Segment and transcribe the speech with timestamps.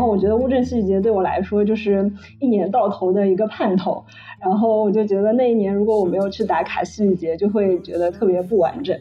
[0.00, 4.02] 后我觉得乌镇戏剧节对我来说就是一年到头的一个盼头，
[4.40, 8.98] 然后我就觉得那一年如果我没有去打卡戏剧节，就会觉得特别不完整。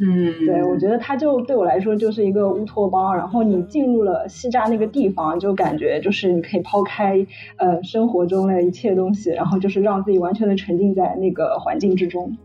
[0.00, 3.14] 嗯，对，我觉得它就对我来说就是一个乌托邦。
[3.14, 7.24] 然后你进入了西栅那个地方，就感觉就是你可以抛开
[7.56, 12.36] 呃生活中的一切东西，然后就是让自己完全的沉浸在那个环境之中。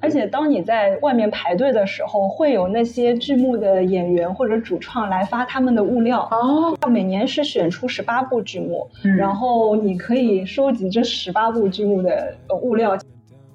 [0.00, 6.26] 而且当你在外面排队的时候，会有那些剧目的演员或者主创来发他们的物料。
[6.30, 12.96] 哦，每年是选出十八部剧目，嗯然后你可以收集这十八部剧目的呃物料。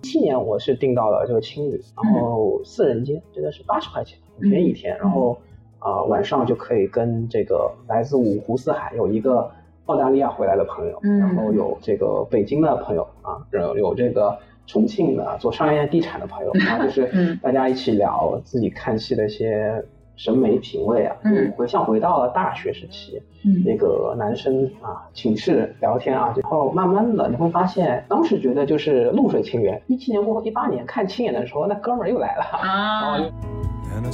[0.03, 4.95] 去年我是订到了这个青旅，然后四人间真的是八十块钱，很便宜一天。
[4.99, 5.35] 然后
[5.79, 9.49] 啊、呃晚上就可以跟这个来自五湖四海有一个
[9.87, 14.37] 澳大利亚回来的朋友，嗯然后有这个北京的朋友啊，有有这个
[14.67, 17.37] 重庆的做商业地产的朋友， 然后就是嗯。
[17.41, 19.83] 大家一起聊自己看戏的一些
[20.15, 21.49] 审美品味啊，嗯。
[21.49, 23.63] 就回像回到了大学时期，嗯。
[23.65, 29.81] 那个男生啊，寝室聊天啊，然后慢慢的你会发现，当时觉得就是露水情缘。
[29.87, 33.17] 一七年过后，一八年看青眼的时候，那哥们儿又来了，啊。
[33.91, 34.09] 然后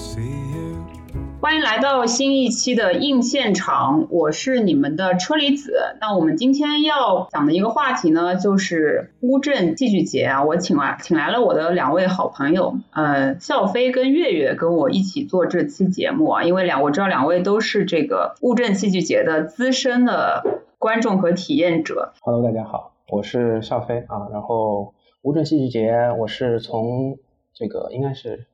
[1.42, 5.74] 欢迎来到新一期的硬现场，我是你们的车厘子。
[6.00, 10.44] 那我们今天要讲的一个话题呢，就是乌镇戏剧节啊。
[10.44, 16.44] 我请来请来了我的两位好朋友，呃，笑飞跟月月跟我一起做这期节目啊。
[16.44, 22.14] 因为两我知道两位都是这个乌镇戏剧节的资深的观众和体验者。
[22.22, 24.30] Hello，大家好，我是笑飞啊。
[24.32, 27.18] 然后乌镇戏剧节，我是从
[27.56, 28.46] 这个应该是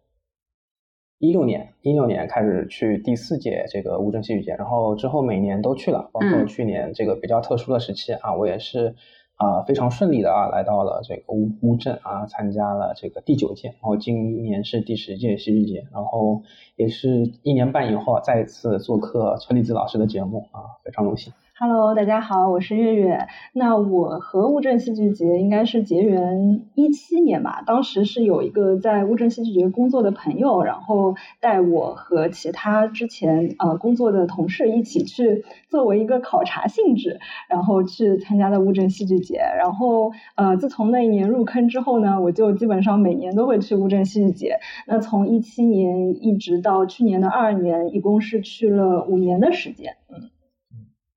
[1.20, 8.96] 一六年一六年开始去第四届这个乌镇戏剧节，然后之后每年都去了，包括嗯去年这个比较特殊的时期啊，我也是
[9.36, 16.44] 啊非常顺利的啊来到了这个乌乌镇啊，参加了这个第九届，然后今年是第十届戏剧节，然后
[16.76, 21.34] 也是一年半以后啊再一次做客车厘子老师的节目啊，非常荣幸。
[21.60, 23.28] Hello，大家好，我是月月。
[23.52, 37.20] 那我和乌镇戏剧节应该是结缘一七年吧，当时是有一个在乌镇戏剧节工作的朋友，然后带我和其他之前呃工作的同事一起去，作为一个考察性质，
[37.50, 39.40] 然后去参加的乌镇戏剧节。
[39.58, 44.60] 然后呃，自从那一年入坑之后呢，我就基本上每年都会去乌镇戏剧节。
[44.86, 49.96] 那从一七年一直到去年的二年，一共是去了五年的时间。
[50.08, 50.30] 嗯。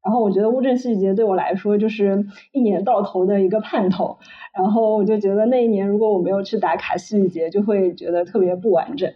[0.03, 4.19] 然后我觉得乌镇戏剧节对我来说就是一年到头的一个盼头，
[4.57, 9.13] 然后我就觉得那一年如果我没有去打卡戏剧节，就会觉得特别不完整。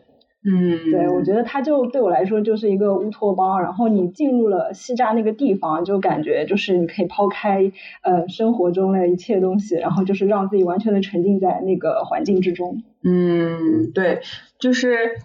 [0.46, 3.62] 嗯，对，我觉得它就对我来说就是一个乌托邦。
[3.62, 12.82] 然后你进入了西栅那个地方，就感觉就是你可以抛开呃生活中的一切东西，然后就是让自己完全的沉浸在那个环境之中。
[13.02, 14.20] 嗯，对，
[14.58, 15.16] 就是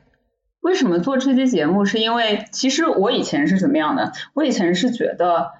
[0.62, 4.12] 为什么做这期节目，是因为其实我以前是怎么样的？
[4.34, 5.52] 我以前是觉得，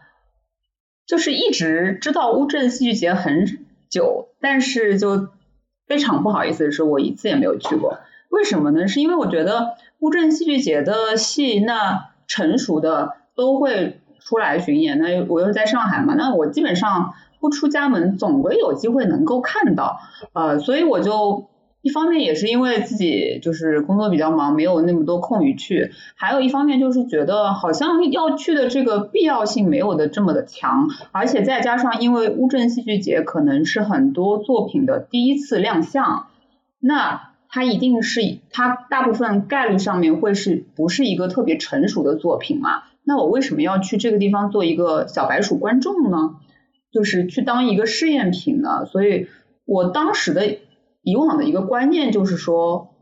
[1.08, 3.46] 就是一直知道乌镇戏剧节很
[3.90, 5.30] 久，但是就
[5.88, 8.00] 非常不好意思的是，我一次也没有去过。
[8.30, 8.88] 为什么呢？
[8.88, 15.00] 是因为我觉得乌镇戏剧节的戏，那成熟的都会出来巡演。
[15.00, 20.00] 那我又在上海嘛，那我基本上不出家门，总归有机会能够看到。
[20.34, 21.49] 呃，所以我就
[21.82, 36.28] 一方面也是因为自己就是工作比较忙，没有那么多空余去；还有一方面就是觉得好像要去的这个必要性没有的这么的强，而且再加上因为乌镇戏剧节可能是很多作品的第一次亮相，
[36.80, 42.84] 那它一定是它大部分概率上面会是不是一个特别成熟的作品嘛？
[43.06, 46.36] 那我为什么要去这个地方做一个小白鼠观众呢？
[46.92, 48.86] 就是去当一个试验品呢？
[48.86, 49.28] 所以
[49.66, 50.58] 我当时的
[51.10, 52.94] 以往的一个观念就是说，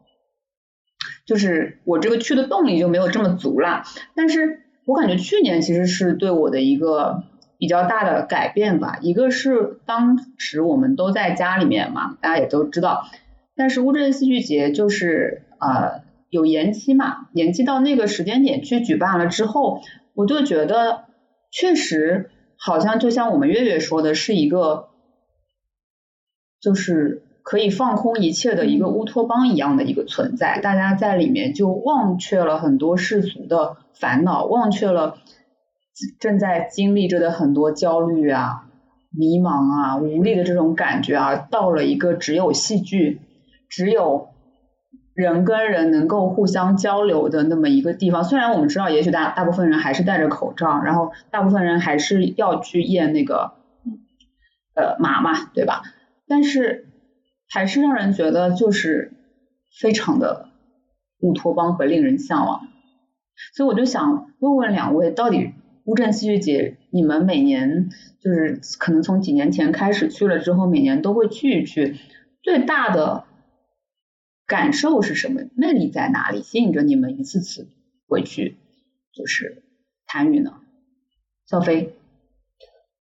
[1.25, 3.83] 就是我这个去的动力就没有这么足了。
[4.15, 7.23] 但是我感觉去年其实是对我的一个
[7.57, 8.99] 比较大的改变吧。
[9.01, 13.03] 一个是当时我们都在家里面嘛，大家也都知道。
[13.55, 19.81] 但是乌镇戏剧节就是呃有延期嘛，延期到那个时间点去举办了之后，
[20.13, 21.05] 我就觉得
[21.51, 24.89] 确实好像就像我们月月说的，是一个
[26.61, 30.59] 就是可以放空一切的一个乌托邦一样的一个存在。
[30.59, 35.19] 大家在里面就忘却了很多世俗的烦恼，忘却了
[36.19, 38.67] 正在经历着的很多焦虑啊、
[39.17, 43.21] 迷茫啊、无力的这种感觉啊，到了一个只有戏剧。
[43.69, 44.27] 只有
[45.13, 48.25] 人跟人能够互相交流的那么一个地方。
[48.25, 53.53] 虽然我们知道，也许大大部分人还是戴着口罩，然后大部分人还是要去验那个
[54.75, 55.83] 呃码嘛，对吧？
[56.27, 56.86] 但是
[57.49, 59.13] 还是让人觉得就是
[59.79, 60.49] 非常的
[61.19, 62.67] 乌托邦和令人向往。
[63.53, 65.53] 所以我就想问问两位，到底
[65.85, 67.89] 乌镇戏剧节，你们每年
[68.19, 71.97] 就是可能从几年前开始去了之后，每年都会去一去，
[72.41, 73.25] 最大的
[74.45, 75.41] 感受是什么？
[75.55, 76.41] 魅力在哪里？
[76.41, 77.67] 吸引着你们一次次
[78.07, 78.57] 回去
[79.13, 79.63] 就是
[80.07, 80.53] 参与呢？
[81.45, 81.93] 小飞，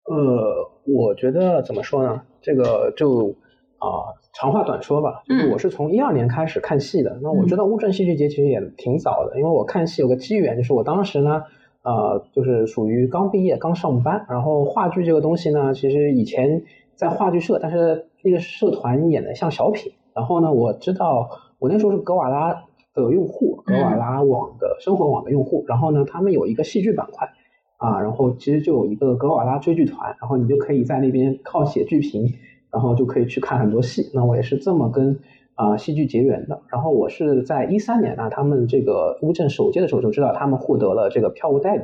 [0.05, 2.21] 呃，我觉得怎么说呢？
[2.41, 3.35] 这个就
[3.79, 7.19] 啊、长话短说吧，就是嗯我是从一二年开始看戏的。
[7.21, 11.43] 那我知道乌镇戏剧节其实也挺早的，因为我看戏有个机缘，就是我当时呢，
[11.83, 16.63] 呃，就是属于刚毕业刚上班，然后话剧这个东西呢，其实以前
[16.95, 19.93] 在话剧社，但是那个社团演的像小品。
[20.13, 21.29] 然后呢，我知道
[21.59, 22.63] 我那时候是格瓦拉
[22.93, 27.29] 的用户，格瓦拉网的生活网的用户，然后呢，他们有一个戏剧板块。
[27.77, 32.31] 啊，然后其实就有一个格瓦拉追剧团，然后你就可以在那边靠写剧评，
[32.71, 34.09] 然后就可以去看很多戏。
[34.13, 35.19] 那我也是这么跟
[35.55, 36.61] 啊、戏剧结缘的。
[36.69, 41.83] 然后我是在一三年呢，他们这个乌镇首届的时候就知道他们获得了这个票务代理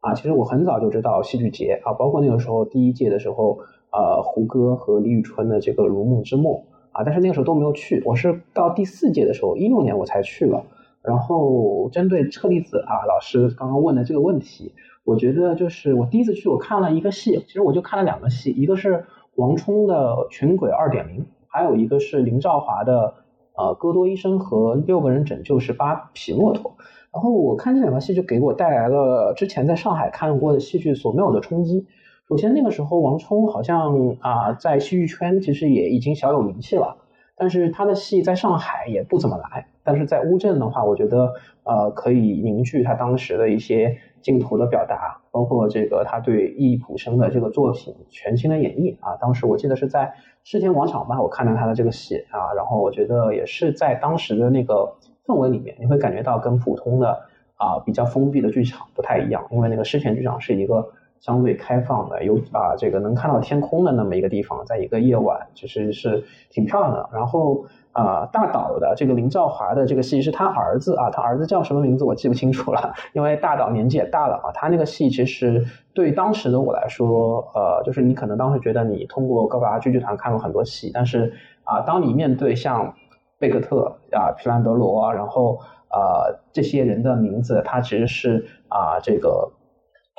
[0.00, 0.14] 啊。
[0.14, 3.58] 其实我很早就知道戏剧节啊，包括那个时候第一届的时候，
[3.92, 6.54] 呃，胡歌和李宇春的这个《如梦之梦》
[6.90, 8.02] 啊，但是那个时候都没有去。
[8.04, 10.64] 我是到第四届的时候，一六年我才去了。
[11.02, 14.72] 然后针对车厘子啊老师刚刚问的这个问题，
[15.04, 19.94] 我觉得就是我第一次去，我看了一个戏，其实我就看了两个戏，一个是王冲的
[20.28, 23.14] 《群鬼二点零》，还有一个是林兆华的
[23.56, 26.70] 呃《戈多医生和六个人拯救十八匹骆驼》。
[27.12, 31.86] 然后我看这两个戏，就给我带来了之前在上海看过的戏剧所没有的冲击。
[32.28, 36.98] 首先那个时候王冲好像啊、在戏剧圈其实也已经小有名气了。
[37.34, 41.32] 但是他的戏在上海也不怎么来，但是在乌镇的话，我觉得
[41.64, 49.16] 呃可以凝聚他当时的一些镜头的表达，包括这个他对易卜生的这个作品全新的演绎啊。
[49.20, 50.14] 当时我记得是在
[50.44, 54.94] 世田广场吧，我看到他的这个戏啊，然后我觉得也是在当时的那个
[55.26, 57.20] 氛围里面，你会感觉到跟普通的
[57.56, 60.92] 啊比较封闭的剧场不太一样，因为那个世田剧场是一个。
[61.22, 67.08] 相对开放的，有啊这个能看到天空的那么一个地方，在一个夜晚，其实是挺漂亮的。
[67.12, 74.50] 然后啊、大岛的这个林兆华的这个戏是他儿子啊，他儿子叫什么名字我记不清楚了，因为大岛年纪也大了啊。
[74.52, 81.32] 他那个戏其实对当时的我来说，呃，就是你可能当时觉得你通过高瓦剧剧团看过很多戏，但是
[81.64, 82.94] 啊、当你面对像
[83.38, 85.58] 贝克特啊、皮兰德罗，然后
[85.90, 89.50] 呃这些人的名字，他其实是啊、这个。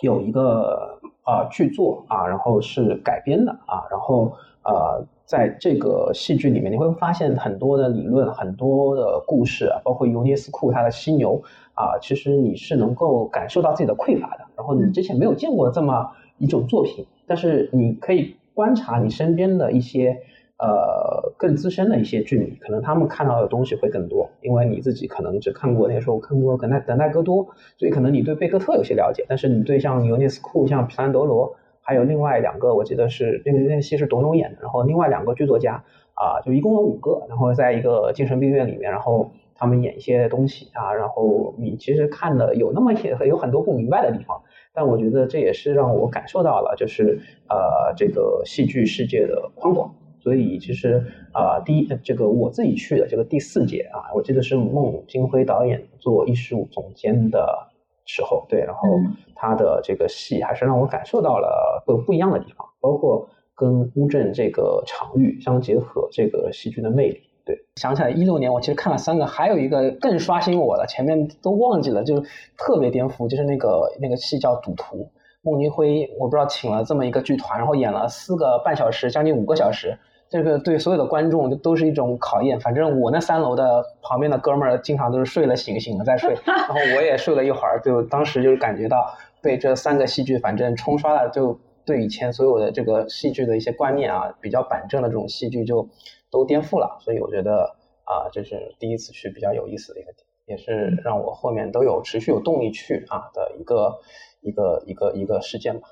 [0.01, 4.33] 有一个啊、剧作啊，然后是改编的啊，然后
[4.63, 11.41] 呃，在这个戏剧里面，你会发现很多的理论、很多的故事啊，包括尤涅斯库他的犀牛
[11.73, 14.45] 啊，其实你是能够感受到自己的匮乏的。
[14.55, 20.21] 然后你之前没有见过这么一种作品，但是你可以观察你身边的一些
[20.57, 27.47] 呃更资深的一些剧迷，可能他们看到的东西会更多，因为你自己可能只看过那个时候看过等待等待戈多，
[27.77, 35.83] 所以可能你对贝克特有些了解，但是你对像尤涅斯库、像皮兰德罗，还有另外两个，我记得是那个那个戏是董永演的，然后另外两个剧作家
[36.15, 44.41] 啊、就一共有五个，然后在一个精神病院里面，然后他们演一些东西啊，然后你其实看的有那么些有很多不明白的地方，
[44.73, 47.19] 但我觉得这也是让我感受到了，就是
[47.49, 49.93] 呃这个戏剧世界的宽广。
[50.19, 51.03] 所以其实
[51.33, 57.72] 啊、第一这个我自己去的这个第四届啊，我记得是孟京辉导演做艺术总监的
[58.05, 67.21] 时候，对，然后嗯他的这个戏还是让我感受到了不不一样的地方，包括跟乌镇这个场域相结合，这个戏剧的魅力。
[67.45, 74.97] 对，想起来一六年我其实看了三个，还有一个更刷新我的，前面都忘记了，就是特别颠覆，就是那个那个戏叫《赌徒》，
[75.41, 79.97] 孟京辉我不知道请了这么一个剧团，然后演了四个半小时，将近五个小时。
[80.33, 82.59] 这个对所有的观众都是一种考验。
[82.59, 95.87] 反正我那三楼的旁边的哥们儿经常都是睡了醒，醒了再睡， 然后我也睡了一会儿，就当时就是感觉到被这三个戏剧反正冲刷了，就对以前所有的这个戏剧的一些观念啊，比较板正的这种戏剧就
[96.31, 96.97] 都颠覆了。
[97.01, 103.99] 所以我觉得啊，这是第一次去比较有意思的一个点，也是让我后面都有持续有动力去啊的一个
[104.41, 105.89] 一个一个一个事件吧。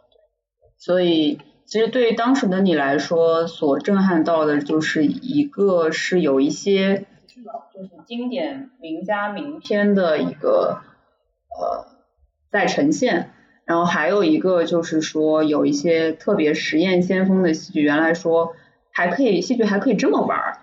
[0.79, 1.37] 所以
[1.71, 7.05] 其实对于当时的你来说，所震撼到的就是一个是有一些
[7.73, 10.81] 就是经典名家名篇的一个
[11.57, 11.85] 呃
[12.51, 13.31] 在呈现，
[13.63, 18.53] 然后还有一个就是说有一些特别实验先锋的戏剧，原来说
[18.91, 20.57] 还可以戏剧还可以这么玩儿，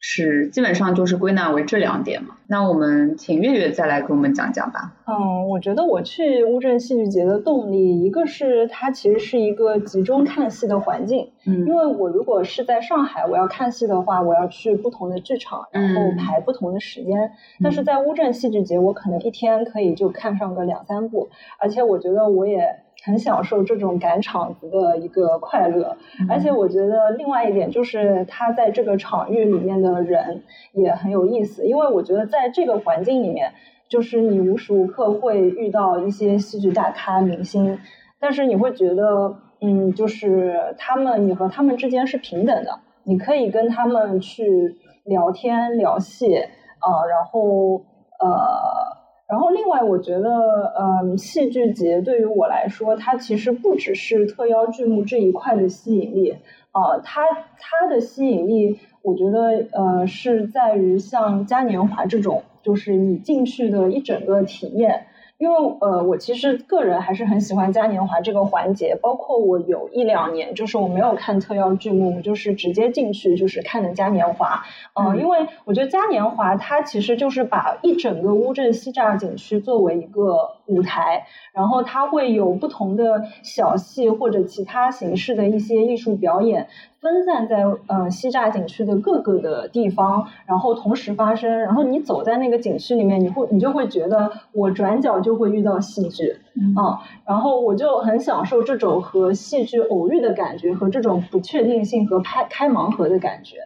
[0.00, 2.36] 是基本上就是归纳为这两点嘛。
[2.46, 4.94] 那我们请月月再来给我们讲讲吧。
[5.06, 17.32] 嗯，我觉得我去乌镇戏剧节的动力，一个是它其实是一个集中看戏的环境，嗯因为我如果是在上海，我要看戏的话，我要去不同的剧场，然后嗯排不同的时间。
[17.62, 21.28] 但是在乌镇戏剧节，我可能一天可以就看上个两三部，
[21.58, 25.96] 而且我觉得我也很享受这种赶场子的一个快乐。
[26.28, 30.42] 而且我觉得另外一点就是他在这个场域里面的人
[30.72, 33.52] 也很有意思，因为我觉得在这个环境里面，
[33.88, 37.78] 就是你无时无刻会遇到一些戏剧大咖、明星，
[38.18, 47.82] 但是你会觉得，嗯，就是他们，你和他们之间是平等的，你可以跟他们去聊天聊戏啊，然后
[48.20, 48.99] 呃。
[49.30, 56.36] 然后，另外，我觉得，嗯，戏剧节对于我来说，它其实不只是特邀剧目这一块的吸引力，
[56.72, 57.22] 啊，它
[57.58, 65.06] 它的吸引力，我觉得，呃，是在于像嘉年华这种，就是你进去的一整个体验。
[65.40, 74.62] 因为呃，我其实个人还是很喜欢嘉年华这个环节，包括我有一两年，就是我没有看特邀剧目，我就是直接进去就是看的嘉年华。
[74.92, 86.68] 嗯，因为我觉得嘉年华它其实就是把一整个乌镇西栅景区作为一个舞台，然后它会有不同的小戏或者其他形式的一些艺术表演。
[87.00, 96.36] 分散在呃西栅景区的各个的地方，然后同时发生，然后你走在那个景区里面，你会你就会觉得我转角就会遇到戏剧，
[96.76, 103.56] 啊，然后我就很享受这种和戏剧偶遇的感觉，和这种不确定性和拍开盲盒的感觉，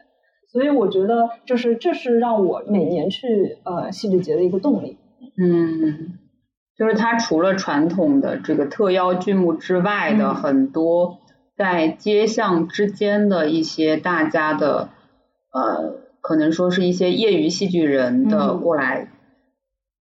[0.52, 4.96] 所以我觉得就是这是让我每年去呃戏剧节的一个动力。
[5.36, 6.18] 嗯，
[6.78, 11.18] 就是它除了传统的这个特邀剧目之外的很多。
[11.56, 14.88] 在街巷之间的一些大家的
[15.52, 19.08] 呃，可能说是一些业余戏剧人的过来，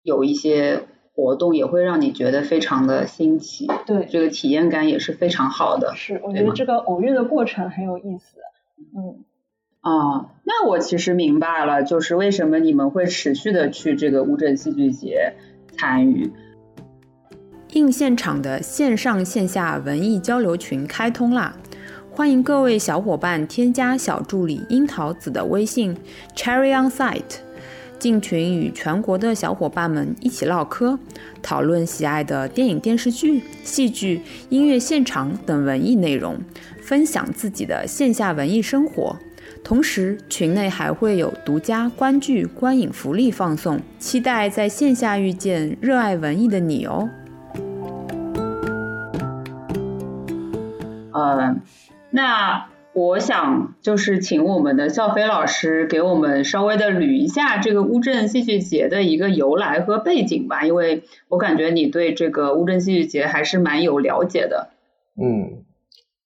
[0.03, 5.93] 有一些活动也会让你觉得非常的新奇，对，这个体验感也是非常好的。
[5.95, 8.39] 是，我觉得这个偶遇的过程很有意思。
[8.97, 9.23] 嗯，
[9.81, 15.35] 啊，那我其实明白了，就是为什么你们会持续的去这个乌镇戏剧节
[15.77, 16.33] 参与。
[17.73, 21.57] 映现场的线上线下文艺交流群开通啦！
[22.11, 25.97] 欢迎各位小伙伴添加小助理樱桃子的微信
[26.37, 27.39] Cherry on Site，
[27.99, 30.99] 进群与全国的小伙伴们一起唠嗑，
[31.41, 36.39] 讨论喜爱的电影、电视剧、戏剧、音乐现场等文艺内容，
[36.83, 39.17] 分享自己的线下文艺生活。
[39.65, 47.09] 同时，群内还会有独家观剧、观影福利放送，期待在线下遇见热爱文艺的你哦！
[51.13, 51.57] 呃，
[52.11, 64.71] 那我想就是请我们的笑飞老师给我们稍微的捋一下这个乌镇戏剧节的一个由来和背景吧，因为我感觉你对这个乌镇戏剧节还是蛮有了解的。
[65.17, 65.65] 嗯，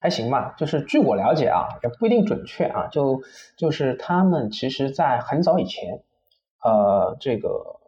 [0.01, 3.23] 还行吧，就是据我了解啊，也不一定准确啊，就
[3.57, 6.01] 就是他们其实在很早以前，
[6.65, 7.81] 呃，这个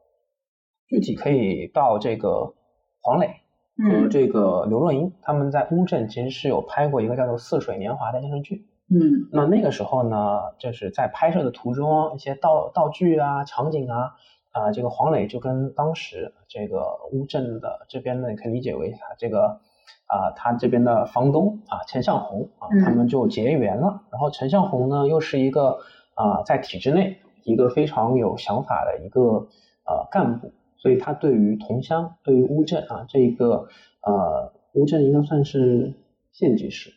[0.87, 2.55] 具体可以到这个
[3.01, 3.41] 黄磊。
[3.79, 8.67] 和这个刘若英他们在乌镇其实是有拍过一个叫做《似水年华》的电视剧。
[8.91, 14.15] 嗯，那那个时候呢，就是在拍摄的途中，一些道道具啊、场景啊，
[14.51, 19.61] 啊，这个黄磊就跟当时这个乌镇的这边呢，可以理解为他这个
[20.07, 24.01] 啊，他这边的房东啊，陈向红啊，他们就结缘了。
[24.11, 25.79] 然后陈向红呢，又是一个
[26.15, 29.49] 啊，在体制内一个非常有想法的一个
[29.85, 30.51] 呃干部。
[30.79, 33.67] 所以他对于桐乡，对于乌镇啊，这一个
[34.03, 35.95] 呃乌镇应该算是
[36.31, 36.93] 县级市，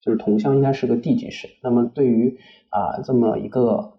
[0.00, 1.48] 就是桐乡应该是个地级市。
[1.62, 2.38] 那么对于
[2.70, 3.98] 啊这么一个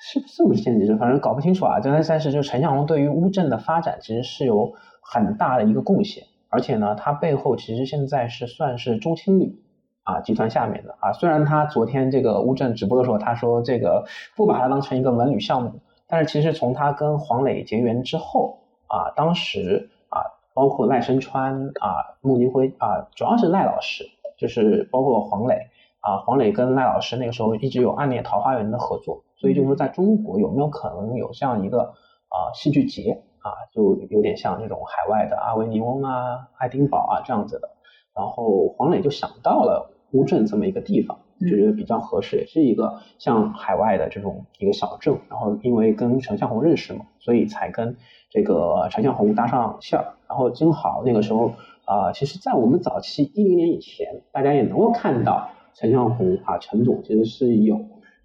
[0.00, 1.78] 是是不是县级市，反正搞不清楚啊。
[1.84, 9.62] 但是但是就陈向红对于乌镇的发展其实是有很大的一个贡献，而且呢，他背后其实现在是算是中青旅
[10.04, 11.12] 啊集团下面的啊。
[11.12, 15.80] 虽然他昨天这个乌镇直播的时候他说这个不把它当成一个文旅项目。
[16.14, 20.22] 但是其实从他跟黄磊结缘之后啊，当时啊，
[20.54, 24.04] 包括赖声川啊、穆尼辉啊，主要是赖老师，
[24.38, 25.56] 就是包括黄磊
[25.98, 31.80] 啊，黄磊跟赖老师那个时候一直有《暗恋桃花源》的合作，所以就是说在中国有没有可能有这样一个
[32.28, 37.70] 啊戏剧节啊，就有点像这种海外的阿维尼翁啊、爱丁堡啊这样子的，
[38.14, 41.18] 然后黄磊就想到了乌镇这么一个地方。
[41.48, 47.96] 就觉得比较合适，也是一个像海外的这种一个小镇，然后因为跟陈向红认识嘛，所以才跟
[48.30, 51.52] 这个陈向红搭上线儿，然后正好那个时候
[51.84, 57.76] 啊，其实，在我们早期一零年以前，大家也能够看到陈向红啊，陈总其实是有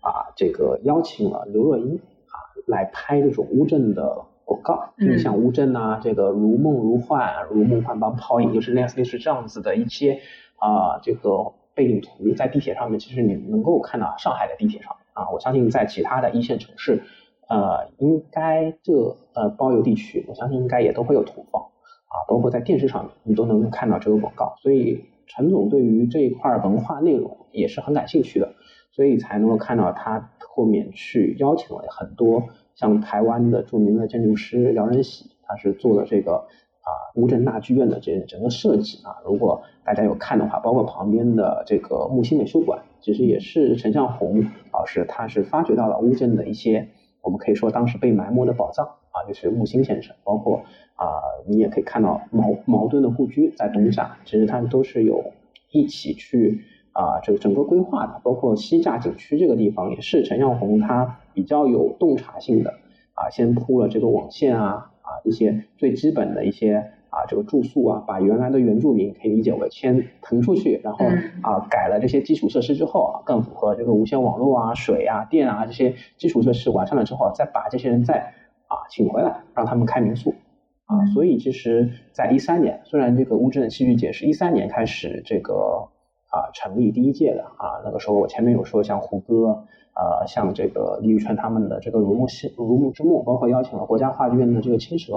[0.02, 2.36] 啊这个邀请了刘若英啊
[2.66, 10.22] 来拍这种乌镇的广告，就像乌镇呐，这个如梦如幻，如梦幻般泡影，就是类似是这样子的一些
[10.58, 11.54] 啊这个。
[11.80, 17.04] 背景图在地铁上面，其实你能够看到上海的地铁上啊，我相信在其他的一线城市，
[17.48, 28.56] 呃，应该这呃包邮地区，我相信应该也都会有投放啊，包括在电视上面你都能够看到这个广告，所以陈总对于这一块文化内容也是很感兴趣的，
[28.92, 32.44] 所以才能够看到他后面去邀请了很多
[32.76, 36.48] 像台湾的著名的建筑师姚仁喜，他是做了这个
[36.90, 46.90] 啊乌镇大剧院的这整个设计啊，如果大家有看的话，包括旁边的这个木心美术馆，其实也是陈向红老师他是发掘到了乌镇的一些
[47.22, 50.64] 我们可以说当时被埋没的宝藏啊，就是木心先生，包括。
[51.00, 55.32] 啊，你也可以看到矛矛盾的故居在东夏，其实他们都是有
[55.72, 56.60] 一起去
[56.92, 62.74] 啊，这个整个规划的，包括西栅景区这个地方也是陈向红他比较有洞察性的
[63.20, 71.06] 啊，先铺了这个网线啊啊一些最基本的一些啊这个住宿啊，把原来的原住民可以理解为先腾出去，然后
[71.42, 78.34] 啊改了这些基础设施之后啊，更符合这个无线网络啊、水啊、电啊这些基础设施完善了之后，再把这些人再
[78.68, 80.34] 啊请回来，让他们开民宿。
[80.86, 85.88] 啊，所以其实，在一三年，虽然这个乌镇戏剧节是一三年开始这个
[86.30, 95.16] 啊成立第一届的啊，那个时候我前面有说像胡歌，呃，像这个李宇春他们的这个《如沐戏如梦之梦》，包括邀请了国家话剧院的这个青蛇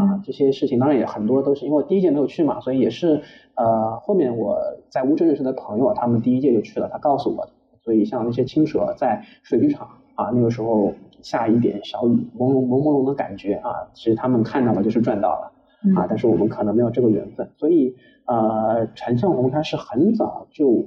[0.00, 3.22] 啊，这些事情当然也很多都是因为第一届没有去嘛，所以也是
[3.54, 7.52] 呃后面我在乌镇认识的朋友，他们第一届就去了，他告诉我的，
[7.84, 10.92] 所以像那些青蛇在水剧场啊，那个时候。
[11.22, 15.52] 下一点小雨，朦胧朦朦胧的感觉啊，其实他们看到了就是赚到了
[15.96, 17.96] 啊，但是我们可能没有这个缘分，所以
[18.26, 20.86] 呃，陈向红他是很早就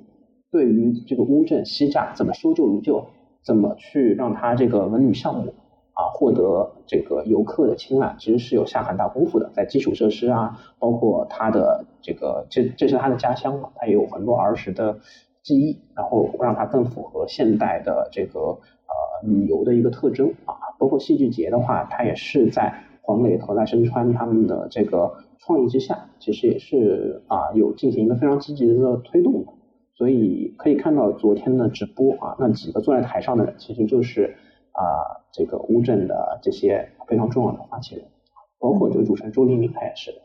[0.52, 3.06] 对于这个乌镇西栅怎么修旧如旧，
[3.44, 5.54] 怎么去让他这个文旅项目
[5.94, 15.00] 啊获得这个游客的青睐，其实是有下很大功夫的，在基础设施啊，包括他的这个这这是他的家乡嘛，他也有很多儿时的
[15.44, 18.60] 记忆，然后让他更符合现代的这个呃。
[19.24, 29.54] 旅游的一个特征啊，包括戏剧节的话，它也是在黄磊和赖声川他们的这个创意之下，其实也是啊有进行一个非常积极的一个推动的。
[29.94, 34.36] 所以可以看到昨天的直播啊，那几个坐在台上的人，其实就是
[34.72, 38.06] 啊这个乌镇的这些非常重要的发起人，
[38.60, 40.18] 包括这个主持人周黎明，他也是的。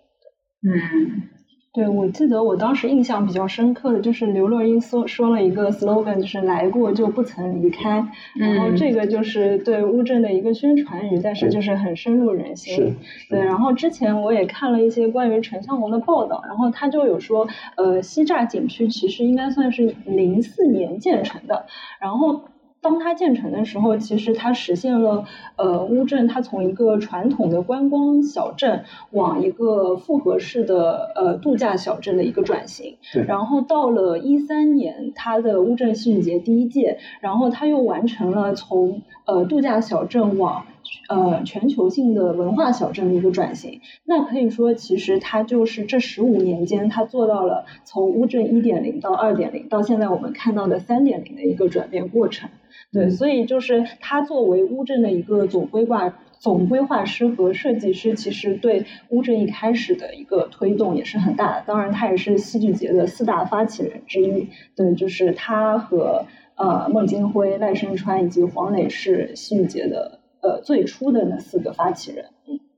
[0.62, 1.39] 嗯。
[1.72, 8.04] 对，我记得我当时印象比较深刻的就是刘若英说说了一个 slogan，就是来过就不曾离开。
[8.34, 12.96] 然后这个就是对乌镇的一个宣传语，但是就是很深入人心。
[13.28, 21.66] 对，然后之前我也看了一些关于陈向红的报道，然后他就有说，呃，西栅景区其实应该算是零四年建成的，
[22.00, 22.42] 然后。
[22.82, 32.96] 当它建成的时候，其实它实现了呃乌镇它从一个传统的观光小镇往一个复合式的呃度假小镇的一个转型。
[33.12, 33.24] 对。
[33.24, 40.64] 然后到了一三年，它的乌镇戏剧节第一届，然后它又完成了从呃度假小镇往
[41.08, 43.80] 呃全球性的文化小镇的一个转型。
[44.04, 52.50] 那可以说，其实它就是这十五年间，它做到了从乌镇一点零到二点零，到现在我们看到的三点零的一个转变过程。
[52.92, 61.64] 对，所以就是他作为乌镇的一个总规划总规划师和设计师，其实对乌镇一开始的一个推动也是很大的。
[61.66, 64.48] 当然，他也是戏剧节的四大发起人之一。
[64.74, 66.26] 对，就是他和
[66.56, 72.26] 呃孟京辉、赖声川以及黄磊是戏剧节的呃最初的那四个发起人。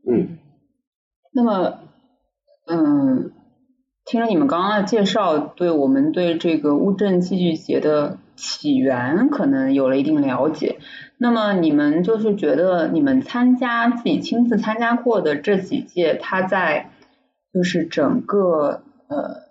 [0.06, 0.38] 嗯，
[1.32, 1.78] 那么
[2.66, 3.32] 嗯，
[4.04, 8.18] 听了你们刚刚的介绍，对我们对这个乌镇戏剧节的。
[8.34, 10.78] 起源可能有了一定了解，
[11.18, 16.90] 那么你们就是觉得你们参加自己亲自参加过的这几届，它在
[17.52, 19.42] 就是整个呃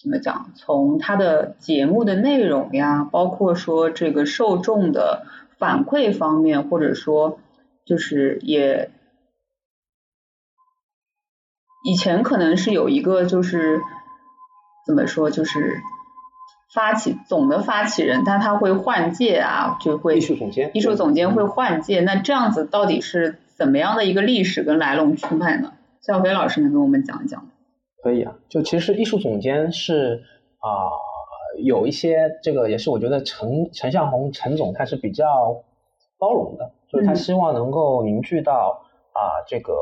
[0.00, 5.26] 怎么讲，从它的节目的内容呀，包括说这个受众的
[5.58, 7.38] 反馈方面，或者说
[7.84, 8.90] 就是也
[11.84, 13.80] 以前可能是有一个就是
[14.86, 15.82] 怎么说就是。
[16.74, 22.00] 发起总的发起人，但他会换届啊，就会艺术总监，艺术总监会换届。
[22.00, 25.72] 那这样子到底是怎么样的一个历史跟来龙去脉呢？
[26.02, 27.48] 肖飞老师能跟我们讲一讲吗？
[28.02, 30.24] 可以啊，就其实艺术总监是
[30.58, 30.68] 啊，
[31.58, 35.64] 有一些这个也是我觉得陈陈向红陈总他是比较
[36.18, 39.74] 包容的，就是他希望能够凝聚到啊这个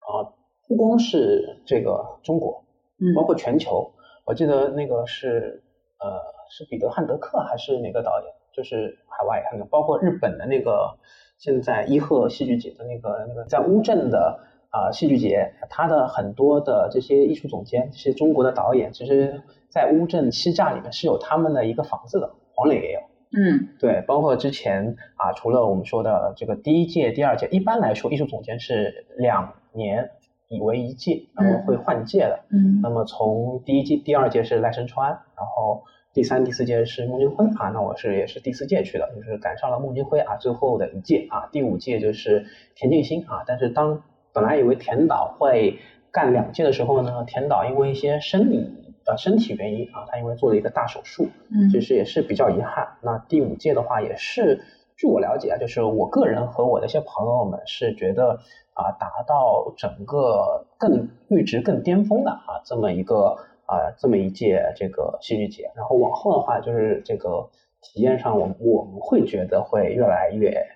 [0.00, 0.32] 啊
[0.66, 2.64] 不光是这个中国，
[3.00, 3.92] 嗯，包括全球。
[4.24, 5.62] 我记得那个是
[5.98, 8.34] 呃是彼得汉德克还是哪个导演？
[8.52, 10.98] 就是海外看的，包括日本的那个
[11.38, 23.00] 现在伊贺戏剧节的那个那个在乌镇的啊戏剧节，他的很多的这些艺术总监，这些中国的导演，其实，在乌镇西栅里面是有他们的一个房子的，黄磊也有。
[23.30, 30.10] 嗯，对，包括之前啊，除了我们说的这个第一届、第二届，一般来说艺术总监是两年
[30.48, 32.40] 以为一届，然后会换届的。
[32.50, 44.02] 嗯那么从第一届、第二届是赖声川，然后第三、第四届是孟京辉啊，那我是也是第四届去的，就是赶上了孟京辉啊最后的一届啊，第五届就是田径星啊，但是当
[44.32, 45.78] 本来以为田导会
[46.10, 52.86] 干两届的时候呢，田导因为一些生理呃身体原因啊，他因为做了一个大手术，嗯其实也是比较遗憾。
[53.00, 54.60] 那第五届的话，也是
[54.96, 58.40] 据我了解啊，就是我个人和我的一些朋友们是觉得
[58.74, 65.70] 啊，达到整个更阈值更巅峰的啊这么一个啊这么一届这个戏剧节。
[65.74, 67.48] 然后往后的话，就是这个
[67.80, 70.66] 体验上，我们我们会觉得会越来越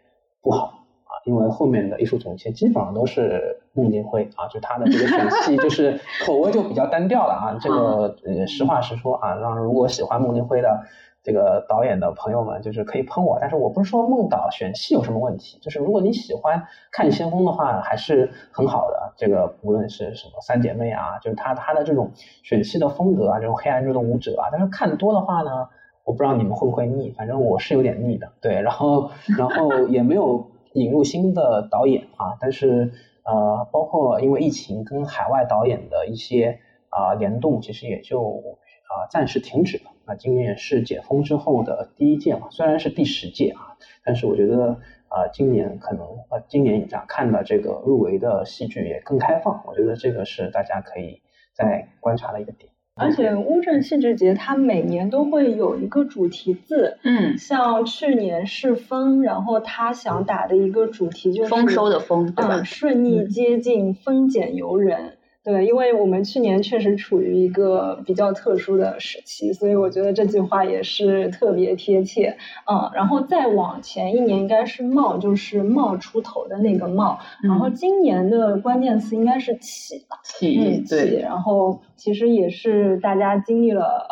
[0.40, 0.79] 不好。
[1.05, 7.58] 啊，因为后面的艺术总监基本上都是孟京辉啊，就他的这个选戏就是口味就比较单调了啊。
[7.62, 10.85] 这个呃，实话实说啊，让如果喜欢孟京辉的
[11.22, 19.12] 这个导演的朋友们，就是可以喷我，但是我不是说孟导选戏有什么问题，就是如果你喜欢看先锋的话，还是很好的。
[19.16, 22.11] 这个无论是什么三姐妹啊，就是他他的这种
[22.42, 25.68] 选戏的风格啊，这种黑暗中的舞者啊，但是看多的话呢，
[26.04, 28.32] 我不知道你们会不会腻，反正我是有点腻的。
[28.40, 32.92] 对，然后然后也没有引入新的导演啊，但是
[33.24, 38.58] 呃，包括因为疫情跟海外导演的一些啊、联动，其实也就
[38.88, 39.85] 啊、暂时停止了。
[40.04, 51.22] 那，今年是解封之后的第一届嘛，虽然是第十届啊，但是我觉得啊、今年可能啊，今年想看的这个入围的戏剧也更开放，我觉得这个是大家可以
[51.54, 52.71] 再观察的一个点。
[52.94, 62.64] 而且乌镇戏剧节它每年都会有一个主题字，嗯，像去年是风，然后他想打的一个主题就是丰收的丰，对吧嗯，？
[62.64, 65.14] 顺利接近，丰俭由人。
[65.44, 72.37] 对，因为我们去年确实处于一个比较特殊的时期，所以我觉得这句话也是特别贴切。
[72.70, 77.18] 嗯，然后再往前一年应该是冒，就是冒出头的那个冒。
[77.42, 80.20] 然后今年的关键词应该是起吧。
[80.22, 84.07] 起嗯，起，对，然后其实也是大家经历了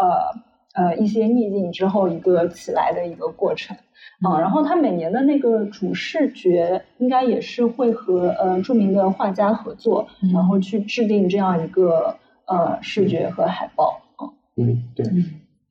[0.75, 3.77] 呃呃一些逆境之后一个起来的一个过程。
[4.23, 14.01] 啊、然后他每年的那个主视觉应该也是会和呃著名的画家合作，嗯然后去制定这样一个呃视觉和海报。
[14.57, 15.07] 嗯，对。
[15.07, 15.25] 嗯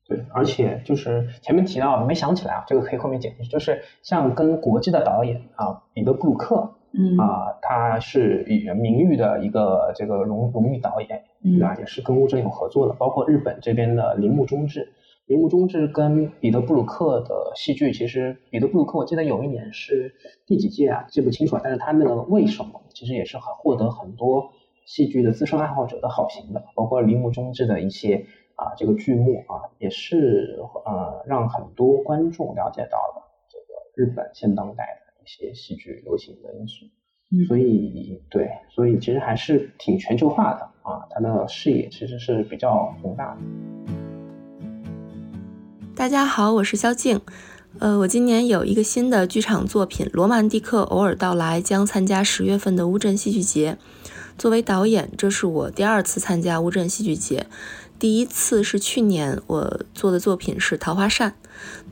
[0.08, 3.48] 对，而且就是前面提到没想起来啊，这个可以后面解释。
[3.48, 11.76] 就是像跟国际的导演啊，彼得布鲁克嗯啊，他是以名誉的一个这个荣荣誉导演，嗯对吧？
[11.78, 14.92] 也是跟乌镇有合作的，包括日本这边的铃木忠志。
[15.30, 20.12] 铃木忠志跟彼得布鲁克的戏剧，其实彼得布鲁克我记得有一年是
[20.44, 24.50] 第几届啊，记不清楚了，但是他那个为什么其实也是很获得很多
[24.86, 36.86] 戏剧的资深爱好者的好评的，包括铃木忠志的一些啊这个剧目啊，也是呃让很多观众了解到了这个日本现当代的一些戏剧流行的因素。
[37.46, 43.99] 所以对，所以其实还是挺全球化的啊，它的视野其实是比较宏大的。
[46.00, 47.20] 大家好，我是萧静。
[47.78, 53.76] 呃，我今年有一个新的剧场作品《罗曼蒂克偶尔到来》，将参加十月份的乌镇戏剧节。
[54.38, 57.46] 作为导演，这是我第二次参加乌镇戏剧节，
[57.98, 61.32] 第一次是去年我做的作品是《桃花扇》。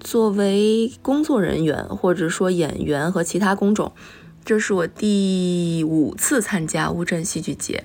[0.01, 3.92] 作为工作人员或者说演员和其他工种，
[4.42, 7.85] 这是我第五次参加乌镇戏剧节。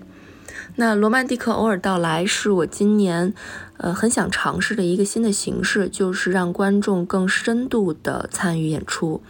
[0.76, 3.34] 那罗曼蒂克偶尔到来是我今年，
[3.78, 9.22] 呃，很想尝试的一个新的形式，就是让观众更深度的参与演出。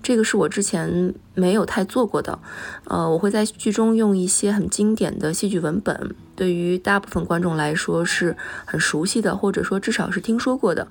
[0.00, 2.38] 这个是我之前没有太做过的，
[2.84, 10.86] 呃，我会在剧中用一些很经典的戏剧文本，对于大部分观众来说是很熟悉的，或者说至少是听说过的。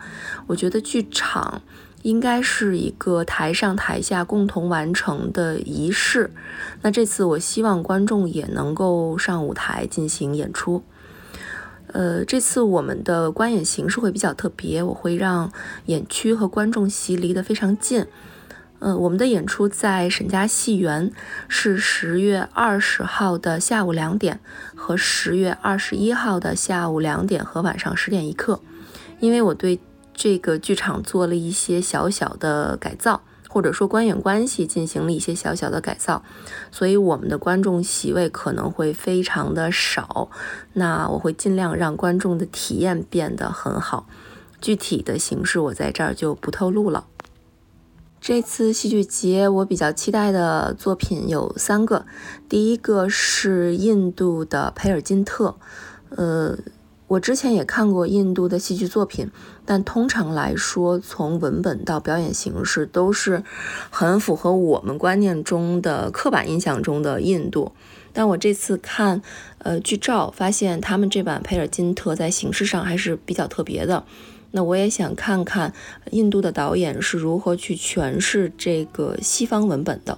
[0.48, 1.62] 我觉得剧场
[2.08, 6.32] 应该是一个台上台下共同完成的仪式。
[6.82, 10.82] 那这次我希望观众也能够上舞台进行演出。
[11.88, 15.52] 呃，这次我们的观演形式会比较特别，我会让
[15.88, 18.06] 演区和观众席离得非常近。
[18.80, 21.12] 呃，我们的演出在沈家戏园，
[21.50, 24.40] 是十月二十号的下午两点
[24.76, 28.62] 和十月二十一号的下午两点和晚上十点一刻。
[29.20, 29.80] 因为我对
[30.18, 36.24] 这个剧场做了一些小小的改造，或者说观演关系进行了一些小小的改造，
[36.72, 40.30] 所以我们的观众席位可能会非常的少。
[40.74, 44.08] 那我会尽量让观众的体验变得很好，
[44.60, 47.06] 具体的形式我在这儿就不透露了。
[48.20, 52.08] 这次戏剧节我比较期待的作品有三个，
[52.50, 55.56] 第一个是印度的培尔金特，
[56.10, 56.58] 呃，
[57.08, 59.32] 我之前也看过印度的戏剧作品，
[59.66, 63.44] 但通常来说，从文本到表演形式都是
[63.90, 67.72] 很符合我们观念中的刻板印象中的印度。
[68.12, 69.22] 但我这次看
[69.60, 74.04] 呃剧照，发现他们这版佩尔金特在形式上还是比较特别的。
[74.52, 75.74] 那我也想看看
[76.12, 80.18] 印度的导演是如何去诠释这个西方文本的。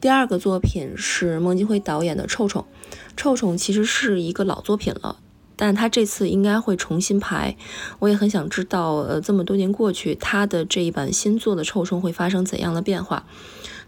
[0.00, 2.64] 第二个作品是孟京辉导演的《臭虫》，
[3.16, 5.16] 《臭虫》其实是一个老作品了，
[5.56, 7.56] 但他这次应该会重新排。
[7.98, 13.24] 我也很想知道，呃，这么多年过去，他的这一版新作的《臭虫》会发生怎样的变化。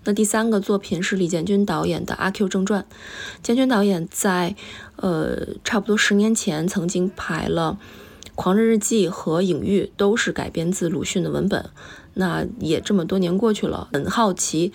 [0.04, 2.82] 那第三个作品是李建军导演的《阿 Q 正传》。
[3.42, 4.54] 建军导演在
[4.96, 7.78] 呃差不多十年前曾经排了
[8.34, 11.68] 《狂人日记》和《隐喻》，都是改编自鲁迅的文本。
[12.14, 14.72] 那也这么多年过去了，很好奇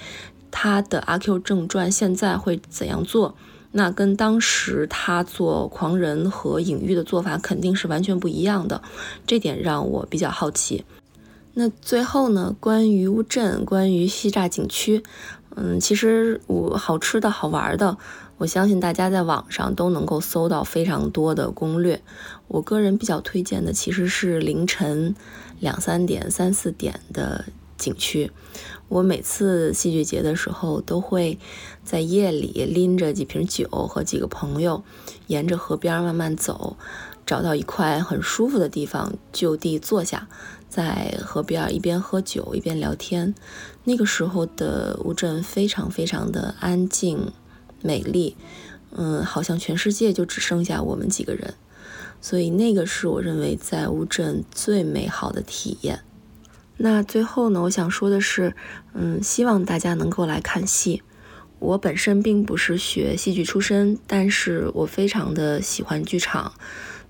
[0.52, 3.36] 他的《阿 Q 正传》现在会怎样做。
[3.76, 8.82] 那跟当时他做《狂人》和《隐喻》的做法肯定是完全不一样的，
[9.26, 10.86] 这点让我比较好奇。
[11.56, 12.56] 那最后呢？
[12.60, 15.04] 关于乌镇，关于西栅景区，
[15.56, 17.98] 嗯，其实我好吃的好玩的，
[18.38, 22.02] 我相信大家在网上都能够搜到非常多的攻略。
[22.48, 25.16] 我个人比较推荐的其实是凌晨
[25.60, 27.46] 两三点、三四点的
[27.78, 28.32] 景区。
[28.90, 31.40] 我每次戏剧节的时候，都会
[31.84, 34.84] 在夜里拎着几瓶酒和几个朋友，
[35.28, 36.78] 沿着河边慢慢走，
[37.26, 40.28] 找到一块很舒服的地方，就地坐下。
[40.70, 43.36] 在河边一边喝酒一边聊天，
[43.84, 47.32] 那个时候的乌镇非常非常的安静、
[47.84, 48.36] 美丽，
[48.92, 51.54] 嗯，好像全世界就只剩下我们几个人，
[52.22, 56.04] 所以那个是我认为在乌镇最美好的体验。
[56.78, 58.56] 那最后呢，我想说的是，
[58.94, 61.04] 嗯，希望大家能够来看戏。
[61.60, 66.54] 我本身并不是学戏剧出身，但是我非常的喜欢剧场，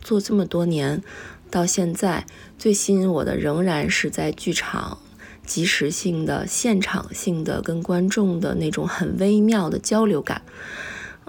[0.01, 1.01] 做这么多年。
[1.49, 2.25] 到现在，
[2.57, 4.97] 最吸引我的仍然是在剧场
[5.45, 10.41] 即时性的、现场性的跟观众的那种很微妙的交流感，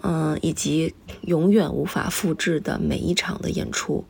[0.02, 4.04] 嗯，以及永远无法复制的每一场的演出。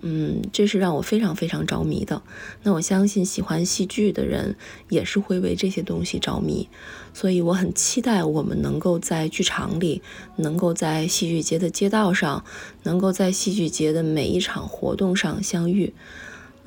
[0.00, 2.22] 嗯，这是让我非常非常着迷的。
[2.62, 4.56] 那我相信喜欢戏剧的人
[4.88, 6.68] 也是会为这些东西着迷，
[7.12, 10.02] 所以我很期待我们能够在剧场里，
[10.36, 12.44] 能够在戏剧节的街道上，
[12.84, 15.92] 能够在戏剧节的每一场活动上相遇。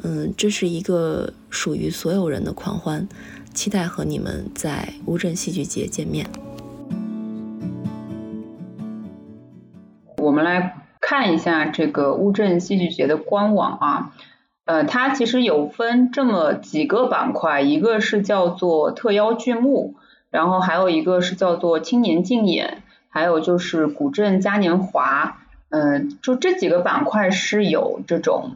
[0.03, 3.07] 嗯，这是一个属于所有人的狂欢，
[3.53, 6.27] 期待和你们在乌镇戏剧节见面。
[10.17, 10.80] 我们来。
[11.11, 14.13] 看一下这个乌镇戏剧节的官网啊，
[14.63, 19.95] 呃，它其实有分这么几个板块，一个是叫做特邀剧目，
[20.29, 28.51] 然后还有一个是叫做青年竞演，还有就是古镇嘉年华，嗯，就这几个板块是有这种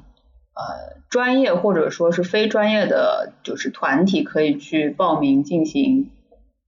[0.53, 6.09] 呃专业或者说是非专业的就是团体可以去报名进行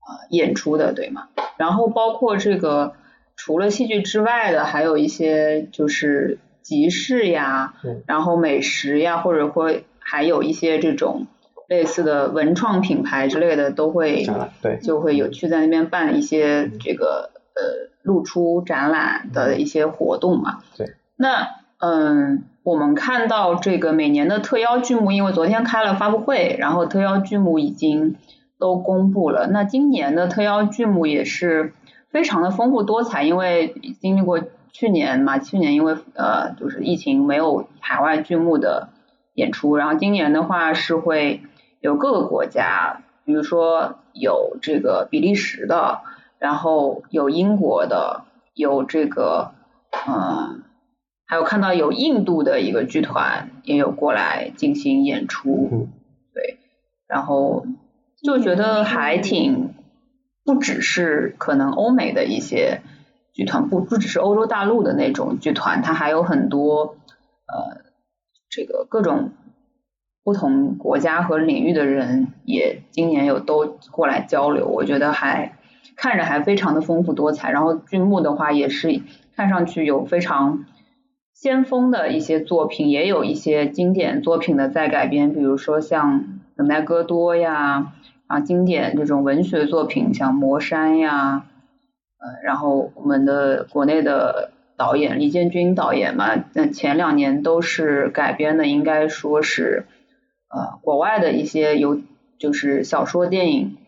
[0.00, 1.28] 啊演出的，对吗？
[1.56, 2.92] 然后包括这个。
[3.38, 7.74] 除了戏剧之外的，还有一些就是集市呀，
[8.04, 11.28] 然后美食呀，或者会还有一些这种
[11.68, 14.26] 类似的文创品牌之类的，都会
[14.60, 20.58] 对，就会有去在那边办一些这个呃露出展览的一些活动嘛。
[20.76, 20.96] 对。
[21.16, 21.48] 那
[21.78, 28.16] 嗯，我们看到这个每年的特邀剧目，因为昨天开了发布会，然后特邀剧目已经
[28.58, 29.46] 都公布了。
[29.46, 31.72] 那今年的特邀剧目也是。
[32.10, 34.40] 非常的丰富多彩，因为经历过
[34.72, 38.88] 去年嘛，去年因为呃就是疫情没有海外剧目的
[39.34, 41.42] 演出，然后今年的话是会
[41.80, 46.00] 有各个国家，比如说有这个比利时的，
[46.38, 49.52] 然后有英国的，有这个
[50.06, 50.62] 嗯，
[51.26, 55.88] 还有看到有印度的一个剧团也有过来进行演出，
[56.32, 56.58] 对，
[57.06, 57.66] 然后
[58.22, 59.74] 就觉得还挺。
[60.48, 62.80] 不只是可能欧美的一些
[63.34, 66.96] 剧团，不不只是欧洲大陆的那种剧团，它还有很多
[67.46, 67.82] 呃
[68.48, 69.32] 这个各种
[70.24, 75.58] 不同国家和领域的人也今年有都过来交流，我觉得还
[75.96, 77.50] 看着还非常的丰富多彩。
[77.50, 79.02] 然后剧目的话也是
[79.36, 80.64] 看上去有非常
[81.34, 86.20] 先锋的一些作品，也有一些经典作品的在改编，比如说像
[86.56, 87.92] 《等待戈多》呀。
[88.28, 91.46] 啊，经典这种文学作品，像《魔山》呀，
[92.18, 99.86] 呃，然后我们的国内的导演李建军导演嘛，那前两年都是改编的，应该说是
[100.50, 102.02] 呃国外的一些有
[102.38, 103.78] 就是小说电影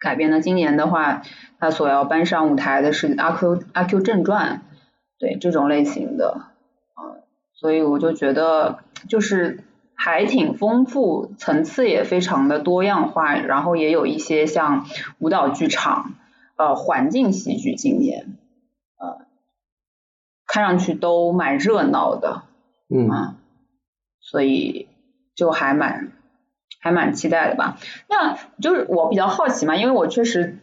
[0.00, 0.40] 改编的。
[0.40, 1.22] 今年的话，
[1.60, 4.62] 他所要搬上舞台的是《阿 Q 阿 Q 正传》，
[5.20, 6.40] 对这种类型的，
[6.94, 7.22] 啊，
[7.54, 9.60] 所以我就觉得就是。
[9.96, 14.86] 还挺丰富，层次也非常的多样化，然后也有一些像
[15.18, 16.12] 舞蹈剧场、
[16.56, 18.36] 呃环境戏剧今年，
[18.98, 19.26] 呃，
[20.46, 22.42] 看上去都蛮热闹的，
[22.88, 23.36] 嗯啊，
[24.20, 24.88] 所以
[25.34, 26.12] 就还蛮
[26.80, 27.78] 还蛮期待的吧。
[28.08, 30.58] 那就是我比较好奇嘛，因为我确实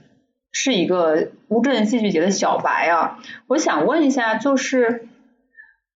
[0.51, 5.07] 是一个乌镇戏剧节的小白啊，我想问一下，就是，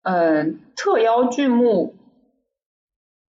[0.03, 1.92] 呃，特邀剧目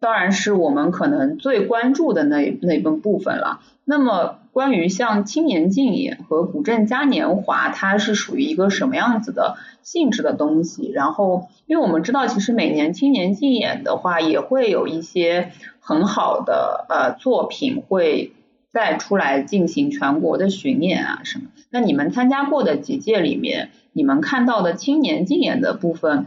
[0.05, 3.61] 当然是我们可能最关注的那那一部分了。
[3.87, 10.93] 那么关于像青年竞演和古镇嘉年华，它是属于一个什么样子的性质的东西？
[10.93, 18.35] 然后，因为我们知道，其实每年青年竞演的话，也会有一些很好的呃作品会
[18.71, 21.47] 再出来进行全国的巡演啊什么。
[21.71, 26.27] 那你们参加过的几届里面，你们看到的青年竞演的部分，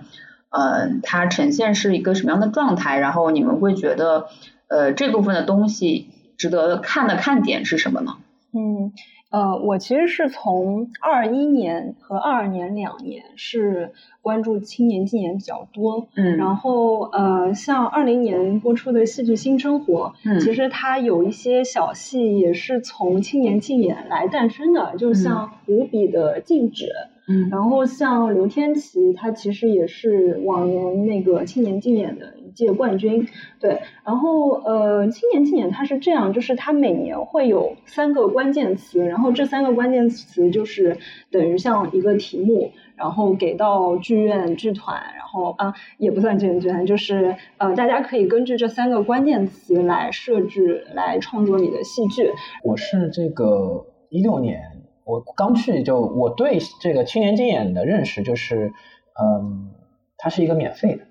[0.57, 2.97] 呃，它呈现是一个什么样的状态？
[2.97, 4.27] 然后你们会觉得，
[4.67, 8.13] 呃，这部分的东西值得看的看点是什么呢？
[8.53, 8.91] 嗯，
[9.29, 13.91] 呃，我其实是从二一年和二二年两年是
[14.21, 26.87] 关注青年竞演比较多，嗯然后呃，像二零年播出的戏剧《新生活》，嗯其实它有一些小戏也是从青年竞演来诞生的，就像无比的静止。
[26.87, 27.16] 嗯
[27.51, 33.27] 然后像刘天琪，他其实也是往年那个青年竞演的一届冠军，
[33.59, 33.81] 对。
[34.05, 40.97] 然后呃，青年竞演它是这样，就是它每年会有三个关键词，然后这三个关键词就是
[41.29, 52.31] 等于像一个题目，然后给到剧院剧团，然后啊也不算剧院剧团，就是呃大家可以根据这三个关键词来设置来创作你的戏剧。
[52.63, 54.61] 我是这个一六年，
[55.07, 58.73] 我刚去就我对这个青年竞演的认识就是，
[59.19, 59.71] 嗯，
[60.17, 61.05] 它是一个免费的，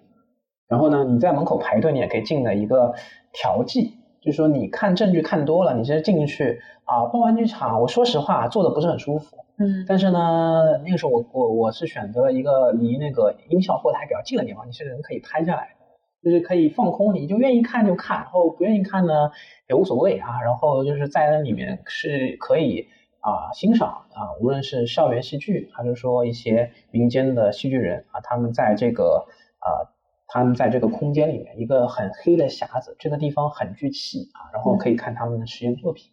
[0.69, 2.95] 然后呢，你在门口排队，你也可以进的一个
[3.33, 15.87] 调剂，就是说你看证据看多了，你其实进去啊，报完剧场，我说实话坐的不是很舒服，嗯但是呢，那个时候我我我是选择了一个离那个音效后台比较近的地方，你是人可以拍下来的，
[16.23, 19.31] 就是可以放空，你就愿意看就看，然后不愿意看呢
[19.69, 20.43] 也无所谓啊。
[20.43, 22.89] 然后就是在那里面是可以
[23.27, 29.27] 啊欣赏啊，无论是校园戏剧，还是说一些民间的戏剧人啊，他们在这个
[29.59, 29.93] 啊。
[30.29, 36.11] 他们在这个空间里面，一个很黑的匣子，这个地方很聚气啊，然后可以看他们的实验作品。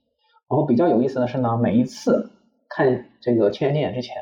[0.47, 2.31] 然后比较有意思的是呢，每一次
[2.69, 4.15] 看这个青年电影之前，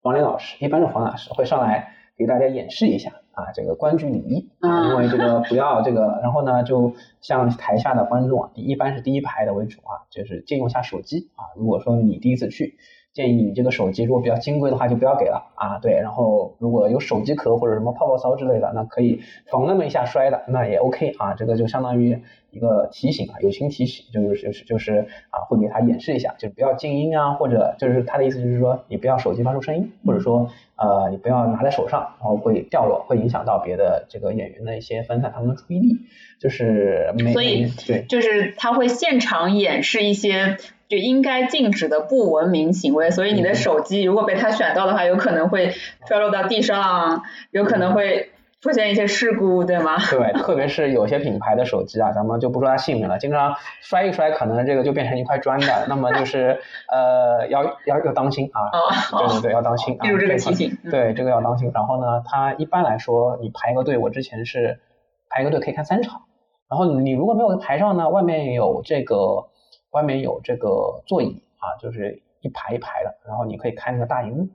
[0.00, 4.45] 王磊老师，一般是黄老师会上来给大家演示一下啊，这个观剧礼仪
[4.88, 11.44] 因为这个不要这个，然后呢，就像台下的观众啊，一般是第一排的为主啊，就是借用一下手机啊。
[11.56, 12.78] 如果说你第一次去，
[13.16, 15.78] 建议你这个手机如果比较金贵的话，就不要给了啊。
[15.78, 21.32] 对，然后如果有手机壳或者什么泡泡骚之类的，那可以防那么一下摔的，那也 OK 啊。
[21.32, 35.96] 这个就相当于一个提醒啊，友情提醒，就是就是就是啊，会给他演示一下，就是不要静音啊，或者就是他的意思就是说，你不要手机发出声音，或者说呃，你不要拿在手上，然后会掉落，会影响到别的这个演员的一些分散他们的注意力，
[36.38, 38.02] 就是每所以对。
[38.02, 45.72] 就是他会现场演示一些就应该禁止的不文明行为，所以你的手机如果被他选到的话，有可能会
[46.06, 49.96] 摔落到地上，有可能会出现一些事故，对吗？
[50.10, 61.70] 对，特别是有些品牌的手机啊，咱们就不说它姓名了，经常摔一摔，可能这个就变成一块砖的，那么就是呃，要要要当心啊，哦对对对，要当心啊，记住这个块提醒嗯对，这个要当心。
[61.74, 64.80] 然后呢，它一般来说，你排个队，我之前是
[65.28, 66.22] 排个队可以看三场，
[66.68, 69.46] 然后你如果没有排上呢，外面有这个
[69.90, 74.48] 外面有这个座椅啊，就是一排一排的，然后你可以看那个大荧幕。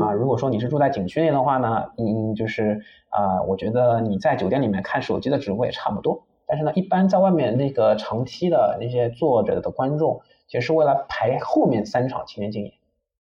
[0.00, 6.22] 啊，如果说你是住在景区内的话呢，嗯，就是啊、我觉得你在酒店里面看手机的直播也差不多。
[6.46, 12.72] 但是呢，一般在外面那个长期的那些坐着的观众，其实是为了排后面三场青年竞演，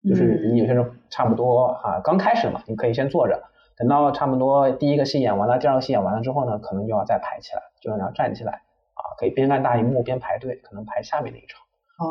[0.10, 3.41] 就是你有些时候差不多啊，刚开始嘛，你可以先坐着，
[3.78, 8.60] 等到差不多第一个戏演完了，第二个戏演完了之后呢，可能就要再排起来，就要站起来啊，
[9.20, 11.59] 可以边看大荧幕边排队，可能排下面那一场。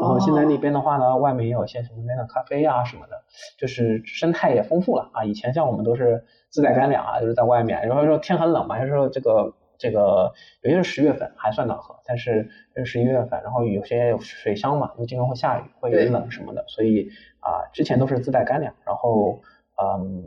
[0.03, 3.23] 然后现在那边的话呢，外面也有一些什么边的咖啡啊什么的，
[3.57, 5.25] 就是生态也丰富了啊。
[5.25, 17.09] 以前像我们都是自带干粮啊，就是在外面，然后说天很冷嘛，有时候这个这个有些是十月份还算暖和，但是是十一月份，然后有些水乡嘛，因为经常会下雨，会冷什么的，所以
[17.41, 19.41] 啊，之前都是自带干粮，然后
[19.83, 20.25] 嗯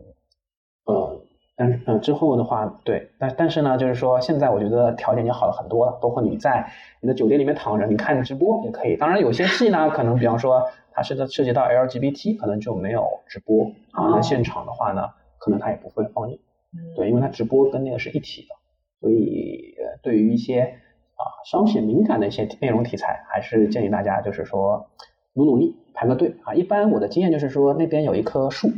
[0.86, 1.21] 呃。
[1.62, 8.98] 但是，嗯，之后的话，对，但但是呢，就是说，现在我觉得条件已经好了很多了，包括你在你的酒店里面躺着，你看直播也可以。
[8.98, 14.08] 当然，有些戏呢，可能比方说它涉涉及到 LGBT，可能就没有直播啊。
[14.10, 16.40] 那现场的话呢，可能它也不会放映，
[16.96, 18.56] 对，因为它直播跟那个是一体的，
[19.00, 20.62] 所以呃对于一些
[21.16, 24.88] 啊稍显敏感的一些内容题材，还是建议大家就是说
[25.34, 26.54] 努努力排个队啊。
[26.54, 28.70] 一般我的经验就是说，那边有一棵树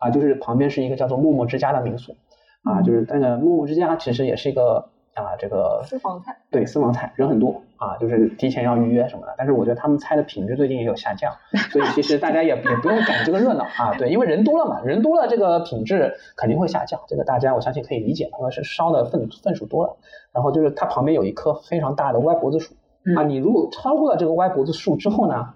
[0.00, 2.16] 啊，就是旁边是一个叫做默默之家的民宿
[2.64, 9.34] 啊，就是那个木木之家其实也是一个啊这个私房菜，对私房菜人很多啊，就是提前要预约什么的。
[9.36, 11.32] 但是我觉得他们菜的品质最近也有下降，
[11.70, 19.96] 所以其实大家也也不用赶这个热闹啊，对，因为人多了嘛，人多了这个品质肯定会下降，这个大家我相信可以理解嘛，因为是烧的份份数多了。
[20.32, 22.74] 然后就是它旁边有一棵非常大的歪脖子树
[23.16, 25.54] 啊，你如果超过了这个歪脖子树之后呢，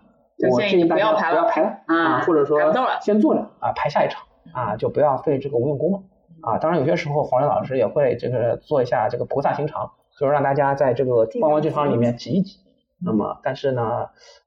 [0.50, 2.60] 我就建议大家不要排了啊或者说
[3.00, 6.00] 先坐着啊，排下一场啊，就不要费这个无用功了
[6.42, 6.58] 啊。
[6.58, 12.58] 当然有些时候黄磊老师也会这个做一下这个菩萨心肠，就是让大家在这个观光剧场里面挤一挤。
[13.00, 13.82] 那么，但是呢，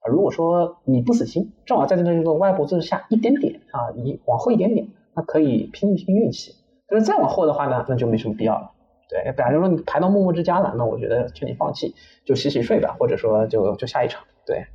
[0.04, 6.56] 呃如果说你不死心，正好在这个歪脖子下一点点啊，你往后一点点，那可以拼一拼运气。
[6.88, 8.72] 但是再往后的话呢，那就没什么必要了。
[9.10, 14.24] 对，假如说你排到默默之家了，那我觉得劝你放弃，就洗洗睡吧，或者说就就下一场。
[14.46, 14.66] 对，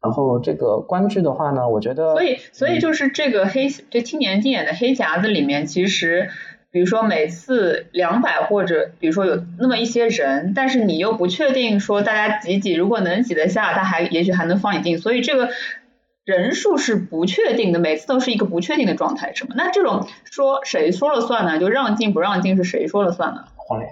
[0.00, 6.30] 然后这个观剧的话呢，我觉得所以，所以就是这个黑这青年竞演的黑匣子里面，其实
[6.76, 15.48] 比如说每次两百或者比如说有那么一些人，但是你又不确定说大家挤挤，如果能挤得下，他还也许还能放你进，所以这个
[16.26, 19.54] 人数是不确定的，每次都是一个不确定的状态，是吗？
[19.56, 21.58] 那这种说谁说了算呢？
[21.58, 23.44] 就让进不让进是谁说了算呢？
[23.56, 23.86] 黄磊，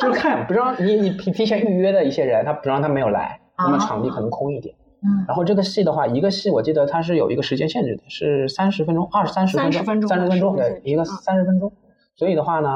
[0.00, 4.74] 就是看不让你你提提前预约的一些人，他不让他没有来，那么啊场地可能空一点。
[5.06, 11.72] 嗯然后这个戏的话，一个戏我记得它是有一个时间限制的，是三十分钟，二三十分钟，30分钟三十分钟，对一个嗯三十分钟。
[12.16, 12.68] 所以的话呢，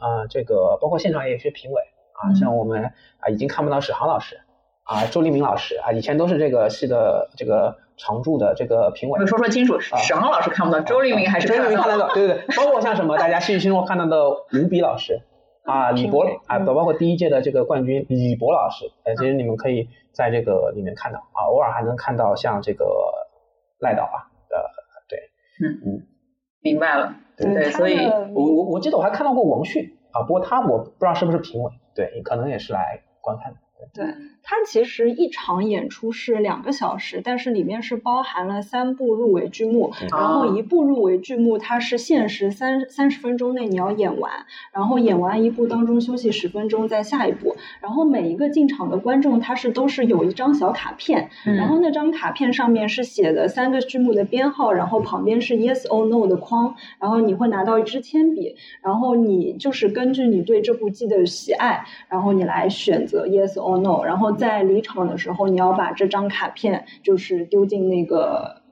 [0.00, 1.80] 呃，这个包括现场也有一些评委
[2.12, 2.84] 啊，嗯像我们
[3.20, 4.40] 啊已经看不到史航老师
[4.84, 9.26] 啊、周黎明老师啊，以前都是这个戏的这个常驻的这个评委我。
[9.26, 11.76] 说说清楚，史航老师看不到，周黎明还是周黎看得到。
[11.76, 15.20] 明看得到，对对对， 包括像什么大家戏剧新中看到的吴比老师
[15.68, 22.86] 啊，李博啊，包括第一届的这个冠军李博老师，呃，其实你们可以在这个里面看到啊，偶尔还能看到像这个
[23.78, 24.56] 赖导啊，呃，
[25.08, 25.18] 对，
[25.60, 26.02] 嗯嗯。
[26.62, 27.98] 明白了，对对，所以
[28.34, 33.58] 我我我记得我还看到过王迅啊，不过他我不知道是不是评委，对，可能也是来观看的。
[33.94, 34.04] 对，
[34.42, 44.32] 它其实一场演出是两个小时，但是里面是包含了三部入围剧目，然后一部入围剧目它是限时三三十分钟内你要演完，
[44.72, 51.54] 然后演完一部当中休息十分钟再下一部，然后每一个进场的观众他是都是有一张小卡片，嗯。
[51.56, 68.62] 然后那张卡片上面是写的三个剧目的编号，然后旁边是 yes or no 的框，然后你会拿到一支铅笔，然后你就是根据你对这部剧的喜爱，然后你来选择 yes or no，然后在离场的时候，你要把这张卡片就是丢进那个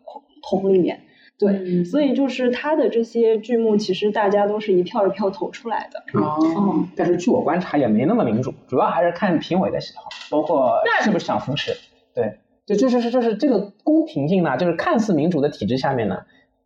[0.42, 1.03] 桶里面。
[1.38, 6.18] 对，嗯所以就是他的这些剧目，其实大家都是一票一票投出来的。
[6.18, 11.72] 哦，嗯，但是据我观察也没那么民主，主要还是看评委的喜好，包括是不是想扶持。
[12.14, 16.20] 对，就就就是就是这个公平性呢，就是看似民主的体制下面呢，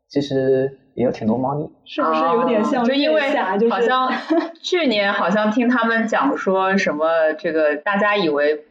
[0.09, 1.71] 其实也有挺多猫腻。
[1.85, 3.21] 是不是有点像哦就因为
[3.69, 4.13] 好像
[4.63, 8.65] 去年好像听他们讲说什么，这个大家以为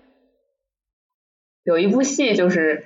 [1.63, 2.85] 有一部戏就是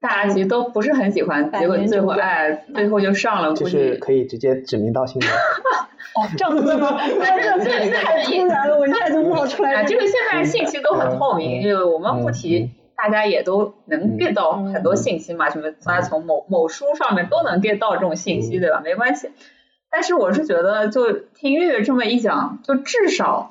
[0.00, 5.26] 大家其实都不是很喜欢，结果最后哎最后就上了，就是可以直接指名道姓的。
[5.26, 6.98] 哦， 这样子吗？
[7.06, 18.80] 这这太突然了，我一下就冒出来了，这个个现在信息都很透明，嗯就我们不嗯提，大家也都能 get 到很多信息嘛，什么大家从某某书上面都能 get 到这种信息，嗯对吧？
[18.84, 19.30] 没关系。
[19.90, 23.50] 但是我是觉得，就听月月这么一讲，就至少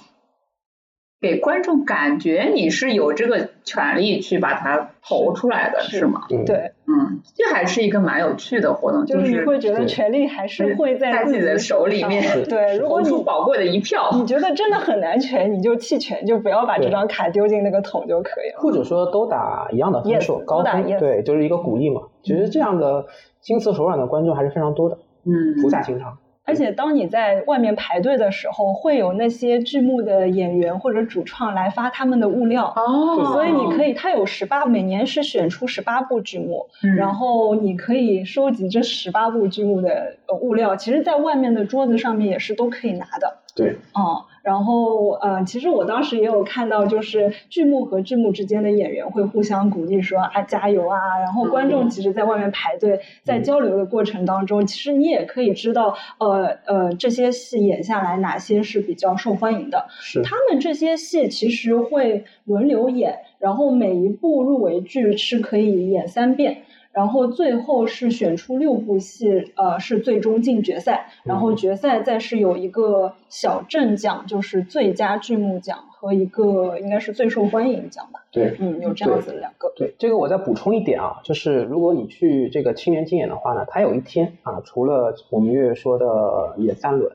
[1.24, 6.24] 给观众感觉你是有这个权利去把它投出来的，是是吗？
[6.30, 14.10] 嗯，对，嗯，这还是一个蛮有趣的活动，就是你会觉得权利还是会在自己的手里面对，如果投出你宝贵的一票。
[14.16, 18.60] 你觉得真的很难全，你就弃权，就不要把这张卡丢进那个桶就可以了。
[18.60, 22.02] 或者说都打一样的分数高分对，就是一个鼓励嘛。
[22.22, 23.06] 其实这样的
[23.40, 26.18] 心慈手软的观众还是非常多的，嗯，菩萨心肠。
[26.46, 32.74] 而且当你在外面排队的时候，会有那些剧目的演员或者主创来发他们的物料。
[32.76, 40.76] 哦，所以你可以，他有十八，每年是选出十八部剧目，嗯然后你可以收集这十八部剧目的呃物料。
[40.76, 43.38] 其实，在外面的桌子上面也是都可以拿的。
[43.56, 59.86] 对，哦，然后呃，其实我当时也有看到，就是剧目和剧目之间的演员会互相鼓励说啊加油啊，然后观众其实在外面排队，在交流的过程当中，其实你也可以知道，呃呃，这些戏演下来哪些是比较受欢迎的。
[60.00, 66.64] 是他们这些戏其实会轮流演，然后每一部入围剧是可以演三遍。
[66.94, 78.24] 然后最后是选出六部戏，呃，是最终进决赛，然后决赛再是有一个小镇奖，就是最佳剧目奖和一个应该是最受欢迎奖吧。
[78.32, 79.74] 对，嗯，有这样子两个。
[79.76, 87.12] 对，这个我再补充一点啊，就是如果你去这个青年竞演的话呢，它有一天啊，除了我们月月说的演三轮，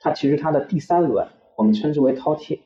[0.00, 1.26] 它其实它的第三轮
[1.56, 2.58] 我们称之为饕餮，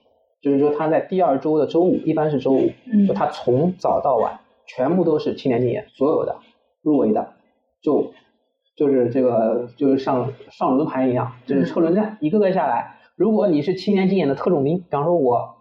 [0.42, 6.36] 就是说它在第二周的周五，一般是周五，嗯就它从早到晚全部都是青年竞演，所有的
[6.86, 7.32] 入围的
[7.82, 8.12] 就
[8.76, 12.98] 就是这个就是像上轮盘一样，就是车轮战，一个个下来。
[13.16, 15.56] 如果你是青年竞演的特种兵，比方说我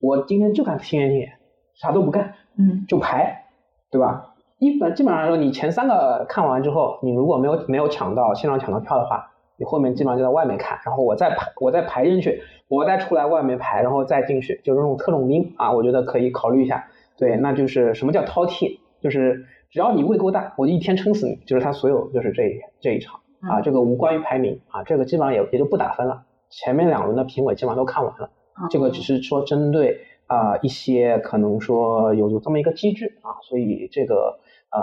[0.00, 1.32] 我今天就干青年竞演，
[1.74, 3.46] 啥都不干，嗯就排，
[3.90, 4.34] 对吧？
[4.58, 16.86] 一般基本上来说，你前三个看完之后，你如果没有没有抢到现场抢到票的话，你后面基本上就在外面看，然后我再排我再排进去，我再出来外面排，然后再进去，就是那种特种兵啊，我觉得可以考虑一下。
[17.16, 18.78] 对，那就是什么叫饕餮？
[19.00, 19.44] 就是
[19.74, 21.34] 只要你胃够大，我就一天撑死你。
[21.46, 26.22] 就是他所有就是这这一场啊，这个无关于排名啊，这个基本上也也就不打分了。
[26.48, 28.30] 前面两轮的评委基本上都看完了，
[28.70, 29.98] 这个只是说针对
[30.28, 34.38] 啊、一些可能说有有这么一个机制啊，所以这个
[34.70, 34.80] 呃，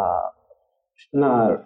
[1.10, 1.64] 那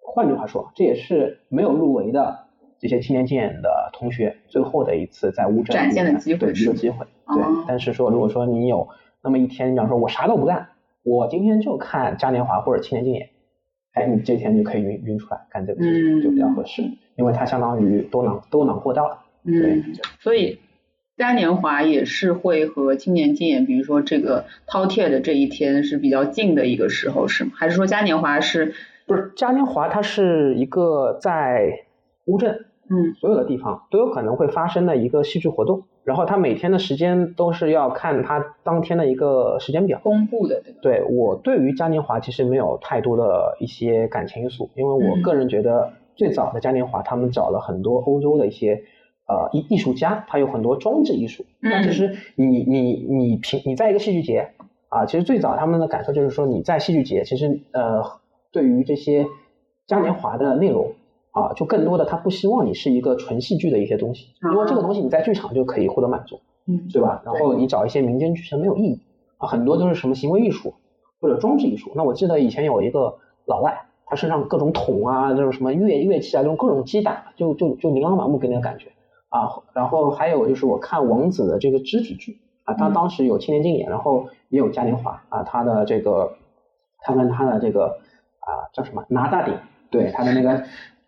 [0.00, 2.46] 换句话说，这也是没有入围的
[2.78, 7.04] 这些青年竞演的同学最后的一次在乌镇展现的机会对是机会。
[7.26, 8.86] 对哦，但是说如果说你有
[9.20, 10.68] 那么一天，比方说我啥都不干，
[11.08, 13.30] 我今天就看嘉年华或者青年竞演，
[13.92, 16.82] 哎，你这天就可以晕晕出来干这个事情，嗯就比较合适，
[17.16, 19.18] 因为它相当于多囊多囊括到了。
[19.44, 20.58] 对嗯，所以
[21.16, 27.52] 嘉年华也是会和青年竞演，比如说这个饕餮的这一天是比较近的一个时候，是吗？
[27.54, 28.74] 还是说嘉年华是
[29.06, 31.86] 不是嘉年华，它是一个在
[32.26, 40.00] 乌镇嗯所有的地方都有可能会发生的一个戏剧活动，然后他每天的时间都是要看他当天的一个时间表。
[40.02, 40.78] 公布的，对吧？
[40.80, 48.84] 对我对于嘉年华其实没有太多的一些感情因素，因为我嗯个人觉得最早的嘉年华他们找了很多欧洲的一些
[49.26, 54.52] 呃艺艺术家，他有很多装置艺术，但其实你你你平你在一个戏剧节
[54.88, 58.02] 啊，其实最早他们的感受就是说你在戏剧节，其实呃
[58.50, 59.26] 对于这些
[59.86, 60.94] 嘉年华的内容。
[61.42, 67.22] 啊，就更多的他不希望你是一个纯戏剧的一些东西，因为这个东西你在剧场就可以获得满足，嗯对吧？
[67.24, 69.00] 然后你找一些民间剧情没有意义
[69.38, 70.74] 啊，很多都是什么行为艺术
[71.20, 71.92] 或者装置艺术。
[71.94, 78.88] 那我记得以前有一个老外，他身上各种桶啊，这种什么乐乐器啊，这种各种击打，就就就琳琅满目给你的感觉
[79.28, 79.48] 啊。
[79.74, 86.36] 然后还有就是我看王子的这个肢体剧啊，他当时有青年竞演，然后也有嘉年华啊，他的这个
[87.00, 87.98] 他跟他的这个
[88.40, 89.54] 啊叫什么拿大顶，
[89.90, 90.64] 对他的那个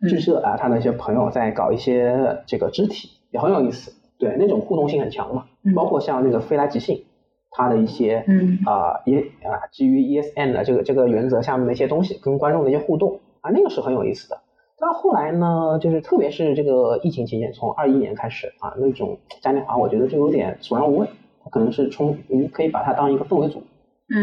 [0.09, 3.93] 剧社啊，他的一些朋友在搞一些这个肢体，也很有意思。
[4.19, 7.05] 对，那种互动性很强嘛，嗯包括像那个飞来即兴，
[7.51, 14.39] 他的一些嗯啊也啊基于 ESN 的这个这个原则下面的一些东西，跟观众的一些互动啊，那个是很有意思的。
[14.79, 21.07] 但后来呢，就是特别是这个疫情期间，从二一年开始啊，那种嘉年华我觉得就有点索然无味，
[21.45, 23.59] 它可能是充你可以把它当一个氛围组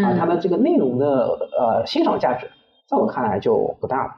[0.04, 1.08] 啊，它嗯的这个内容的
[1.60, 2.48] 呃欣赏价值，
[2.88, 4.16] 在我看来就不大了。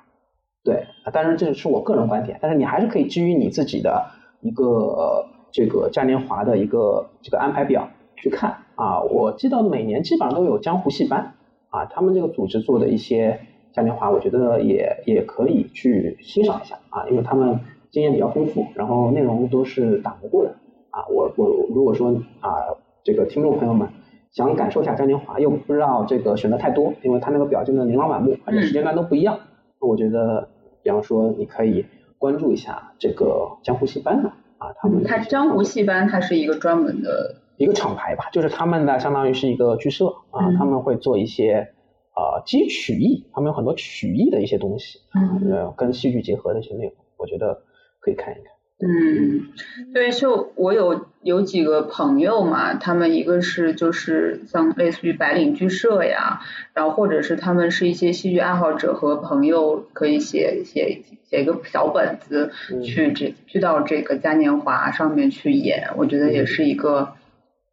[0.69, 4.05] 对，啊当然这是我个人观点，但是你还是可以基于你自己的
[4.41, 9.01] 一个、呃这个嘉年华的一个这个安排表去看啊。
[9.01, 11.33] 我记得每年基本上都有江湖戏班
[11.71, 13.39] 啊，他们这个组织做的一些
[13.73, 20.51] 嘉年华，我觉得也也可以去欣赏一下啊，因为他们经验比较丰富，然后内容都是打磨过的
[20.91, 21.07] 啊。
[21.09, 22.11] 我我如果说
[22.41, 23.89] 啊，这个听众朋友们。
[24.31, 29.39] 想感受一下嘉年华，又不知道这个选择太多，因为他那个表现的琳琅满目，而且时间段都不一样。
[29.81, 30.47] 那我觉得，
[30.83, 31.85] 比方说你可以
[32.17, 40.57] 关注一下这个江湖戏班的啊，他们的它江湖戏班它是一个专门的，一个厂牌吧，就是他们的相当于是一个剧社啊，嗯。
[40.57, 41.73] 他们会做一些
[42.15, 45.51] 呃基于曲艺，他们有很多曲艺的一些东西啊，嗯。
[45.51, 47.61] 呃跟戏剧结合的一些内容，我觉得
[47.99, 48.53] 可以看一看。
[48.81, 49.49] 嗯，
[49.93, 56.39] 对，就我有有几个朋友嘛，他们一个是就是像类似于白领剧社呀，
[56.73, 62.81] 然后或者是他们是一些戏剧爱好者和朋友可以写写写一个小本子嗯。
[62.81, 67.15] 去这去到这个嘉年华上面去演，我觉得也是一个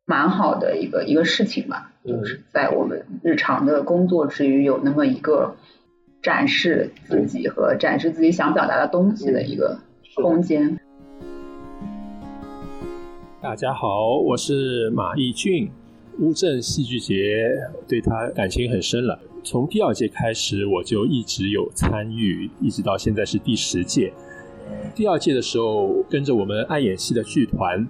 [0.06, 5.54] 蛮好的一个一个事情吧，嗯就是在我们日常的工作之余有那么一个
[6.20, 9.78] 展示自己和展示自己想表达的东西的一个
[10.16, 10.76] 空间。
[13.46, 15.70] 大家好，我是马义俊。
[16.18, 17.48] 乌镇戏剧节
[17.86, 24.12] 对他感情很深了，从第二届开始我就一直有参与，一直到现在是第十届。
[24.96, 27.86] 第二届的时候，跟着我们爱演戏的剧团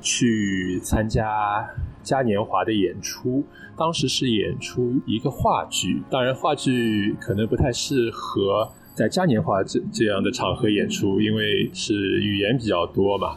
[0.00, 1.68] 去参加
[2.02, 3.44] 嘉年华的演出，
[3.76, 13.36] 当时是演出一个话剧，当然话剧可能不太适合在嘉年华这这样的场合演出，因为是语言比较多嘛。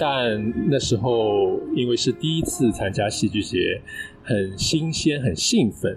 [0.00, 3.82] 但那时候因为是第一次参加戏剧节，
[4.22, 5.94] 很新鲜，很兴奋。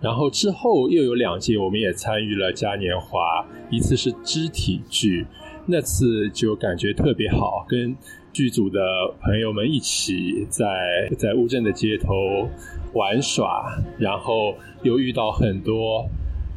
[0.00, 5.24] 然后之后又有两届，我们也参与了嘉年华，一次是肢体剧，
[5.66, 7.96] 那次就感觉特别好，跟
[8.32, 8.80] 剧组的
[9.22, 12.48] 朋友们一起在在乌镇的街头
[12.94, 16.04] 玩耍，然后又遇到很多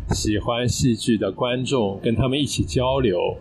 [0.10, 3.38] 喜欢戏剧的观众，跟他们一起交流，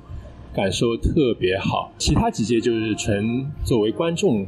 [0.54, 1.92] 感受特别好。
[1.98, 4.46] 其他几届就是纯作为观众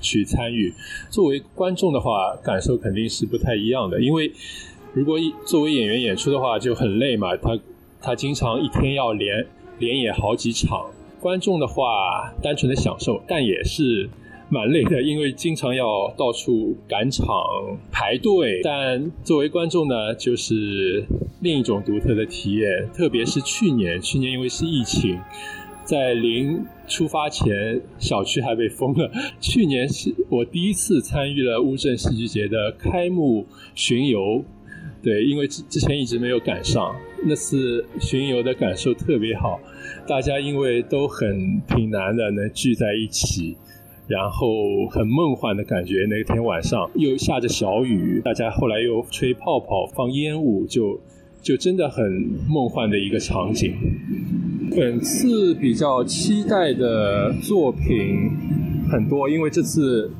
[0.00, 0.72] 去参与，
[1.08, 4.32] 作为观众的话，感受肯定是不太一样的，因为。
[4.92, 5.16] 如果
[5.46, 7.56] 作为演员演出的话就很累嘛，他
[8.02, 9.46] 他经常一天要连
[9.78, 10.90] 连演好几场。
[11.20, 14.10] 观众的话单纯的享受，但也是
[14.52, 17.24] 蛮累的，因为经常要到处赶场
[17.92, 18.60] 排队。
[18.64, 21.04] 但作为观众呢，就是
[21.40, 22.88] 另一种独特的体验。
[22.92, 25.16] 特别是去年，去年因为是疫情，
[25.84, 29.08] 在临出发前，小区还被封了。
[29.40, 33.46] 去年是我第一次参与了乌镇戏剧节的开幕
[33.76, 34.44] 巡游。
[35.02, 36.94] 对，因为之之前一直没有赶上，
[37.24, 39.58] 那次巡游的感受特别好，
[40.06, 43.56] 大家因为都很挺难的，能聚在一起，
[44.10, 44.46] 然后
[44.90, 46.04] 很梦幻的感觉。
[46.10, 51.00] 那天晚上又下着小雨，大家后来又吹泡泡、放烟雾，就
[51.40, 52.04] 就真的很
[52.48, 53.72] 梦幻的一个场景。
[54.76, 58.30] 本次比较期待的作品
[58.90, 60.10] 很多，因为这次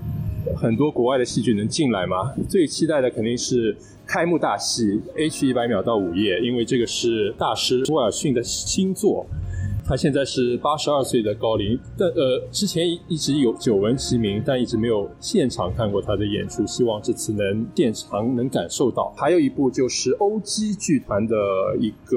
[0.55, 3.77] 很多国外的戏剧能进来嘛，最期待的肯定是。
[4.13, 9.25] 开幕大戏 H 一百秒到午夜，因为这个是大师威尔逊的新作，
[9.91, 19.13] 他现在是八十二岁的高龄，但呃之前一直有久闻其名，但一直没有现场看过他的演出，希望这次能现场能感受到。
[19.17, 21.35] 还有一部就是欧基剧团的
[21.81, 22.17] 一个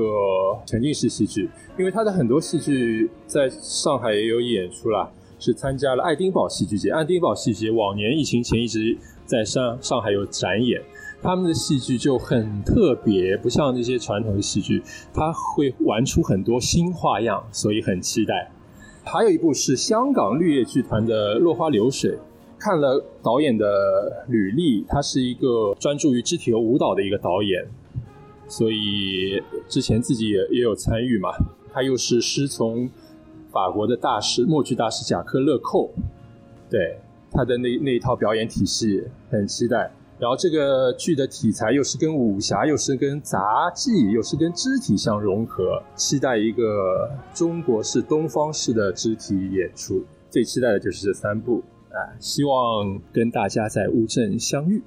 [0.68, 6.92] 沉浸式戏剧，因为他的很多戏剧在上海也有演出啦，是参加了爱丁堡戏剧节。
[6.92, 8.96] 爱丁堡戏剧节往年疫情前一直
[9.26, 10.80] 在上上海有展演。
[11.24, 18.52] 他们的戏剧就很特别，不像那些传统的戏剧，他会玩出很多新花样，所以很期待。
[19.06, 22.12] 还有一部是香港绿叶剧团的《落花流水》，
[22.60, 27.66] 看了导演的履历，他是一个专注于肢体和舞蹈的一个导演，
[28.50, 31.30] 所以之前自己也也有参与嘛。
[31.74, 32.90] 他又是师从
[33.50, 35.90] 法国的大师默剧大师贾克勒寇，
[36.70, 36.98] 对
[37.32, 39.90] 他的那那一套表演体系很期待。
[40.24, 50.02] 然后这个剧的题材又是跟武侠，又是跟杂技，又是跟肢体相融合，期待一个中国式、东方式的肢体演出。
[50.30, 54.82] 最期待的就是这三部，啊，希望跟大家在乌镇相遇。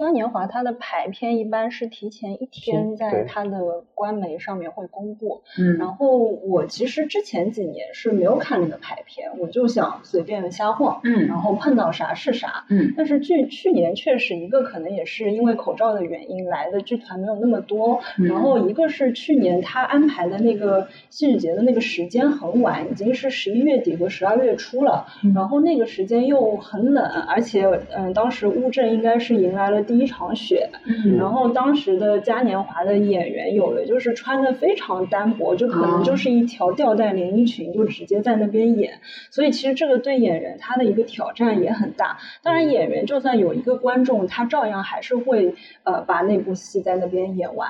[0.00, 29.84] 嘉年华它的排片一般是提前一天在它的官媒上面会公布，嗯，然后我其实之前几年是没有看那个排片，我就想随便瞎晃，嗯，然后碰到啥是啥，嗯，但是去去年确实一个可能也是因为口罩的原因来的剧团没有那么多，然后一个是去年他安排的那个戏剧节的那个时间很晚，已经是十一月底和十二月初了，然后那个时间又很冷，而且嗯当时乌镇应该是迎来了。
[29.90, 30.70] 第一场雪，
[31.18, 39.00] 然后当时的嘉年华的演员有的就是穿的非常单薄，就可能就是一条吊带连衣裙就直接在那边演，
[39.32, 42.18] 所以其实这个对演员他的一个挑战也很大。
[42.44, 47.68] 当然演员就算有一个观众，他照样还是会呃把那部戏在那边演完，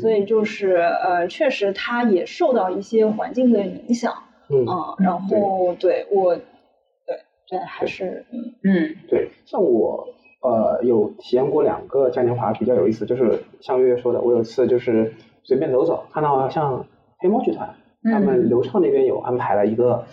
[0.00, 4.14] 所以就是呃确实他也受到一些环境的影响，
[4.48, 4.64] 嗯，
[5.00, 5.28] 然后
[5.78, 6.46] 对我对
[7.46, 8.96] 对还是嗯嗯。
[9.10, 10.14] 对像我。
[10.40, 15.12] 呃，有体验过两个嘉年华比较有意思，就是像月月说的，我有次就是
[15.42, 16.86] 随便走走，看到像
[17.18, 17.74] 黑猫剧团，
[18.04, 20.04] 他们刘畅那边有安排了一个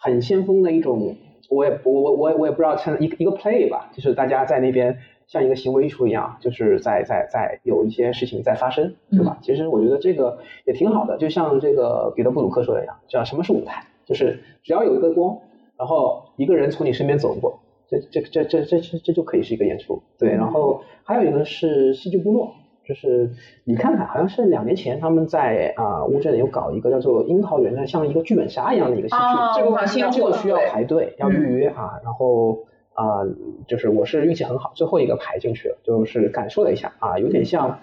[0.00, 1.16] 很先锋的一种，
[1.50, 9.38] 我也我我我我也不知道称一一个 play 吧，就是大家在那边像一个行为艺术一样，就是在在在有一些事情在发生，对吧？
[9.42, 13.84] 其实我觉得这个也挺好的，就像这个彼得布鲁克说的一样，叫什么是舞台？
[14.04, 15.38] 就是只要有一个光，
[15.76, 17.58] 然后一个人从你身边走过。
[18.00, 20.30] 这这这这这这这就可以是一个演出，对。
[20.30, 22.54] 然后还有一个是戏剧部落，
[22.88, 23.30] 就是
[23.64, 32.00] 你看看，好像是两年前他们在啊乌镇有搞一个叫做樱桃园的，像一个剧本杀一样的一个戏剧，这个这个需要排队，要预约啊。
[32.02, 32.64] 然后
[32.94, 33.20] 啊，
[33.68, 37.80] 就是我是运气很好，最后一个排进去了，就是感受了一下啊，有点像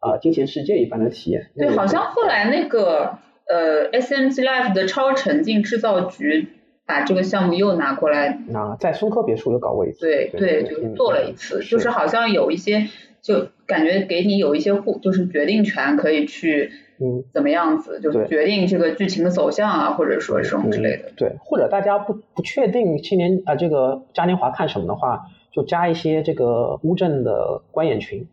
[0.00, 1.50] 啊金钱世界一般的体验。
[1.56, 6.48] 对，好像后来那个呃 S M G Life 的超沉浸制造局。
[6.86, 11.70] 把这个项目又拿过来，啊在松科别墅又搞过一次，对对，就嗯做了一次，是。
[11.70, 12.88] 就是好像有一些，
[13.22, 16.70] 就感觉给你有一些互，就是决定权可以去
[17.00, 17.24] 嗯。
[17.32, 21.12] 怎么样子，就是决定这个剧情的走向啊，或者说什么之类的。
[21.16, 28.26] 对，或者大家不不确定青年啊、这个嘉年华看什么的话，就加一些这个乌镇的观演群，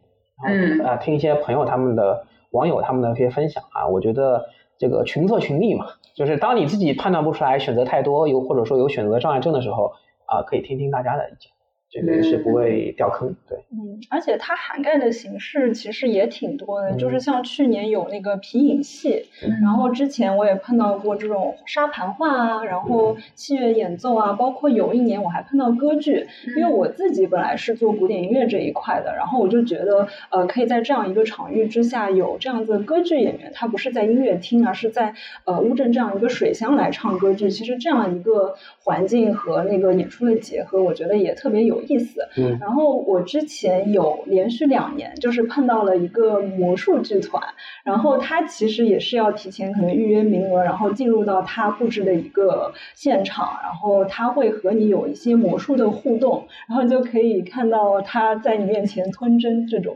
[0.44, 4.46] 然嗯后啊、听一些朋友他们的网友他们的一些分享啊，我觉得
[4.78, 9.94] 这个群策群力嘛，就是当你自己判断不出来选择太多，有或者说有选择障碍症的时候
[10.26, 11.52] 啊、可以听听大家的意见，
[11.92, 13.58] 这个是不会掉坑，对。
[13.72, 17.20] 嗯，而且它涵盖的形式其实也挺多的，就是嗯。
[17.20, 19.26] 像去年有那个皮影戏，
[19.62, 26.26] 然后之前我也碰到过这种沙盘画啊，然后器乐演奏啊，包括有一年我还碰到歌剧，
[26.56, 35.14] 因为我自己本来是做古典音乐这一块的，然后我就觉得呃，可以在这样一个场域之下有这样子的歌剧演员，他不是在音乐厅，而是在
[35.44, 42.28] 呃乌镇这样一个水乡来唱歌剧，其实这样一个环境和那个演出的结合，我觉得也特别有意思。
[42.38, 47.42] 嗯然后我之前有连续两年，就是碰到了一个魔术剧团，
[47.84, 59.96] 然后他其实也是要提前可能预约名额，然后进入到他布置的一个现场，然后他会和你有一些魔术的互动，然后就可以看到他在你面前吞针这种。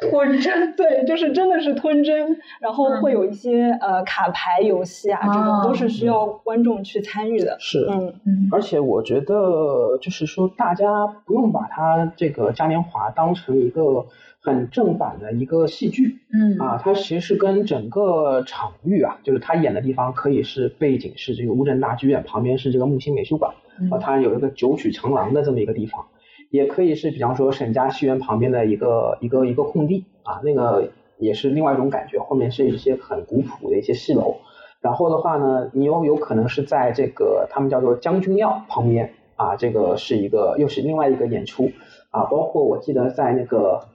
[0.10, 3.00] 吞针，对，就是真的是吞针，然后嗯。
[3.02, 7.56] 会有一些、呃卡牌游戏啊，这种都哦是需要观众去参与的。
[7.60, 8.14] 是，嗯。
[8.26, 8.48] 嗯。
[8.52, 14.06] 而且我觉得，就是说，大家不用把它这个嘉年华当成一个
[14.40, 16.58] 很正版的一个戏剧嗯。
[16.58, 23.90] 啊，它其实是跟整个场域啊，就是他演的地方可以是背景是这个乌镇大剧院，旁边是这个木心美术馆，嗯。
[23.90, 26.06] 啊，它有一个九曲长廊的这么一个地方，
[26.50, 34.36] 也可以是比方说沈家戏园旁边的一个一个一个空地啊，那个也是另外一种感觉，后面是一些很古朴的一些戏楼。
[34.80, 41.70] 然后的话呢，你又有可能是在这个他们叫做将军庙旁边啊，这个是一个又是另外一个演出
[42.10, 43.86] 啊，包括我记得在那个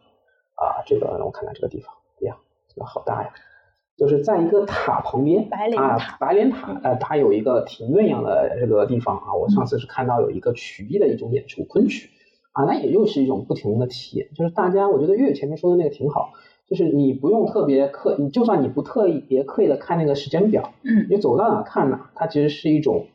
[0.56, 2.38] 啊，这个让我看看这个地方，哎呀，
[2.74, 3.32] 这个好大呀，
[3.98, 12.12] 就是在一个塔旁边，白莲啊塔，白莲塔，呃，它有一个庭院一样的这个地方啊，我上次是看到有一个曲艺的一种演出，昆曲
[12.56, 16.32] 啊，那也又是一种不同的体验，就是大家，我觉得月月前面说的那个挺好。
[16.68, 23.06] 就是你不用特别刻，你就算你不特意别刻意的看那个时间表，嗯你走到哪看哪，它其实是一种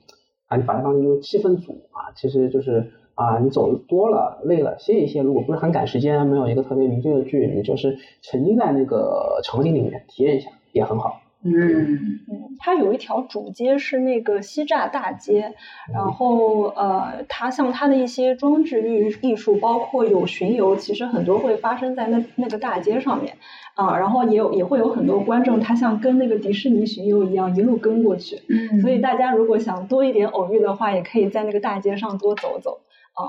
[0.46, 11.19] 啊，你把它当成就是气氛组啊，其实就是啊，你走多了累了歇一歇，如果不是很赶时间，没有一个特别明确的剧，你就是沉浸在那个场景里面体验一下也很好。
[11.42, 12.20] 嗯。
[12.28, 15.54] 嗯，它有一条主街是那个西栅大街，
[15.92, 23.36] 然后呃，它像它的一些装置艺艺术，包括有巡游，其实很多会发生在那那个大街上面
[23.74, 28.80] 啊，然后也有也会有很多观众，他像跟那个迪士尼巡游一样一路跟过去，嗯。
[28.80, 32.80] 所以大家如果想多一点偶遇的话，也可以在那个大街上多走走，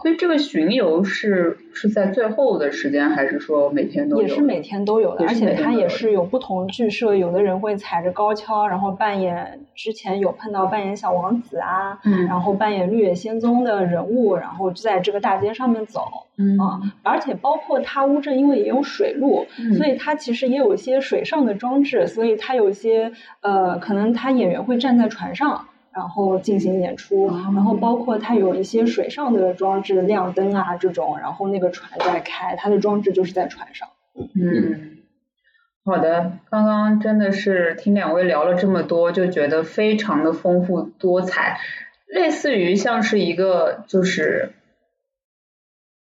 [0.02, 4.22] 所以这个巡游是是在最后的时间，还是说每天都有？
[4.24, 16.06] 也是每天都有的，而且它也是有不同剧社，有的人会踩着高跷，然后扮演之前有碰到扮演小王子啊，嗯然后扮演绿野仙踪的人物，然后就在这个大街上面走
[16.38, 23.12] 嗯啊，而且包括它乌镇因为也有水路，嗯所以它其实也有一些水上的装置，所以它有一些
[23.42, 25.68] 呃，可能它演员会站在船上。
[25.94, 33.90] 然后进行演出，哦然后包括它有一些水上的装置，亮灯啊这种，然后那个船在开，它的装置就是在船上。
[34.16, 34.98] 嗯，
[35.84, 41.60] 好的，刚刚真的是听两位聊了这么多，就觉得非常的丰富多彩，
[42.08, 44.54] 类似于像是一个就是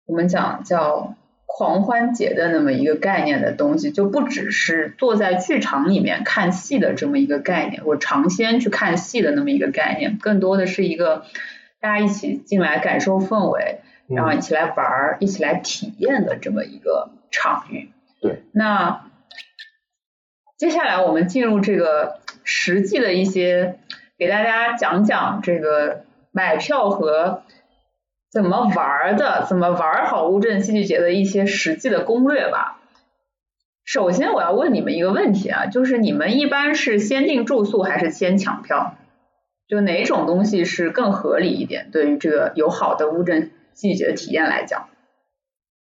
[0.06, 1.16] 我们讲叫
[1.54, 11.26] 狂欢节的那么一个概念的东西，就不只是坐在剧场里面看戏的这么一个概念，或尝鲜去看戏的那么一个概念，更多的是一个
[11.80, 17.92] 大家一起进来感受氛围，然后一起来玩儿、一起来体验的这么一个场域。
[18.22, 19.06] 对，那
[20.58, 23.78] 接下来我们进入这个实际的一些，
[24.18, 27.44] 给大家讲讲这个买票和
[28.32, 32.80] 怎么玩儿的，怎么玩儿好乌镇戏剧节的一些实际的攻略吧。
[33.84, 38.94] 首先，我要问你们一个问题啊，就是你们一般是先订住宿还是先抢票？
[39.68, 41.90] 就哪种东西是更合理一点？
[41.92, 44.88] 对于这个有好的乌镇戏剧节的体验来讲，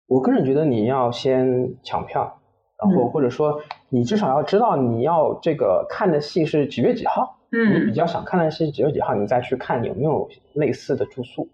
[0.07, 2.41] 我个人觉得你要先抢票，
[2.79, 11.49] 然后嗯或者说你至少要知道你要这个看的戏是几月几号，你比嗯较想看的戏是几月几号，你再去看有没有类似的住宿。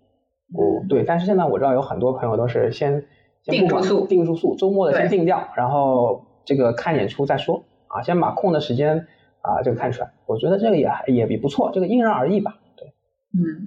[0.54, 3.06] 哦，对，但是现在我知道有很多朋友都是先
[3.43, 9.08] 先不管订住宿定住宿，周末的先对订掉，然后这个看演出再说啊，先把空的时间
[9.41, 12.58] 啊这个看出来，我觉得这个也还也也不错，这个因人而异吧。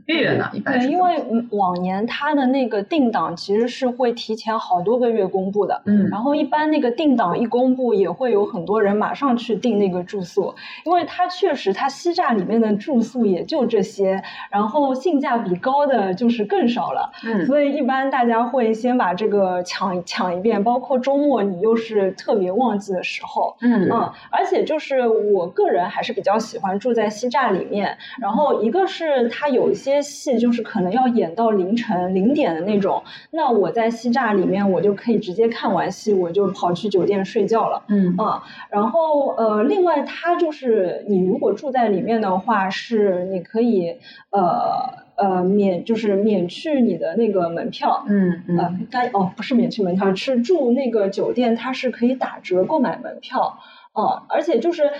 [0.06, 0.48] 月月呢？
[0.52, 6.08] 一般对，因为嗯往年它的那个定档其实是会提前好多个月公布的，嗯。
[6.10, 10.54] 然后一般那个定档一公布，也会有很多人马上去订那个住宿，
[10.84, 17.44] 因为它确实它西栅里面的住宿也就这些，然后性价比高的就是更少了，嗯。
[17.46, 23.88] 所以一般大家会先把这个抢抢一遍，包括周末你又是特别旺季的时候，嗯。
[23.90, 33.02] 嗯，而且就是我个人还是比较喜欢住在西栅里面，然后一个是它有一些戏就是可能要演到凌晨零点的那种，
[33.32, 37.82] 那我在西栅里面我就可以直接看完戏，我就跑去酒店睡觉了。
[37.88, 43.96] 嗯啊、然后呃，另外它就是你如果住在里面的话，是你可以
[44.30, 53.58] 呃呃免就是免去你的那个门票，嗯嗯呃，该哦，不是免去门票，是住那个酒店，它是可以打折购买门票，
[53.92, 54.90] 哦、而且就是，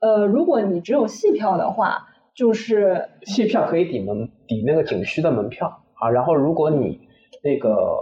[0.00, 7.08] 呃，如果你只有戏票的话，就是戏票可以抵门抵那个景区的门票啊，然后如果你
[7.42, 7.96] 那个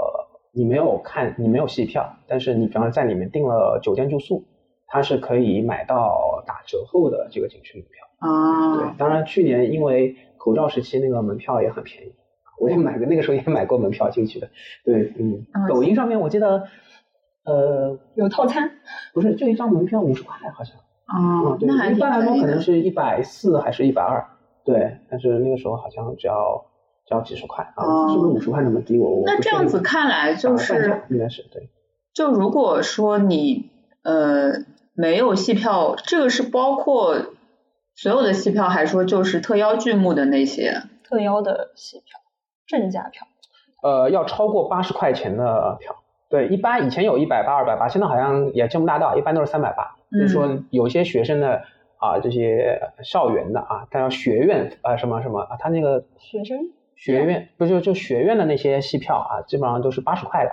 [0.53, 4.45] 你没有看你没有戏票，但是你比方说在里面订了酒店住宿，
[4.87, 8.29] 它是可以买到打折后的这个景区门票。
[8.29, 12.13] 啊，对，当然去年因为口罩时期那个门票也很便宜，
[12.61, 14.49] 我也买过，那个时候也买过门票进去的。
[14.85, 16.69] 对，嗯啊，抖音上面我记得，
[17.45, 18.71] 呃，有套餐。
[19.13, 20.77] 不是就一张门票五十块好像。
[21.07, 24.27] 啊嗯，，对，那还挺一般来说可能是一百四还是一百二，
[24.65, 26.65] 对，但是那个时候好像只要
[27.07, 28.99] 只要几十块啊，哦是不是五十块那么低？
[28.99, 31.71] 我我那这样子看来就是应该是对，
[32.15, 33.71] 就如果说你
[34.03, 34.53] 呃
[34.95, 37.17] 没有戏票，这个是包括
[37.95, 40.83] 所有的戏票，还说就是特邀剧目的那些？
[41.05, 42.21] 特邀的戏票，
[42.67, 43.27] 正价票。
[43.83, 45.97] 呃，要超过八十块钱的票，
[46.31, 49.97] 对，一般以前有一百八、二百八，现在好像也见不大到，一般都是三百八。
[50.13, 51.63] 就是说有些学生的
[51.97, 56.59] 啊，这些校园的啊，他要学院啊什么什么啊，他那个学生
[56.95, 60.51] 学院不就就学院的那些戏票啊，基本上都是八十块的。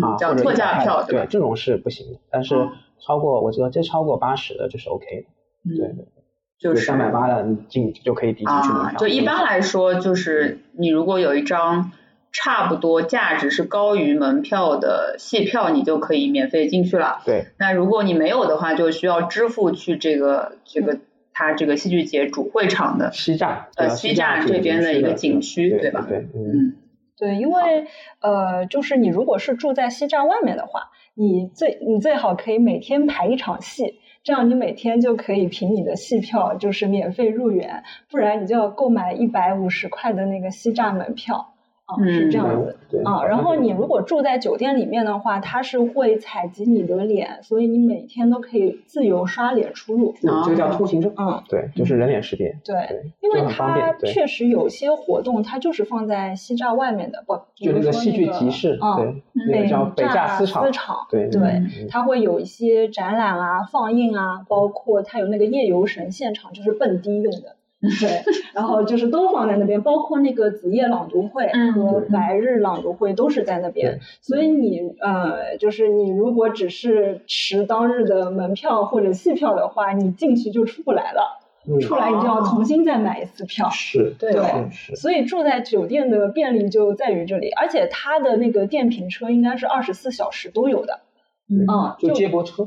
[0.00, 1.26] 啊，或者叫特价100块票，对？
[1.28, 2.20] 这种是不行的。
[2.30, 2.70] 但是哦
[3.04, 6.06] 超过我知道这超过八十的就是 OK 的，对
[6.60, 8.98] 就是三百八的你进就可以抵进去门啊，票。
[8.98, 11.90] 就一般来说，就是你如果有一张
[12.32, 17.22] 差不多价值是高于门票的戏票，你就可以免费进去了。
[17.24, 20.98] 对那如果你没有的话，就需要支付去这个这个
[21.32, 26.06] 它这个戏剧节主会场的西栅呃西栅这边的一个景区，对吧？
[26.08, 26.76] 对，嗯，嗯
[27.18, 27.86] 对，因为
[28.20, 41.49] 呃，就是你如果是住在西栅外面的话，你最你最好可以每天排一场戏，这样你每天就可以凭你的戏票就是免费入园，不然你就要购买一百五十块的那个西栅门票
[41.96, 42.76] 啊，是这样子。
[42.90, 50.14] 对啊，然后你如果住在酒店里面的话，它是会采集你的脸，所以你每天都可以自由刷脸出入。
[50.26, 59.22] 啊这个叫通行证，嗯，对，就是人脸识别，对，对，因为它确实有些活动，它就是放在西栅外面的，不，比就如说那个戏剧集市，嗯对，
[59.52, 67.56] 那个叫北架架场，场，对对嗯它会有一些展览啊、放映啊，包括它有那个夜游神现场，就是蹦迪用的。
[67.80, 68.22] 对，
[68.52, 74.00] 然后就是都放在那边，包括那个子夜朗读会嗯和白日朗读会都是在那边。
[74.20, 83.70] 所以你呃，就是你如果只是持当日的门票或者戏票的话，你进去就出不来了，嗯出来你就要重新再买一次票。
[83.70, 91.00] 是，对对是是，所以住在酒店的便利就在于这里，而且它的那个电瓶车应该是二十四小时都有的。
[91.48, 92.64] 嗯啊，就接驳车。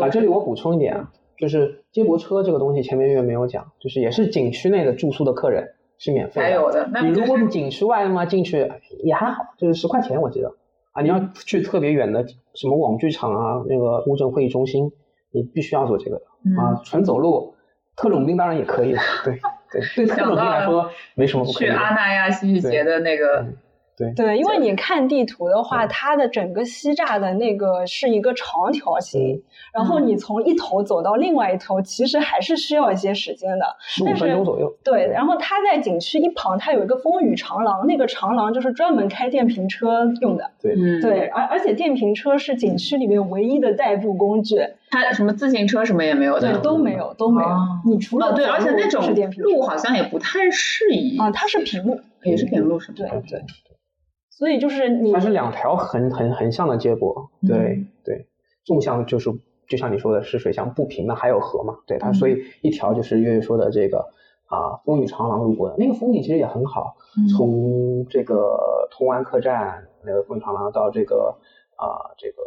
[0.00, 6.46] 啊，这里我补充一点啊，就是接驳车这个东西前面月没有讲，就是也是景区内的住宿的客人是免费的。
[6.46, 8.70] 还有的，那你如果景区外的嘛进去
[9.02, 10.54] 也还好，就是十块钱我记得
[10.92, 11.02] 啊。
[11.02, 14.92] 你要去特别远的什么网剧场啊，那个乌镇会议中心，
[15.30, 16.24] 你必须要做这个的
[16.60, 16.80] 啊。
[16.84, 17.54] 纯走路，
[17.96, 19.38] 特种兵当然也可以的，对
[19.70, 21.74] 对，对特种兵来说没什么不可以的。
[21.74, 23.56] 去阿那亚戏剧节的那个嗯
[23.96, 29.42] 对对，因为你看地图的话，它的整个西栅的那个是一个长条形，
[29.72, 33.64] 然后你从一头走到另外一头，其实还是需要一些时间的。
[33.80, 34.70] 十五分钟左右。
[34.84, 40.50] 对，然后它在景区一旁，它有一个风雨长廊，那个长廊就是专门开电瓶车用的。
[40.60, 44.58] 对，嗯，对，而而且电瓶车是景区里面唯一的代步工具，
[44.90, 47.80] 它什么自行车什么也没有的，对，都没有，都没有哦。
[47.86, 52.96] 你除了哦对，而且那种是电瓶路好像也不太适宜啊，它是平路，也是平路是吗？
[52.98, 53.42] 对对，
[54.36, 57.88] 所以就是你它是两条横横横向的结果，对、嗯。
[58.04, 58.26] 对，
[58.66, 59.32] 纵向就是
[59.66, 64.10] 就像你说的是水向不平的，还有河嘛，对它，嗯所以一条就是月月说的这个
[64.44, 67.28] 啊风雨长廊路过的那个风景其实也很好，嗯。
[67.28, 71.38] 从这个通湾客栈那个风雨长廊到这个
[71.76, 72.42] 啊这个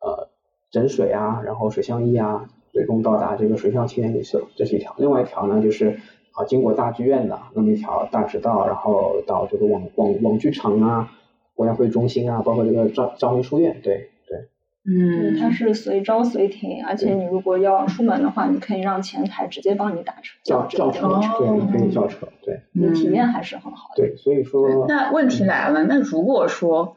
[0.00, 0.30] 呃
[0.70, 6.00] 枕水啊，然后水乡驿啊，最终到达这个水上青年旅社，这是一条，另外一条呢就是
[6.32, 11.12] 啊，经过大剧院的那么一条大直道，然后到这个网网网剧场啊、
[11.58, 14.46] 国家会议中心啊，包括这个昭昭明书院，对对，
[14.86, 21.08] 嗯，它是随招随停，而且你如果要出门的话，你可以让前台直接帮你打车叫叫车，
[21.40, 23.96] 对，可以叫车，对你体验还是很好的。
[23.96, 26.96] 对，所以说那问题来了，那如果说，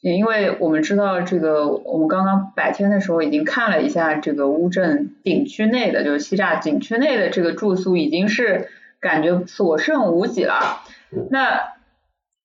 [0.00, 8.68] 因为我们知道这个，我们刚刚白天的时候已经看了一下这个乌镇景区内的，就是西栅景区内的这个住宿，已经是
[9.00, 10.84] 感觉所剩无几了。
[11.10, 11.74] 嗯那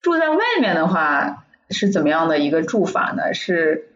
[0.01, 3.33] 住在外面的话是怎么样的一个住法呢？
[3.33, 3.89] 是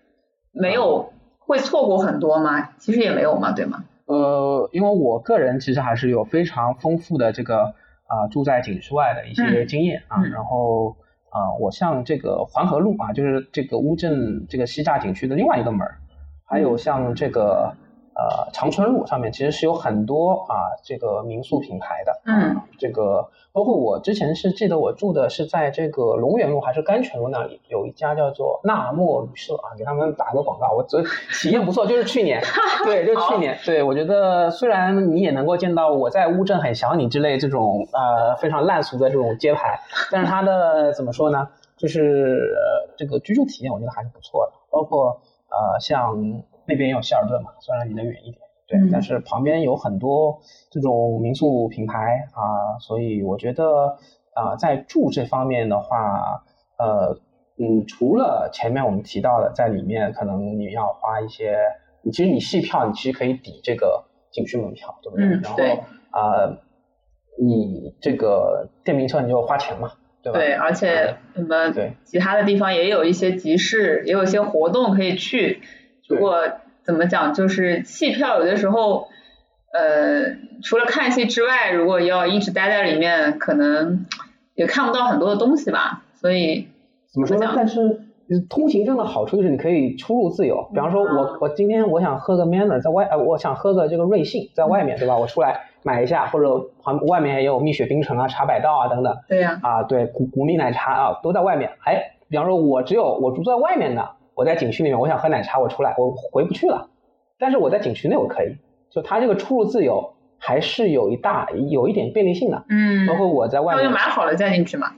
[0.51, 2.69] 没有会错过很多吗？
[2.77, 3.83] 其实也没有嘛，对吗？
[4.05, 7.73] 呃，因为我个人其实还是有非常丰富的这个
[8.07, 10.95] 啊、住在景区外的一些经验啊，嗯然后
[11.29, 15.97] 啊、我像这个黄河路啊，就是这个乌镇这个西栅景区的另外一个门儿，
[16.45, 17.75] 还有像这个
[18.15, 31.03] 呃长春路上面其实是有很多啊这个民宿品牌的，嗯，这个包括我之前是记得我住的是在这个龙源路还是甘泉路那里有一家叫做纳莫旅社啊，给他们打个广告，我觉得
[31.39, 32.41] 体验不错，就是去年，
[32.85, 39.79] 对，就是去年，对我觉得虽然你也能够见到我在乌镇很想你之类这种呃非常烂俗的这种街牌，
[40.11, 46.15] 但是它的怎么说呢，就是呃这个居住体验我觉得还是不错的，包括呃像
[46.67, 48.41] 那边也有希尔顿嘛，虽然离得远一点。
[48.67, 50.39] 对，嗯但是旁边有很多
[50.71, 53.97] 这种民宿品牌啊，所以我觉得
[54.33, 56.43] 啊，在住这方面的话，
[56.79, 57.15] 呃，
[57.59, 61.59] 嗯，除了前面我们提到的，在里面可能你要花一些，
[62.01, 65.27] 你其实你戏票你其实可以抵这个景区门票，对不对？
[65.27, 66.57] 然后啊、
[67.37, 69.91] 你这个电瓶车你就花钱嘛，
[70.23, 70.39] 对吧？
[70.39, 75.61] 对，而且什么对其他的地方也有一些集市，也有一些活动可以去。
[76.07, 76.35] 对如果
[76.83, 79.07] 怎么讲，就是戏票有的时候，
[79.73, 84.05] 呃，除了看戏之外，如果要一直待在里面，可能
[84.53, 86.03] 也看不到很多的东西吧。
[86.13, 86.67] 所以
[87.11, 88.01] 怎么说呢但是
[88.49, 90.67] 通行证的好处就是你可以出入自由。
[90.73, 95.15] 比方说我啊我今天我想喝个 Manner 在外，呃，我想喝个这个瑞幸在外面，对吧？
[95.15, 101.71] 我出来买一下，或者旁外面也有蜜雪冰城啊、茶百道啊等等对呀、啊，对，古古蜜奶茶啊都在外面。
[101.83, 106.89] 哎，比方说我只有我住在外面的，我在景区里面，我想喝奶茶，我出来我回不去了。
[107.39, 108.57] 但是我在景区内我可以，
[108.89, 112.63] 就它这个出入自由还是有一大有一点便利性的。
[112.69, 114.93] 嗯，包括我在外那就面买好了再进去嘛。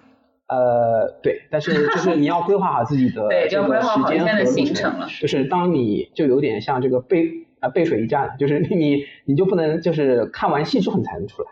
[0.47, 7.25] 呃，对，但是就是你要规划好自己的 对就要这个规划好时间和路程行程了就是当你就有点像这个背
[7.59, 11.49] 啊背水一战，就是你你你就不能就是看完戏之后你才能出来，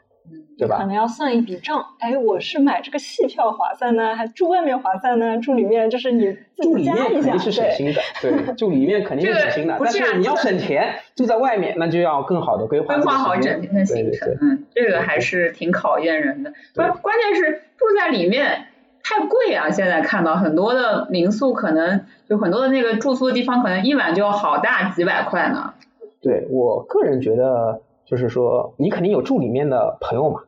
[0.58, 0.78] 对吧？
[0.78, 5.38] 可能要算一笔账，哎，我是买这个戏票划算呢，还住外面划算呢？
[5.40, 7.72] 住里面就是你自住里己加一下，面肯定是省。
[7.72, 16.54] 心的，对， 住里面肯定是省心的但是你要省钱，住在外面那就要更好的规划规划好整天的行程，嗯，这个还是挺考验人的。
[16.74, 18.68] 关关键是住在里面
[19.04, 19.70] 太贵啊！
[19.70, 25.74] 现在看到很多的民宿，可能就很多的那个住宿的地方，可能一晚就要好大几百块呢。
[26.22, 30.42] 对我个人觉得，就是说你肯定有住里面的朋友嘛，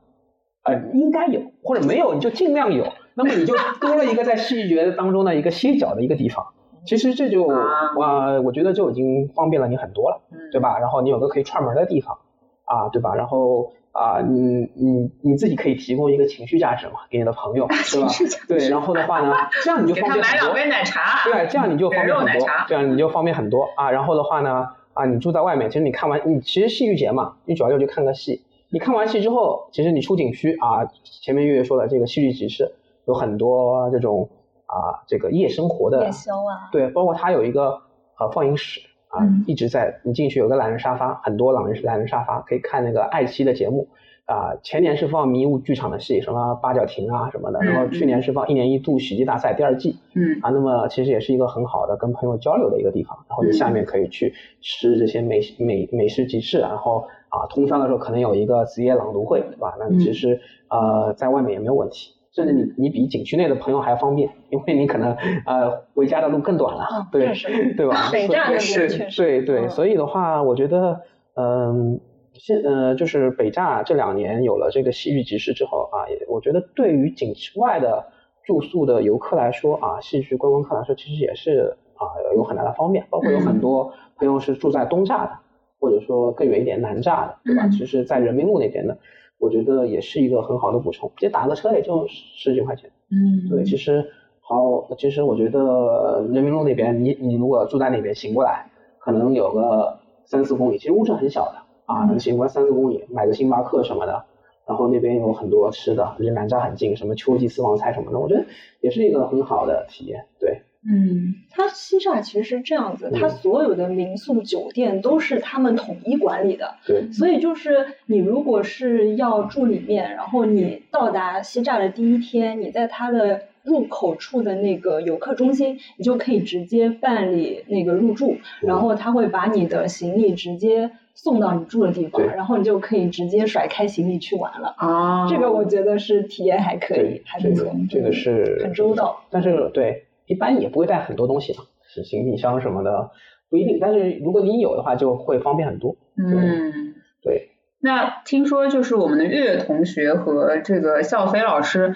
[0.63, 6.47] 呃，应该有，或者没有你就尽量有，那么你就多了一个在戏剧节当中的一个歇脚的一个地方。
[6.85, 10.79] 其实这就啊呃，我觉得就已经方便了你很多了，嗯，对吧？
[10.79, 12.17] 然后你有个可以串门的地方
[12.63, 13.13] 啊，对吧？
[13.15, 18.07] 然后啊，你你你自己可以提供一个情绪价值嘛，给你的朋友，对吧
[18.47, 19.33] 对，然后的话呢，
[19.65, 20.53] 这样你就给他买两方便很多。
[20.53, 23.91] 杯奶茶，对，这样你就方便很多这样你就方便很多啊。
[23.91, 24.67] 然后的话呢，
[24.97, 28.41] 啊，你住在外面，其实你看完，你其实戏剧节嘛，你主要就去看个戏。
[28.69, 32.69] 你看完戏之后，其实你出景区啊，前面月月说的这个戏剧集市
[33.05, 34.27] 有很多这种
[34.65, 37.79] 啊，这个夜生活的夜宵啊，对，包括它有一个
[38.19, 43.87] 呃放映室啊，嗯一直在你进去有个懒人沙发，很多懒人懒人沙发可以看那个爱奇艺的节目
[44.28, 44.55] 啊。
[44.61, 50.51] 前年是放迷雾剧场的戏，什么八角亭啊什么的，然后嗯去年是放一年一度喜剧大赛第二季嗯啊。
[50.51, 53.17] 那么其实也是一个很好的跟朋友交流的一个地方。
[53.28, 59.73] 然后你下面可以去吃这些美美美食集市，然后啊通宵的时候可能有一个子夜朗读会，对吧？
[59.80, 62.13] 那嗯其实呃在外面也没有问题。
[62.34, 65.15] 甚至你你比景区内的朋友还要方便，因为你可能
[65.47, 67.34] 呃回家的路更短了，嗯对
[67.75, 68.09] 对吧？
[68.13, 70.99] 北站那边是确实对对，嗯所以的话，我觉得
[71.36, 71.99] 嗯。
[72.39, 78.05] 现呃，就是北栅这两年有了这个戏剧集市之后啊，也我觉得对于景区外的
[78.45, 83.05] 住宿的游客来说啊，戏剧观光客来说，其实也是啊有很大的方便。
[83.09, 85.31] 包括有很多朋友是住在东栅的，
[85.79, 87.65] 或者说更远一点南栅的，对吧？
[87.65, 88.97] 嗯其实，在人民路那边的，
[89.39, 91.11] 我觉得也是一个很好的补充。
[91.17, 92.89] 其实打个车也就十几块钱。
[93.11, 94.05] 嗯，对，其实
[94.41, 98.69] 好，其实我觉得人民路那边，你你如果住在那边醒过来，
[98.99, 102.07] 可能有个三四公里，其实乌镇很小的啊，嗯。
[102.09, 104.23] 能醒过来三四公里，买个星巴克什么的
[104.67, 108.45] 然后那边有很多吃的，离南站很近，什么秋季私房菜什么的，我觉得
[108.81, 110.25] 也是一个很好的体验。
[110.41, 113.29] 对，嗯它西栅其实是这样子，它嗯。
[113.29, 134.76] 所有的民宿酒店都是他们统一管理的，对，所以就是你如果是要住里面，然后你到达西栅的第一天，你在它的入口处的那个游客中心，你就可以直接办理那个入住，然后他会把你的行李直接送到你住的地方，然后你就可以直接甩开行李去玩了。
[134.78, 139.24] 啊，这个我觉得是体验还可以，还不错，这个是很周到。
[139.32, 141.63] 但是对，一般也不会带很多东西嘛，
[141.93, 143.09] 行行李箱什么的
[143.49, 143.80] 不一定。
[143.82, 145.95] 但是如果你有的话，就会方便很多。
[146.15, 146.93] 嗯。
[147.24, 147.49] 对，
[147.80, 151.95] 那听说就是我们的月月同学和这个笑飞老师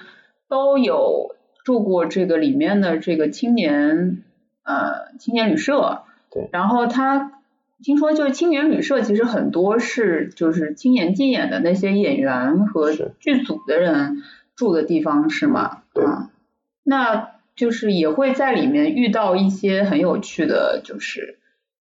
[0.49, 4.23] 都有住过这个里面的这个青年
[4.63, 6.01] 呃青年旅社，
[6.31, 7.40] 对然后他
[7.83, 14.23] 听说就是青年旅社其实很多是就是青年竞演的那些演员和剧组的人
[14.55, 15.79] 住的地方是吗？
[15.93, 16.29] 对啊，
[16.83, 21.37] 那就是也会在里面遇到一些很有趣的，就是。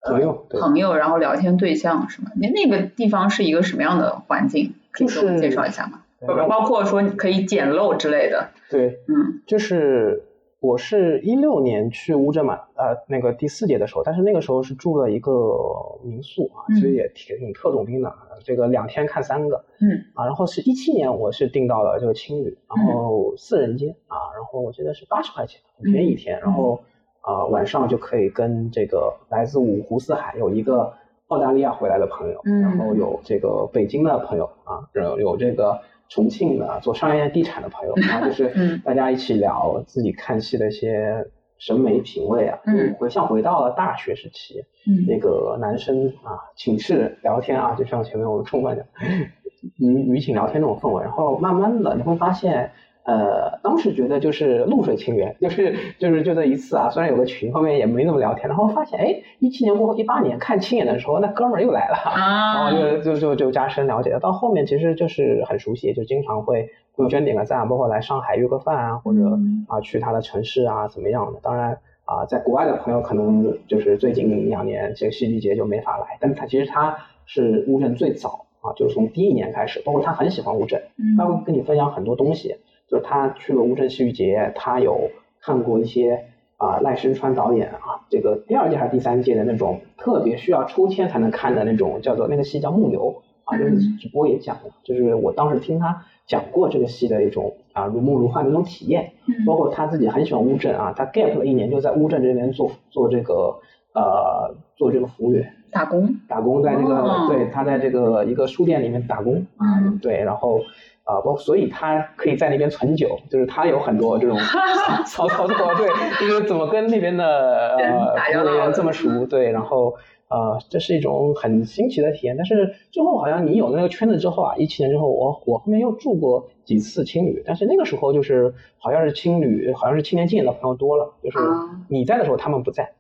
[0.05, 2.33] 朋友对朋友，然后聊天对象是吗？
[2.35, 4.75] 那那个地方是一个什么样的环境？
[4.91, 6.01] 可以给我们就是介绍一下吗？
[6.49, 8.51] 包括说可以捡漏之类的。
[8.69, 10.23] 对，嗯就是
[10.63, 15.59] 我是一六年去乌镇嘛，呃，那个第四届的时候，但是那个时候是住了一个
[16.05, 16.77] 民宿啊，嗯。
[16.77, 19.65] 其实也挺挺特种兵的，这个两天看三个。
[19.81, 19.91] 嗯。
[20.15, 26.81] 啊，然后是一七年我是订到了这个青旅，然后四人间啊，然后我记得是八十块钱，很便宜一天，然后
[27.23, 30.93] 啊、晚上就可以跟这个来自五湖四海有一个
[31.27, 32.61] 澳大利亚回来的朋友，嗯。
[32.61, 35.81] 然后有这个北京的朋友啊，有有这个
[36.13, 38.81] 重庆的做商业地产的朋友 然后，就是嗯。
[38.85, 41.27] 大家一起聊自己看戏的一些
[41.59, 42.95] 审美品味啊，嗯。
[42.99, 45.07] 回像回到了大学时期，嗯。
[45.09, 48.87] 那个男生啊寝室聊天啊，就像前面我们充分讲
[49.79, 52.71] 语语寝聊天那种氛围，然后慢慢的你会发现。
[53.05, 69.67] 呃，当时觉得就是露水情缘，就是就是就这一次啊，虽然有个群，后面也没怎么聊天，然后发现哎，一七年过后，一八年看亲眼的时候，那哥们儿又来了，然啊后就就就就加深了解，到后面其实就是很熟悉，就经常会朋友圈点个赞，包括来上海约个饭啊，或者嗯。
[69.69, 71.41] 啊去他的城市啊怎么样的。
[71.43, 76.97] 当然啊，在国外的朋友可能就是最近两年这个戏剧节就没法来，但是他其实他
[77.27, 80.83] 是乌镇最早啊，就是从第一年开始，包括他很喜欢乌镇，
[81.17, 82.57] 他会跟你分享很多东西，
[82.93, 86.27] 就是他去了乌镇戏剧节，他有看过一些。
[86.59, 93.21] 啊，赖声川导演啊，这个第二届还是第三届的那种特别需要抽签才能看的那种，叫做那个戏叫《木牛》
[93.53, 99.11] 啊，就是直播也讲了，就是我当时听他讲过这个戏的一种啊如梦如幻的那种体验，
[99.45, 103.59] 包括他自己很喜欢乌镇啊，他 gap 了一年就在乌镇这边做做这个
[103.93, 106.15] 呃做这个服务员，打工。
[106.29, 107.27] 打工在这个、哦。
[107.29, 109.47] 对他在这个一个书店里面打工。
[109.57, 109.99] 啊，嗯。
[109.99, 110.61] 对，然后
[111.05, 114.39] 啊，包、所以他可以在那边存酒，就是他有很多这种
[115.07, 115.89] 操操作，对，
[116.21, 119.95] 就是怎么跟那边的人呃服务人员这么熟，对，然后
[120.29, 122.37] 呃，这是一种很新奇的体验。
[122.37, 132.93] 但是最后好像你有了那个圈子之后啊，一七年之后，我我后面又住过几次青旅，但是那个时候就是好像是青旅，好像是青年竞演的朋友多了，就是啊你在的时候他们不在。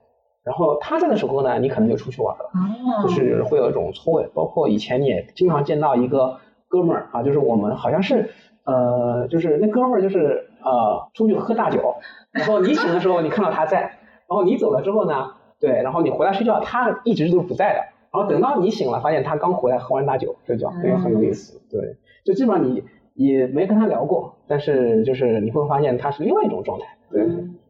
[0.45, 2.51] 然后他在的时候呢，你可能就出去玩了。
[2.53, 6.37] 哦就是会有一种错位，包括以前你也经常见到一个
[6.73, 8.31] 哥们儿啊，就是我们好像是
[8.65, 11.97] 呃，就是那哥们儿就是呃出去喝大酒，
[12.31, 22.83] 然后你醒的时候你看到他在，然后你走了之后呢，对，然后你回来睡觉，他一直都是不在的，然后等到你醒了，发现他刚回来喝完大酒睡觉，那个很有意思，对，就基本上你
[23.13, 27.29] 也没跟他聊过，但是就是你会发现他是另外一种状态，对。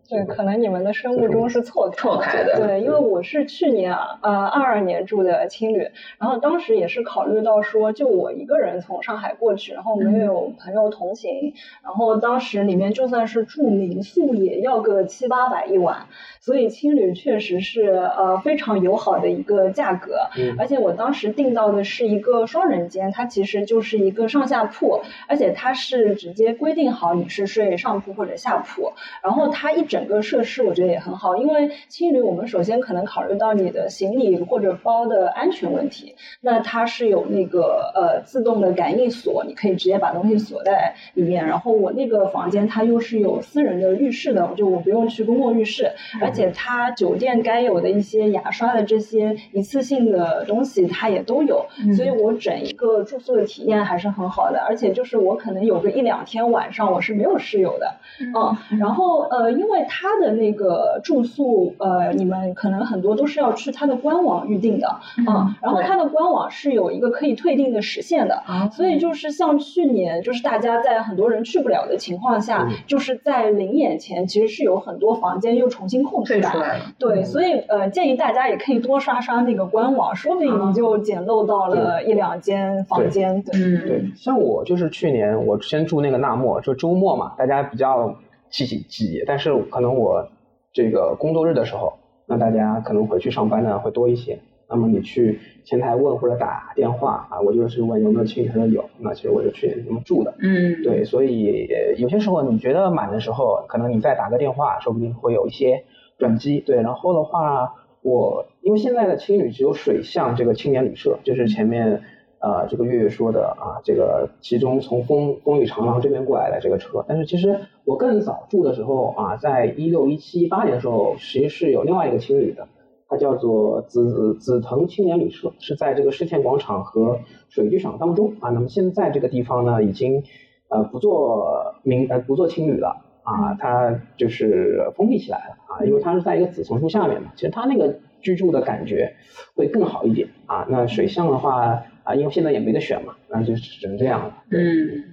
[0.08, 5.88] 对，可能你们的生物钟是错开错开的对，因为我是去年啊，呃，二二年住的青旅，
[6.18, 16.06] 然后当时也是考虑到说，就我一个人从上海过去，然后没有朋友同行，然后当时里面就算是住民宿也要个七八百一晚，
[16.40, 20.56] 所以青旅确实是呃非常友好的一个价格，嗯。
[20.58, 28.92] 而且我当时订到的是一个双人间，它其实就是一个上下铺，而且它是直接规定好你是睡上铺或者下铺，
[29.22, 41.46] 然后它一整个设施我觉得也很好，因为青旅我们首先可能考虑到你的行李或者包的安全问题，那它是有那个呃自动的感应锁，你可以直接把东西锁在里面。
[41.46, 45.92] 然后我那个房间它又是有私人的浴室的，就我不用去公共浴室，
[46.22, 54.60] 而且它酒店该有的一些牙刷的这些一次性的东西它也都有，所以我整一个住宿的体验还是很好的。
[54.66, 68.42] 而且就是我可能有个一两天晚上我是没有室友的，嗯，然后呃，因为为它的那个住宿，呃，你们可能很多都是要去它的官网预定的，嗯，然后它的官网是有一个可以退订的时限的，
[68.72, 88.14] 所以就是像去年，就是大家在很多人去不了的情况下，就是在临演前，其实是有很多房间又重新空出来了，对，所以呃，建议大家也可以多刷刷那个官网，说不定你就捡漏到了一两间房间，对，对，像我就是去年我先住那个纳莫，就周末嘛，大家比较。
[88.52, 90.28] 挤挤，但是可能我
[90.72, 91.94] 这个工作日的时候，
[92.26, 94.38] 那大家可能回去上班呢会多一些。
[94.68, 100.34] 那么你去前台问或者打电话啊，我就是问有没有青旅，他说有，那其实我就去那么住的。
[100.38, 101.66] 嗯，对，所以
[101.96, 105.84] 有些时候你觉得满的时候，可能你再打个电话，说不定会有一些
[106.18, 106.60] 转机。
[106.60, 112.02] 对，然后的话，我因为现在的青旅只有水象这个青年旅社，就是前面。
[112.42, 122.66] 啊，这个月月说的啊，这个其中从风风雨长廊这边过来的这个车，但是其实我更早住的时候啊，在一六一七一八年的时候，其实是有另外一个青旅的，
[123.08, 128.50] 它叫做紫紫藤青年旅社，是在这个世田广场和水剧场当中啊。
[128.50, 130.24] 那么现在这个地方呢，已经
[130.66, 139.14] 呃不做民呃不做青旅了啊，它就是封闭起来了啊，因为它是在一个紫松树下面嘛，其实它那个居住的感觉
[139.54, 140.66] 会更好一点啊。
[140.68, 141.84] 那水象的话。
[142.04, 144.42] 啊，因为现在也没得选嘛，那就只能这样了。
[144.50, 145.04] 嗯，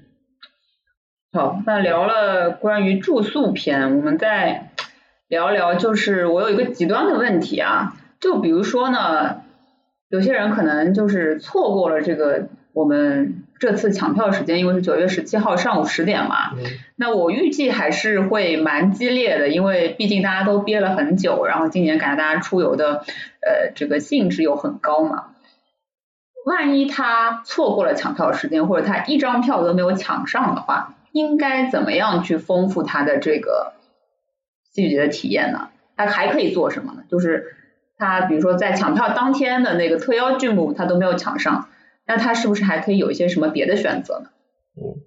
[1.32, 4.72] 好，那聊了关于住宿篇，我们再
[5.28, 9.42] 聊聊，就是我有一个极端的问题啊，就比如说呢，
[10.10, 16.54] 有些人可能就是错过了这个我们这次抢票时间，因为是九月十七号上午十点嘛。
[16.54, 16.64] 嗯。
[16.96, 23.04] 那我预计还是会蛮激烈的，因为毕竟大家都憋了很久，然后今年感觉大家出游的
[23.42, 25.28] 呃这个兴致又很高嘛。
[26.50, 33.74] 万一他错过了抢票时间，或者他一张票都没有抢上的话，应该怎么样去丰富他的这个
[34.72, 35.70] 戏剧节的体验呢？
[35.96, 37.04] 他还可以做什么呢？
[37.08, 37.56] 就是
[37.98, 41.68] 他比如说在抢票当天的那个特邀剧目他都没有抢上，
[42.08, 44.30] 那他是不是还可以有一些什么别的选择呢？
[44.76, 45.02] 嗯，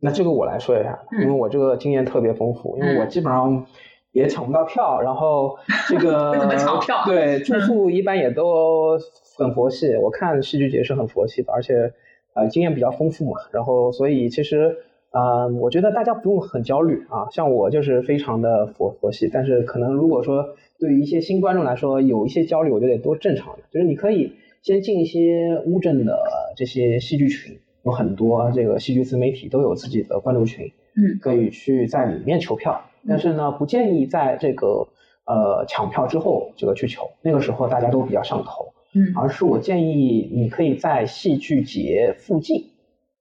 [0.00, 3.66] 那这个我来说一下，因为我这个经验特别丰富，因为我基本上。
[4.12, 8.98] 也抢不到票，然后这个 怎么抢票对住宿一般也都
[9.36, 9.96] 很佛系。
[9.96, 11.92] 我看戏剧节是很佛系的，而且
[12.34, 13.40] 呃经验比较丰富嘛。
[13.52, 14.76] 然后所以其实
[15.10, 17.28] 啊，我觉得大家不用很焦虑啊。
[17.30, 23.62] 像我就是非常的佛佛系，但是可能如果说对于一些新观众来说有一些焦虑，我觉得也都正常的。
[23.70, 24.32] 就是你可以
[24.62, 26.22] 先进一些乌镇的
[26.56, 32.80] 这些戏剧群，有很多这个戏剧自媒体都有自己的观众群，嗯，可以去在里面求票。
[33.08, 34.86] 但是呢，不建议在这个
[35.26, 42.70] 呃抢票之后这个去求，那个时候大家都比较上头，嗯，而是我建议你可以在戏剧节附近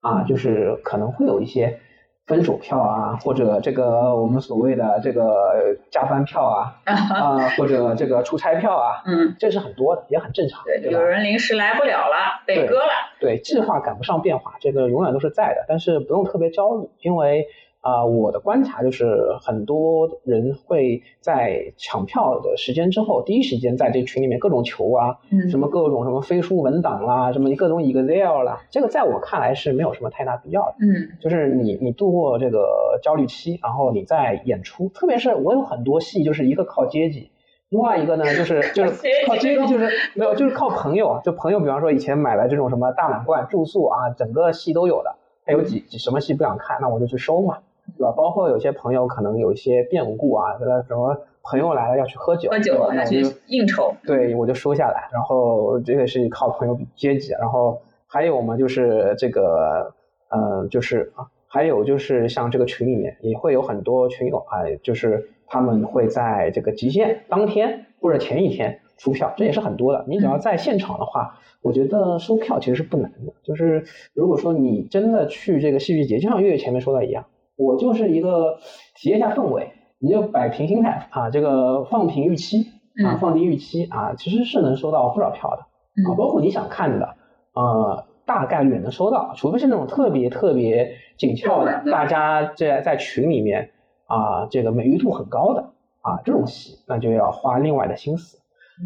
[0.01, 1.79] 啊，就是可能会有一些
[2.27, 17.47] 分手票啊，或者这个我们所谓的这个加班票啊， 啊，或者这个出差票啊，嗯，这是很多的，也很正常，对，有人临时来不了了，被割了，对，计划赶不上变化，这个永远都是在的，但是不用特别焦虑，因为。
[17.81, 25.17] 啊，我的观察就是很多人会在抢票的时间之后，第一时间在这群里面各种求啊，
[25.49, 30.75] 什么各种什么飞书文档啦，什么各种 Excel 啦，这个在我看来是没有什么太大必要的。
[30.79, 37.31] 嗯，就是你你度过这个焦虑期，然后你再演出，特别是我有很多戏，就是一个靠阶级，
[37.69, 38.91] 另外一个呢就是 就是
[39.25, 47.57] 靠阶级，就是没有就是靠朋友，就朋友，比方说以前买了这种什么大满贯住宿啊，整个戏都有的，他有几几什么戏不想看，那我就去收嘛。
[48.01, 48.11] 对吧？
[48.17, 50.57] 包括有些朋友可能有一些变故啊，
[50.87, 55.07] 什么朋友来了要去喝酒，喝酒要去应酬，对我就收下来。
[55.13, 59.93] 然后这个是靠朋友接济，然后还有嘛，就是这个，
[60.29, 70.03] 呃，就是啊，还有就是像这个群里面也会有很多群友啊，就是他们会在这个极限当天或者前一天出票，这也是很多的。
[70.07, 73.33] 你只要在现场的话，我觉得收票其实是不难的。
[73.43, 73.83] 就是
[74.15, 77.25] 如果说你真的去这个戏剧节，就像月月前面说的一样。
[77.61, 78.57] 我就是一个
[78.95, 82.65] 体验一下氛围，你就摆平心态啊，这个放平预期
[83.05, 85.61] 啊，放低预期啊，其实是能收到不少票的
[86.09, 87.15] 啊，包括你想看的
[87.53, 93.69] 呃，大概率能收到，除非是那种特别特别紧俏的，大家在在群里面
[94.07, 95.61] 啊，这个美誉度很高的
[96.01, 98.39] 啊，这种戏那就要花另外的心思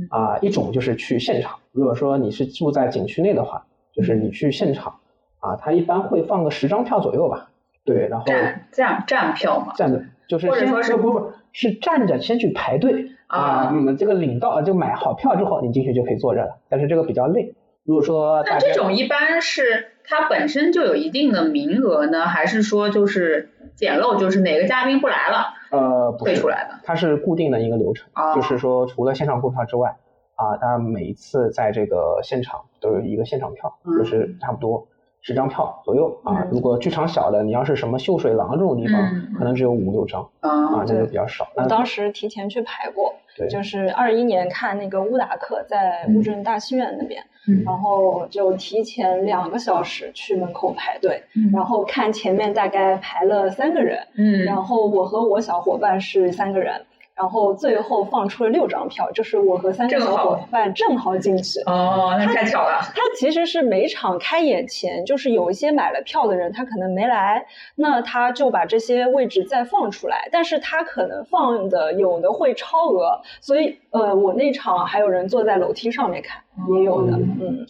[0.10, 4.96] 啊，一种就是去现场，如果说你是住在景区内的话，就是你去现场
[5.40, 7.52] 啊，他一般会放个十张票左右吧。
[7.86, 16.58] 对，然后站站站票嘛，站着就是或者说是不不是站着先去排队啊，你们这个领到就买好票之后，你进去就可以坐着了。
[16.68, 17.54] 但是这个比较累。
[17.84, 25.54] 如果说那这种一般是它本身就有一定的名额呢，还是说就是捡漏，就是哪个嘉宾不来了？
[25.70, 26.80] 呃，呃，不是退出来的？
[26.84, 29.98] 它是固定的一个流程，哦就是说除了线上购票之外，
[30.34, 34.88] 啊，它每一次在这个现场都有一个现场票，嗯就是差不多
[35.26, 36.48] 十张票左右啊嗯。
[36.52, 41.48] 如果剧场小的，你要是什么秀水廊这种地方，嗯可能只有五六张啊啊，这就比较少。
[41.56, 56.86] 我当时提前去排过，对就是二一年看那个乌达克在乌镇大戏院那边，嗯然后就提前两个小时去门口排队，嗯然后看前面大概排了三个人，嗯然后我和我小伙伴是三个人，
[57.16, 61.62] 然后最后放出了六张票，就是我和三个小伙伴正好进去。
[61.62, 62.80] 哦，那太巧了。
[62.82, 76.44] 他其实是每场开演前，就是有一些买了票的人，他可能没来，那他就把这些位置再放出来，但是他可能放的有的会超额，所以呃，我那场还有人坐在楼梯上面看，
[76.76, 77.66] 也有的，嗯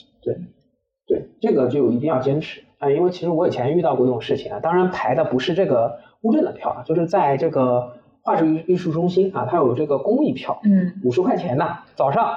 [1.07, 7.93] 对，这个就一定要坚持啊、因为其实我以前遇到过这种事情啊，当然排的不是这个乌镇的票啊，就是在这个
[8.25, 12.35] 话剧艺术中心啊，它有这个公益票，嗯五十块钱的，早上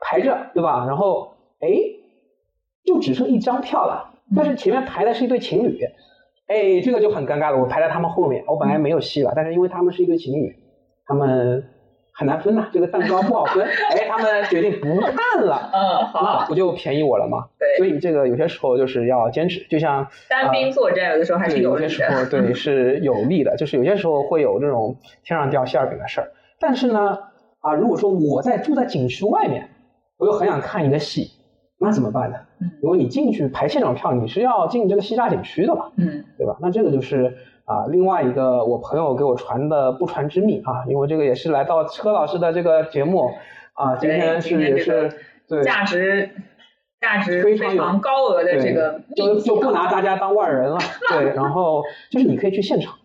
[0.00, 0.84] 排着，对吧？
[0.84, 1.68] 然后哎，
[2.84, 5.78] 就只剩一张票了，但是前面排的是一对情侣，
[6.48, 7.58] 哎，这个就很尴尬了。
[7.58, 10.56] 我排在他们后面，我本来没有戏了，但是因为他们是一对情侣，
[11.06, 11.64] 他们
[12.18, 13.64] 很难分呐、这个蛋糕不好分，
[13.94, 15.70] 哎，他们决定不看了。
[15.72, 15.80] 嗯，
[16.14, 16.44] 那好。
[16.48, 17.46] 不就便宜我了吗？
[17.60, 22.24] 对所以这个有些时候就是要坚持，就像单兵作战有的时候还是，有利有些时候。
[22.24, 26.32] 对是有利的，就是有些时候会有这种天上掉馅儿饼的事儿。
[26.58, 27.16] 但是呢，
[27.60, 29.68] 啊，如果说我在住在景区外面，
[30.18, 31.30] 我又很想看一个戏，
[31.80, 32.36] 那怎么办呢？
[32.82, 36.56] 如果你进去排现场票，你是要进这个西沙景区的嘛，嗯对吧？
[36.60, 43.30] 那这个就是啊，另外一个我朋友给我传的不传之秘啊，因为这个也是来到车老师的这个节目
[43.74, 45.12] 啊，今天是也是
[45.46, 46.30] 对价值
[47.00, 50.78] 价值非常有高额的这个就就不啊拿大家当外人了。
[51.10, 52.96] 对，然后就是你可以去现场，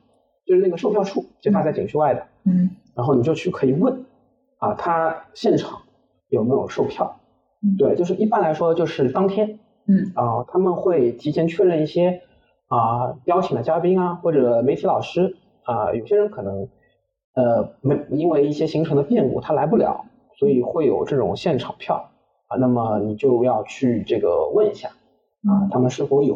[0.47, 4.05] 就是那个售票处，就他在景区外的，嗯然后你就去可以问
[4.57, 5.83] 啊，他现场
[6.29, 7.19] 有没有售票？
[7.77, 12.21] 对，就是一般来说就是当天嗯啊，他们会提前确认一些
[12.67, 16.67] 啊邀请的嘉宾啊或者媒体老师啊，有些人可能
[17.35, 20.05] 呃没因为一些行程的变故他来不了，
[20.37, 22.11] 所以会有这种现场票
[22.47, 26.35] 啊，那么你就要去这个问一下啊，他们是否有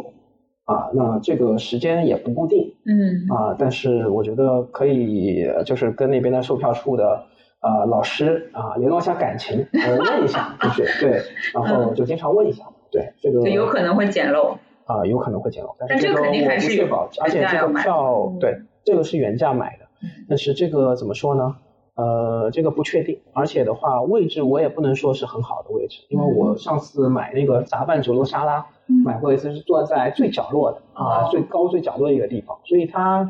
[0.64, 0.92] 啊？
[0.94, 7.26] 那这个时间也不固定嗯啊，但是我觉得可以就是跟那边的售票处的。
[7.60, 11.22] 呃，老师啊，联络一下感情，呃，问一下，就是对，
[11.54, 14.58] 然后就经常问一下，对这个就有可能会捡漏。
[14.86, 21.58] 啊、有可能会捡漏，但是这个我肯定还是有不确保，而且这个票对这个是原价买的，嗯但是这个怎么说呢？
[21.96, 33.30] 呃，这个不确定，而且的话，位置我也不能说是很好的位置，因为我上次买那个杂拌九楼沙拉，嗯买过一次是坐在最角落的啊，哦最高最角落的一个地方，所以它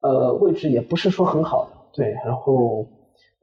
[0.00, 2.86] 呃位置也不是说很好的，对，然后。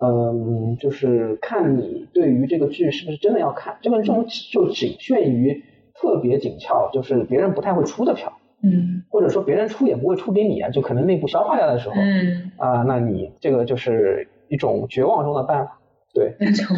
[0.04, 5.64] 嗯，就是看你对于这个剧是不是真的要看，这个这种就仅限于
[5.94, 8.34] 特别紧俏，就是别人不太会出的票，
[8.64, 15.80] 嗯或者说别人出也不会出给你啊，就可能内部消化掉的时候，嗯，啊、那你这个就是一种绝望中的办法，
[16.16, 16.34] 对，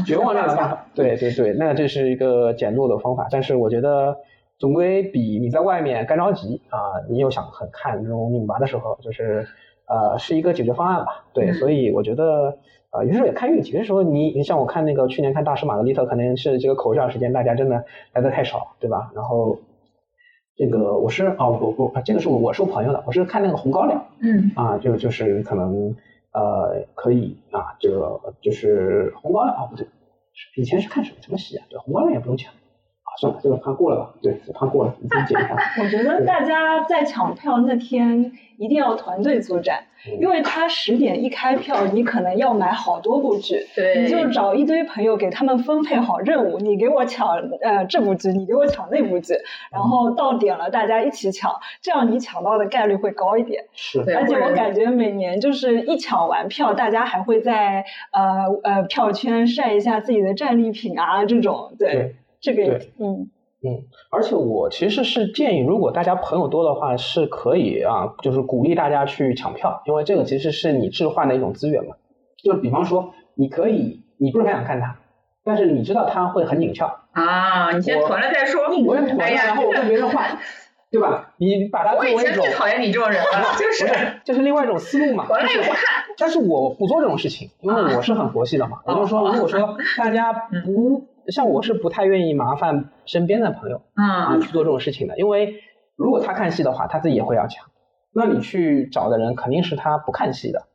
[0.05, 4.17] 绝望中的办法， 对对对，那这是一个减弱的方法，但是我觉得
[4.59, 6.77] 总归比你在外面干着急啊、
[7.09, 9.47] 你又想很看这种拧巴的时候，就是
[9.87, 12.57] 呃是一个解决方案吧，对，嗯所以我觉得。
[12.93, 13.71] 啊，有时候也看运气。
[13.71, 17.83] 有些时候你，你像我看那个去年看大师玛格丽特，可能是这个口罩时间大家真的
[18.13, 19.11] 来的太少，对吧？
[19.15, 19.57] 然后
[20.55, 25.95] 这个我是哦我我，这个是我我是我朋友的，我是看那个红高粱，嗯啊，就就是可能
[26.33, 29.87] 呃可以啊，这个就是红高粱啊，不对，
[30.55, 31.65] 以前是看什么什么戏啊？
[31.69, 32.57] 对，红高粱也不用抢啊，
[33.19, 34.13] 算了，这个怕过了吧？
[34.21, 35.55] 对，怕过了，你自己检一下。
[35.81, 49.33] 我觉得大家在抢票那天一定要团队作战，嗯因为他十点一开票，你可能要买好多部剧，对，你就找一堆朋友给他们分配好任务，你给我抢呃这部剧，你给我抢那部剧，
[49.71, 53.63] 然后到点了大家一起抢，这样你抢到的概率会高一点。
[53.73, 63.29] 是，对而且我感觉每年就是一抢完票，大家还会在呃呃票圈晒一下自己的战利品啊，这种对对这个也对嗯
[64.11, 71.95] 而且我其实是建议，如果大家朋友多的话，是可以啊，就是鼓励大家去抢票，因为这个其实是你置换的一种资源嘛。
[72.43, 74.97] 就比方说，你可以，你不是很想看它，
[75.45, 78.63] 但是你知道它会很紧俏，啊，你先囤了再说。
[78.85, 80.37] 我也囤了，哎呀然后我跟别人换，
[80.91, 81.33] 对吧？
[81.37, 85.23] 你把它作为一种前最讨厌你这种人了， 就不是是，这是另外一种思路嘛。
[85.31, 86.03] 囤了就是也不看。
[86.17, 88.79] 但是我不做这种事情，因为我是很佛系的嘛。
[88.85, 90.33] 我就说，如果说大家
[90.65, 95.55] 不像我是不太愿意麻烦身边的朋友啊嗯去做这种事情的，因为
[95.95, 97.65] 如果他看戏的话，他自己也会要抢。
[98.15, 100.67] 那你去找的人肯定是他不看戏的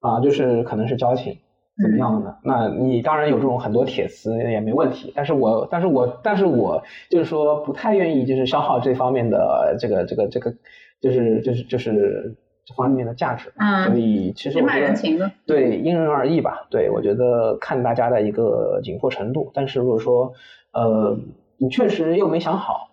[0.00, 1.38] 啊，就是可能是交情
[1.82, 2.36] 怎么样的？
[2.44, 10.54] 那你当然有这种很多铁丝也没问题，但是我但是我但是我就是说不太愿意就是消耗这方面的这个这个这个
[11.00, 15.30] 就是就是就是这方面的价值，嗯所以其实我觉得。
[15.46, 16.66] 对，因人而异吧。
[16.70, 19.50] 对，我觉得看大家的一个紧迫程度。
[19.54, 20.32] 但是如果说，
[20.72, 21.18] 呃，
[21.58, 22.88] 你确实又没想好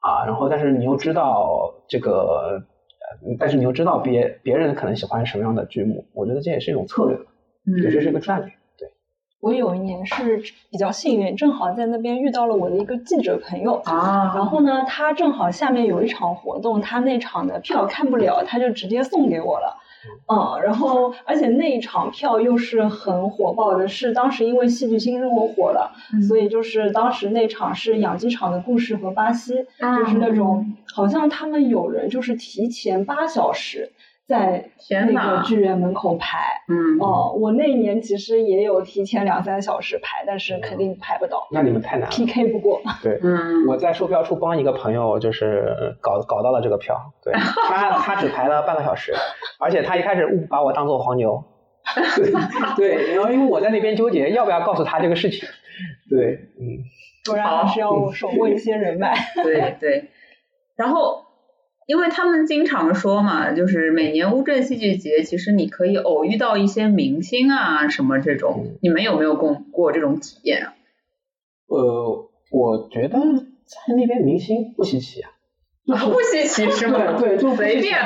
[0.00, 2.62] 啊，然后但是你又知道这个，
[3.22, 7.24] 呃但是你又知道别别人可能喜欢什么样的剧目，我觉得这也是一种策略吧，
[7.82, 8.52] 对，这是一个战略。
[9.40, 13.74] 对，我有一年是比较幸运，正好在那边遇到了我的一个记者朋友。
[13.84, 19.76] 啊，然后呢，他正好下面有一场活动，他那场的票看不了，他就直接送给我了。
[20.32, 33.90] 嗯，然后而且那一场票又是很火爆的，是当时因为戏剧新生活火了，嗯所以就是当时那场是养鸡场的故事和巴西，就是那种好像他们有人就是提前八小时
[34.30, 34.70] 在
[35.12, 36.38] 那个剧院门口排。
[36.68, 42.14] 嗯，哦，我那一年其实也有提前两三小时排，但是肯定排不到那你们太难了。
[42.14, 42.80] ，PK 不过。
[43.02, 47.34] 对，嗯，我在售票处帮一个朋友，就是搞搞到了这个票，对
[47.68, 49.12] 他他只排了半个小时，
[49.58, 51.42] 而且他一开始误把我当做黄牛，
[52.16, 52.32] 对
[52.76, 55.48] 对，然后因为我在那边纠结要不要告诉他这个事情，
[56.08, 56.78] 对，嗯，
[57.26, 59.12] 果然还是要手握一些人脉。
[59.42, 60.10] 对对。
[60.76, 61.26] 然后，
[61.90, 70.74] 因为他们经常说嘛，就是每年乌镇戏剧节，其实你可以偶遇到一些明星啊什么这种，你们有没有过过这种体验啊？
[71.66, 75.30] 呃，我觉得在那边明星不稀奇啊，
[75.84, 77.18] 就是不稀奇是吗？
[77.18, 77.98] 对对就随便，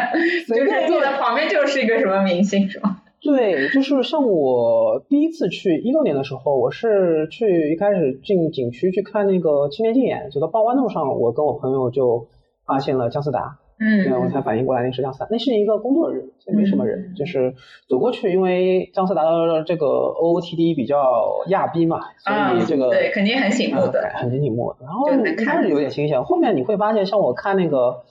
[0.46, 3.02] 随便坐在旁边就是一个什么明星是吗？
[3.20, 12.28] 对，就是像我第一次去一六年的时候，我是去一开始进景区去看那个青年竞演，走到报湾路上，我跟我朋友就
[12.64, 17.54] 发现了姜思达，对，我嗯才反应过来那是姜思达，那是一个工作日，也没什么人，就是
[17.88, 24.74] 走过去，因为姜思达的这个 OOTD 比较亚逼嘛，所啊以这个、对肯定很醒目的呃很醒目。
[24.80, 28.02] 然后就看一开始有点新鲜，后面你会发现，像我看那个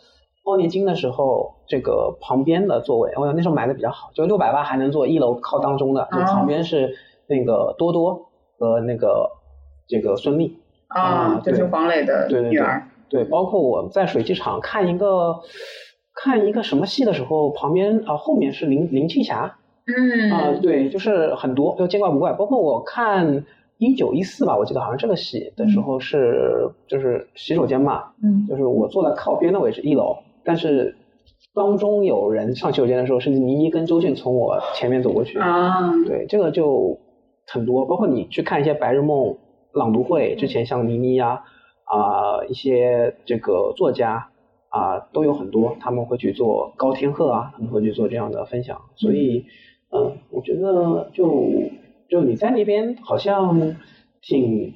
[0.43, 6.95] 奥尼金的时候，这个旁边的座位，我那时候买的比较好，就六百八还能坐一楼靠当中的，就哦旁边是
[7.27, 8.29] 那个多多
[8.59, 9.31] 和那个
[9.87, 10.51] 这个孙俪。
[10.87, 12.83] 啊啊，就是对黄磊的对对对女儿。
[13.13, 15.39] 对，包括我在水剧场看一个
[16.15, 20.31] 看一个什么戏的时候，旁边啊、后面是林林青霞嗯。
[20.31, 22.33] 啊、对，就是很多就见怪不怪。
[22.33, 23.45] 包括我看
[23.77, 28.47] 一九一四吧，我记得好像这个戏的时候是、就是洗手间嘛，嗯。
[28.49, 30.95] 就是我坐在靠边的位置一楼，但是
[31.53, 36.97] 当中有人上洗手间的时候，是倪妮跟周迅从我前面走过去，啊，对，这个就
[37.45, 39.37] 很多，包括你去看一些白日梦
[39.73, 41.43] 朗读会，之前像倪妮呀
[41.85, 44.29] 啊、一些这个作家
[44.69, 49.45] 啊、都有很多，他们会去做高天鹤啊，他们会去做这样的分享，所以
[49.91, 51.29] 嗯、呃我觉得就
[52.09, 53.75] 就你在那边好像
[54.21, 54.73] 挺。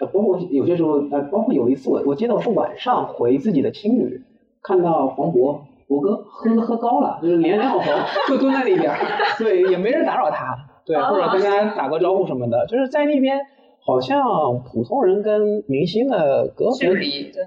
[0.00, 4.22] 呃，包括有些时候，呃，包括有一次我我记得我是晚上回自己的青旅，
[4.62, 5.58] 看到黄渤
[5.88, 7.92] 我哥喝喝高了，就是脸脸好红
[8.28, 8.96] 就蹲在那边儿，
[9.40, 10.56] 对，也没人打扰他，
[10.86, 13.40] 对，或者跟他打个招呼什么的，就是在那边
[13.88, 16.78] 好像普通人跟明星的隔阂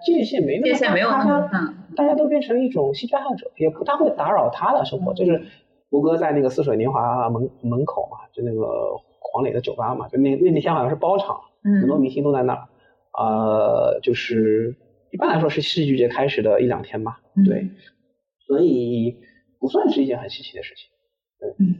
[0.03, 5.13] 界限没那么大，界限没有那么大家大大家都变成一种戏剧爱好者，也不大会打扰他的生活。
[5.13, 5.39] 就是
[5.91, 12.67] 胡歌在那个似水年华门门口嘛，就那个黄磊的酒吧嘛，就那那那天好像是包场，很多嗯明星都在那儿。
[13.13, 14.75] 呃，就是
[15.11, 17.69] 一般来说是戏剧节开始的一两天吧，嗯对，
[18.47, 19.17] 所以
[19.59, 20.89] 不算是一件很稀奇的事情。
[21.59, 21.75] 嗯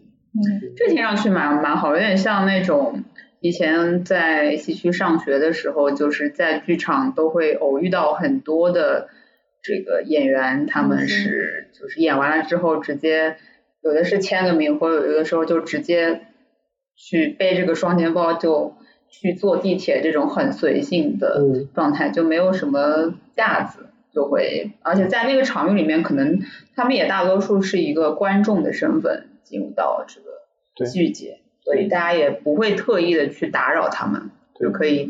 [0.77, 3.03] 这听上去蛮蛮好，有点像那种
[3.41, 9.09] 以前在西区上学的时候，就是在剧场都会偶遇到很多的
[9.61, 13.35] 这个演员，他们是就是演完了之后直接
[13.81, 16.21] 有的是签个名，或者有的时候就直接
[16.95, 18.75] 去背这个双肩包就
[19.09, 23.87] 去坐地铁，这种很随性的嗯状态，就没有什么架子。
[24.13, 26.41] 就会，而且在那个场域里面，可能
[26.75, 30.27] 他们也大多数是一个观众的身份进入到这个
[30.75, 35.09] 对剧节，所以大家也不会特意的去打扰他们，就可以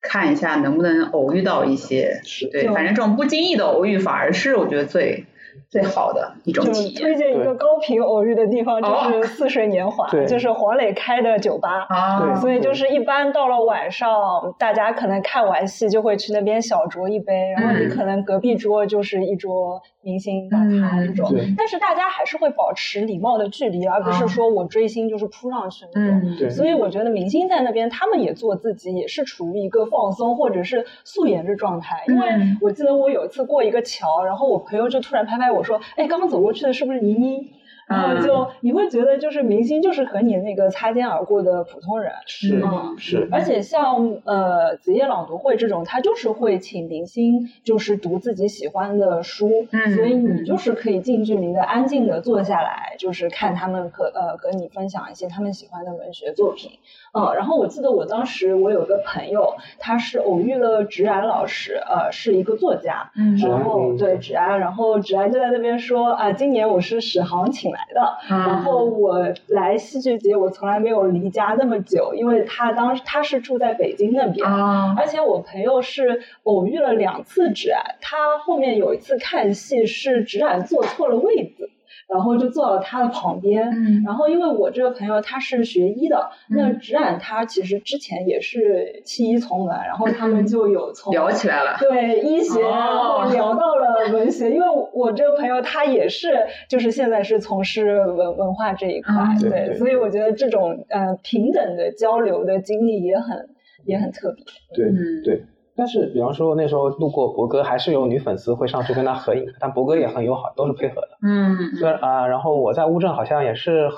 [0.00, 2.46] 看一下能不能偶遇到一些，是。
[2.48, 5.24] 对，反正这种不经意的偶遇反而是我觉得最
[5.70, 11.86] 最好的一种体验推荐一个高频偶遇的地方，就是似水年华， 就是黄磊开的酒吧。
[11.88, 17.88] 啊，所以就是一般到了晚上，大家可能看完戏就会去那边小酌一杯，然后你嗯。
[17.88, 26.50] 可能隔壁桌就是一桌明星大咖嗯这种，对但是大家还是会保持礼貌的距离，而不是说我追星就是扑上去那种。
[26.50, 32.04] 所以我觉得明星在那边，他们也做自己，也是处于一个放松或者是素颜的状态。
[32.06, 37.50] 因为嗯我记得我有一次过一个桥，然后我朋友就突然拍拍我说：“哎，刚刚走过去的是不是倪妮？”
[37.86, 56.72] 然后就你会觉得就是明星就是和你那个擦肩而过的普通人，是嗯是，而且像呃子夜朗读会这种，他就是会请明星就是读自己喜欢的书，嗯所以你就是可以近距离的安静的坐下来，就是看他们和呃和你分享一些他们喜欢的文学作品。
[57.12, 63.36] 嗯，然后我记得我当时我有个朋友，他是偶遇了芷安老师，呃，是一个作家，嗯。
[63.36, 63.96] 然后嗯。
[63.96, 69.18] 对芷安，然后芷安就在那边说啊，今年我是史航请来的，嗯然后我
[69.48, 81.68] 来戏剧节，我从来没有离家那么久，因为他当时他是住在北京那边，啊，而且我朋友是偶遇了两次芷安，他后面有一次看戏是芷安坐错了位子。
[82.08, 91.76] 然后就坐到他的旁边，嗯然后因为我这个朋友他是学医的，那嗯芷安他其实之前也是弃医从文，然后他们就有从聊起来了。
[91.80, 103.48] 对医学，哦然后聊到了文学，因为我这个朋友他也是，就是现在是从事文文化这一块，嗯对，对对所以我觉得这种呃平等的交流的经历也很
[103.84, 104.44] 也很特别。
[104.74, 105.44] 对嗯对。
[105.76, 111.08] 但是，比方说那时候路过博哥，还是有女粉丝会上去跟他合影，但博哥也很友好，都是配合的。
[111.22, 113.90] 嗯虽然啊、然后我在乌镇好像也是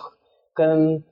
[0.55, 1.05] 跟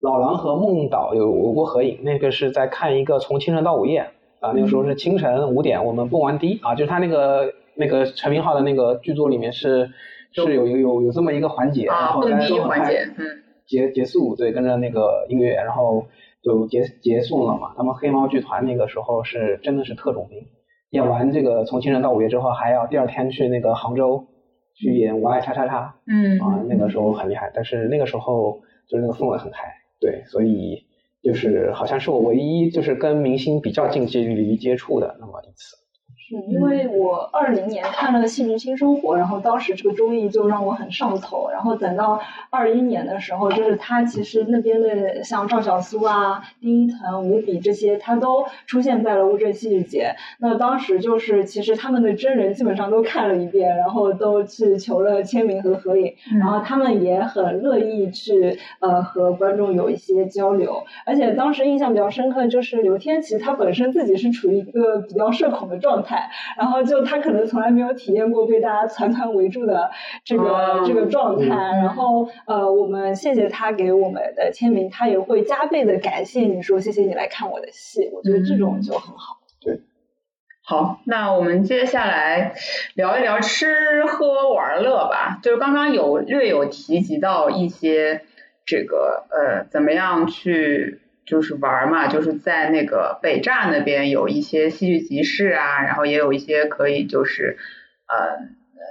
[0.00, 4.00] 老狼和孟导有有过合影，那个是在看一个从清晨到午夜
[4.40, 9.88] 啊，那个时候是清晨五点，我们蹦完迪啊，就是他那个那个陈明昊的那个剧作里面是
[10.32, 13.24] 是有有有有这么一个环节，然啊，后蹦迪大家都很嗨环节，嗯
[13.66, 16.04] 结结束，对，跟着那个音乐，然后
[16.42, 17.72] 就结结束了嘛。
[17.76, 20.46] 他们黑猫剧团那个时候是真的是特种兵，
[20.90, 24.26] 演完这个从清晨到午夜之后，还要第二天去那个杭州
[24.74, 27.50] 去演我爱叉叉叉嗯啊，那个时候很厉害。
[27.54, 30.84] 但是那个时候就是那个氛围很嗨，对，所以
[31.22, 35.76] 就是好像是我唯一就是跟明星比较近距离接触的那么一次。
[36.32, 42.18] 是因为我二零年看了《戏剧新生活》，然后当时这个综艺就让我很上头，然后等到
[42.48, 50.14] 二一年的时候，就是他其实那边的像赵小苏啊、丁一腾、吴比这些，他都出现在了乌镇戏剧节。
[50.38, 66.21] 那当时就是其实他们的真人基本上都看了一遍，然后都去求了签名和合影，然后他们也很乐意去呃和观众有一些交流，而且当时印象比较深刻就是刘天琪他本身自己是处于一个比较社恐的状态，
[66.56, 69.90] 然后就他可能从来没有体验过被大家团团围住的
[70.24, 79.38] 这个、哦这个状态，嗯然后呃我们谢谢他给我们的签名，他也会加倍的感谢你说谢谢你来看我的戏，我觉得这种就很好。
[79.60, 79.80] 对
[80.64, 82.54] 好，那我们接下来
[82.94, 85.40] 聊一聊吃喝玩乐吧。
[85.42, 88.22] 就是刚刚有略有提及到一些
[88.64, 97.58] 这个呃，怎么样去就是玩嘛，就是在那个北栅那边有一些戏剧集市啊，然后也有一些可以就是
[98.06, 98.82] 呃呃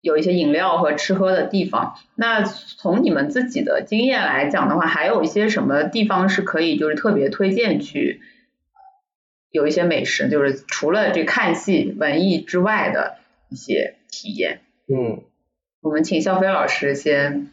[0.00, 1.94] 有一些饮料和吃喝的地方。
[2.14, 8.20] 那从你们自己的经验来讲的话，还有一些什么地方是可以就是特别推荐去？
[9.50, 13.16] 有一些美食，就是除了这看戏文艺之外的
[13.48, 14.60] 一些体验。
[14.88, 15.22] 嗯，
[15.80, 17.48] 我们请肖飞老师先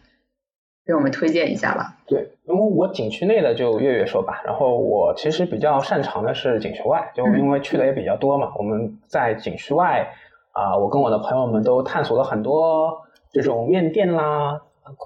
[0.86, 1.98] 给我们推荐一下吧。
[2.06, 8.52] 对，因为我景区内的就月月说吧，然后我其实比较擅长的是景区外，就因为去的也比较多嘛。
[8.58, 10.08] 我们在景区外
[10.52, 13.02] 啊、我跟我的朋友们都探索了很多
[13.32, 14.62] 这种面店啦，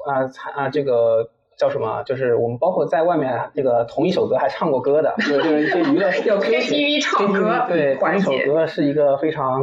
[0.05, 2.01] 啊餐啊这个叫什么？
[2.03, 9.61] 就是我们包括在外面这个同一首歌还唱过歌的，就就是一些娱乐 有 KTV 唱歌对，同一首歌是一个非常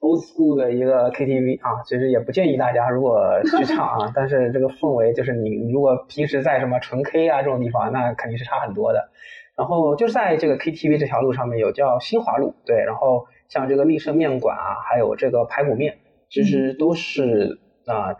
[0.00, 9.08] old school 的一个 KTV 啊，其实也不建议大家如果去唱啊， 但是这个氛围就是你你如果平时在什么纯 K 啊这种地方，那肯定是差很多的。
[9.56, 15.98] 然后就是在这个 KTV 这条路上面有叫新华路，对，然后像这个立盛面馆啊，还有这个排骨面，
[16.30, 18.16] 其实都是啊、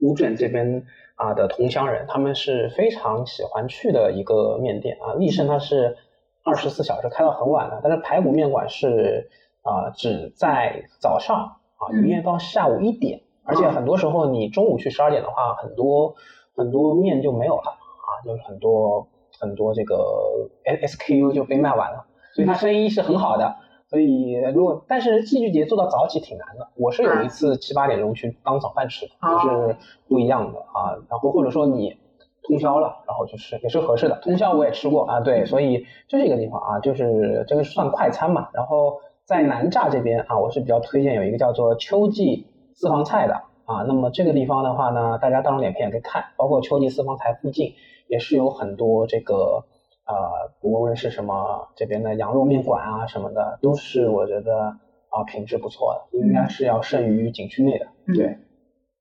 [0.00, 0.84] 乌镇这边
[1.16, 5.14] 啊的同乡人，他们是非常喜欢去的一个面店啊。
[5.14, 5.96] 立盛它是
[6.44, 9.28] 二十四小时开到很晚的，但是排骨面馆是
[9.62, 16.14] 啊只在早上啊营业到下午一点，而且很多时候你中午去十二点的话，很多
[16.54, 19.08] 很多面就没有了啊，就是很多
[19.40, 23.56] 很多这个 SKU 就被卖完了，所以它生意是很好的。
[23.88, 29.76] 所以如果但是戏剧节做到早起挺难的，我是有一次七八点钟去当早饭吃的，哦就是
[30.08, 30.98] 不一样的啊。
[31.08, 31.96] 然后或者说你
[32.42, 34.18] 通宵了，然后去吃也是合适的。
[34.22, 38.48] 通宵我也吃过啊，对，所以这是一个地方啊，就是这个算快餐嘛。
[38.52, 43.34] 然后在南栅这边啊，我是比较推荐有一个叫做秋季私房菜的
[43.66, 43.84] 啊。
[43.86, 47.74] 那么这个地方的话呢，大家大众点评也可以看，包括秋季私房菜附近
[48.08, 49.64] 也是有很多这个。
[50.06, 54.76] 呃，无论是什么这边的羊肉面馆啊什么的，都是我觉得
[55.08, 57.86] 啊、品质不错的，应该是要胜于景区内的。
[58.06, 58.14] 嗯。
[58.14, 58.38] 对，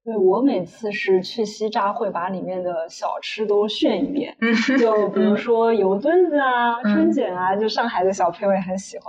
[0.05, 4.37] 对我每次是去西栅，会把里面的小吃都炫一遍。
[4.39, 9.05] 嗯就比如说油墩子啊、嗯春卷啊，就上海的小朋友也很喜欢。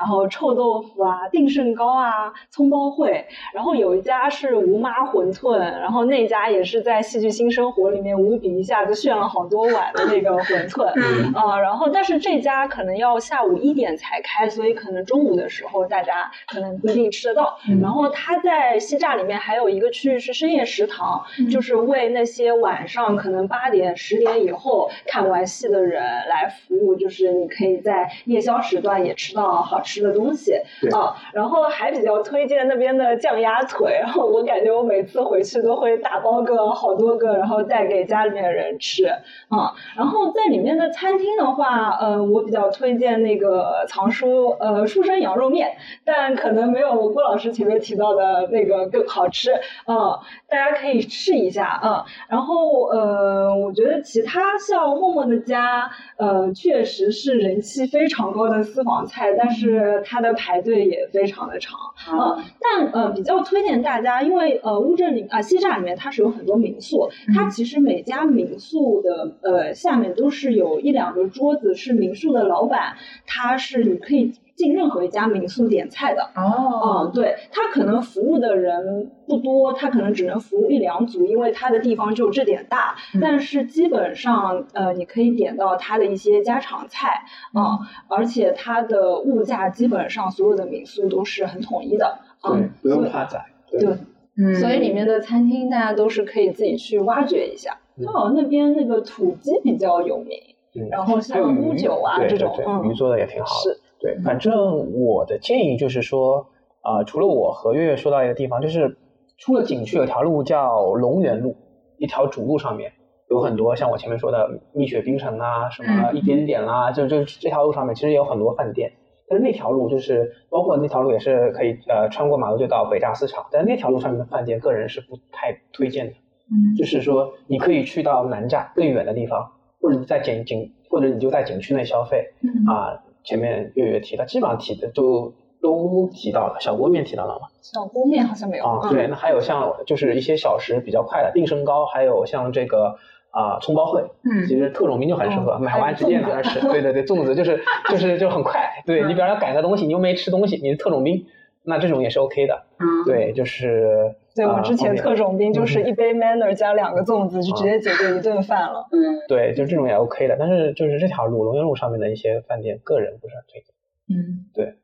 [0.00, 3.24] 然后臭豆腐啊、定胜糕啊、葱包烩。
[3.54, 10.90] 然后有一家是吴妈馄饨，然后那家也是在戏剧新生活里面无比一下子炫了好多碗的那个馄饨。
[10.96, 17.56] 嗯啊、然后但是这家可能要下午一点才开，所以可能中午的时候大家可能不一定吃得到。
[17.68, 31.14] 嗯然后它在西栅里面还有一个区域是深夜食堂，嗯就是为那些晚上可能八点、十点以后看完戏的人来服务，就是你可以在夜宵时段也吃到好吃的东西对啊。
[31.34, 39.04] 然后还比较推荐那边的酱鸭腿，然 后我感觉我每次回去都会打包个好多个，然后带给家里面的人吃
[39.50, 39.74] 啊。
[39.94, 49.52] 然后在里面的餐厅的话，呃，我比较推荐那个藏书呃书生羊肉面，但可能没有郭老师前面提到的那个更好吃，
[49.86, 50.18] 嗯，
[50.48, 52.04] 大家可以试一下，嗯。
[52.28, 61.78] 然后呃，我觉得其他像默默的家，呃，确实是人气非常高的私房菜，但是它的排队也非常的长，
[62.12, 62.42] 嗯。
[62.60, 72.96] 但呃，比较推荐大家，因为呃，乌镇里啊西栅里面它是有很多民宿，它其实每家民宿的呃下面都是有一两个桌子，是民宿的老板，
[73.26, 76.22] 他是你可以进任何一家民宿点菜的。
[76.36, 82.94] 哦，嗯，对他可能服务的人不多，他可能只能服务一两组，因为他的地方就这点大。
[83.14, 87.22] 嗯但是基本上，呃，你可以点到他的一些家常菜，
[87.54, 87.78] 嗯，
[88.08, 93.44] 而且它的物价基本上所有的民宿都是很统一的，对嗯，，不用怕宰。
[93.70, 93.96] 对，
[94.36, 97.78] 嗯，所以里面的餐厅大家都是可以自己去挖掘一下。
[97.96, 100.38] 嗯刚好那边那个土鸡比较有名，
[100.74, 103.76] 嗯然后像乌鱼酒啊这种，嗯，鱼做的也挺好的。
[104.00, 106.46] 是，对，反正我的建议就是说，
[106.80, 108.96] 啊、除了我和月月说到一个地方，就是
[109.38, 111.56] 出了景区有条路叫龙源路，
[111.98, 112.92] 一条主路上面
[113.28, 118.92] 有很多像我前面说的蜜雪冰城啊，什么一点点啦、就就这条路上面其实也有很多饭店。
[119.28, 126.12] 但是那条路就是包括那条路也是可以呃穿过马路就到北大市场，但是那条路上面的饭店个人是不太推荐的。
[126.52, 132.24] 嗯就是说你可以去到南站更远的地方，或者你在景景，或者你就在景区内消费。
[132.42, 135.32] 嗯啊，前面月月提到，基本上提的都
[135.62, 136.56] 都提到了。
[136.60, 137.48] 小锅面提到了吗？
[137.60, 142.96] 小锅面好像没有啊，嗯对，那还有像就是一些小食比较快的定身糕，还有像这个
[143.30, 146.60] 啊葱包烩，嗯其实特种兵就很适合，哦买完直接拿着吃。
[146.68, 151.26] 对对对，粽子就是就是就很快，对你比方要赶个东西，你又没吃东西，你是特种兵，
[151.64, 152.62] 那这种也是 OK 的。
[152.78, 158.86] 嗯，对，就是对我们之前特种兵就是嗯一杯 manner 加两个粽子，就直接解决一顿饭了。
[158.92, 163.74] 嗯对，就这种也 OK 的，但是就是这条路龙源路上面的一些饭店，个人不是很推荐。
[164.12, 164.74] 嗯对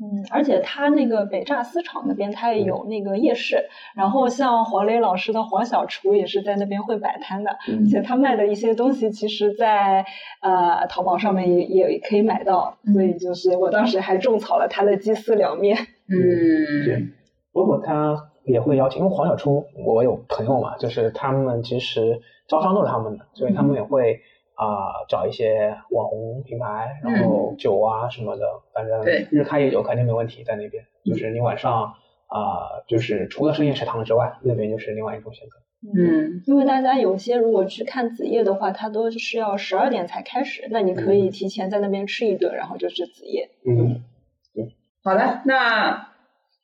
[0.00, 10.04] 嗯，而且它那个北栅丝厂那边，它也有那个夜市，然后像黄磊老师的黄小厨也是在那边会摆摊的，嗯而且他卖的一些东西，其实在
[10.40, 15.76] 呃淘宝上面也也可以买到，所以就是我当时还种草了他的鸡丝凉面。
[16.10, 17.08] 嗯，对，
[17.52, 24.20] 包括他也会邀请，因为黄小初我有朋友嘛，就是他们其实招商都是他们的，所以他们也会
[24.54, 29.26] 啊、找一些网红品牌，然后酒啊什么的，反正对。
[29.30, 30.84] 日开夜酒肯定没问题在那边。
[31.04, 31.94] 就是你晚上
[32.26, 35.56] 啊、就是除了深夜食堂之外，那边就是另外一种选择。
[35.98, 36.42] 嗯。
[36.46, 43.48] 因为大家有些如果去看子夜的话，它都是要十二点才开始，那你可以提前在那边吃一顿，然后就是子夜。
[43.66, 44.02] 嗯，
[45.02, 46.08] 好的，那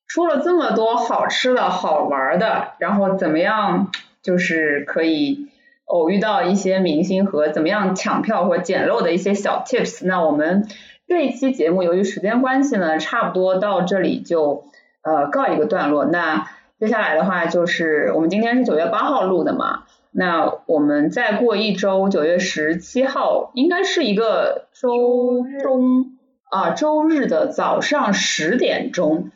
[0.07, 3.91] 说了这么多好吃的好玩的，然后怎么样
[4.23, 5.49] 就是可以
[5.87, 10.07] 偶遇到一些明星和怎么样抢票或捡漏的一些小 tips。
[10.07, 10.69] 那我们
[11.09, 14.65] 这一期节目由于时间关系呢，差不多到这里就
[15.03, 16.05] 呃告一个段落。
[16.05, 16.47] 那
[16.79, 26.16] 接下来的话就是我们今天是九月八号录的嘛，那我们再过一周，九月十七号应该是一个周中
[26.49, 29.31] 啊周日的早上十点钟，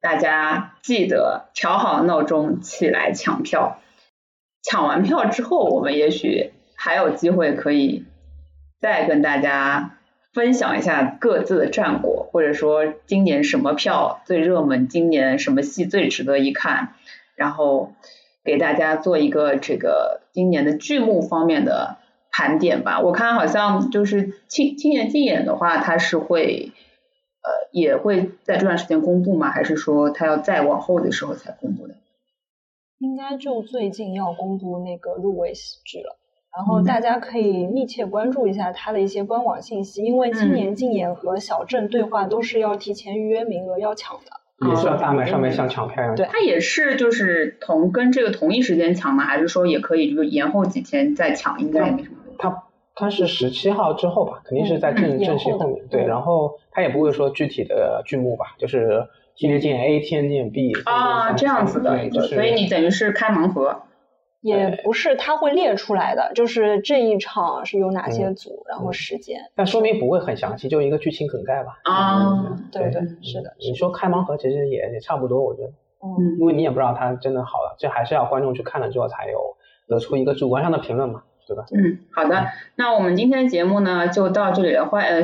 [0.00, 3.80] 大家记得调好闹钟起来抢票。
[4.62, 8.06] 抢完票之后，我们也许还有机会可以
[8.80, 9.98] 再跟大家
[10.32, 16.94] 分享一下各自的战果，或者说今年什么票最热门，今年什么戏最值得一看，
[17.36, 17.92] 然后
[18.42, 21.98] 给大家做一个这个今年的剧目方面的
[22.36, 23.00] 盘点吧。
[23.00, 26.72] 我看好像就是青青年竞演的话，它是会
[27.42, 29.50] 呃也会在这段时间公布吗？
[29.50, 31.94] 还是说它要再往后的时候才公布的？
[32.98, 36.16] 应该就最近要公布那个入围喜剧了。
[36.56, 44.68] 然后大家可以密切关注一下它的一些官网信息，因为青年竞演和小镇对话都是要提前预约名额要抢的。
[44.68, 46.14] 也是要大麦上面像抢票一样。
[46.14, 49.24] 对它也是就是同跟这个同一时间抢吗？
[49.24, 51.60] 还是说也可以就是延后几天再抢？
[51.60, 52.38] 应该也没什么问题。
[52.38, 55.86] 它它是十七号之后吧，肯定是在正嗯正戏后面。
[55.88, 63.82] 对，然后他也不会说具体的剧目吧，就是天天见 A，天天见 B 啊，这样子的对，一个，就是所以你等于是开盲盒。
[64.40, 69.40] 也不是，他会列出来的，就是这一场是有哪些嗯组，然后时间。
[69.56, 71.78] 但说明不会很详细，就一个剧情梗概吧。
[71.84, 75.68] 啊嗯对对，是的，你说开盲盒其实也也差不多，我觉得，
[76.04, 79.56] 嗯，因为你也不知道它真的好了，这还是要观众去看了之后才有
[79.88, 81.64] 得出一个主观上的评论嘛，对吧？
[81.72, 82.46] 嗯，好的，
[82.76, 84.86] 那我们今天的节目呢就到这里了。
[84.86, 85.22] 欢呃，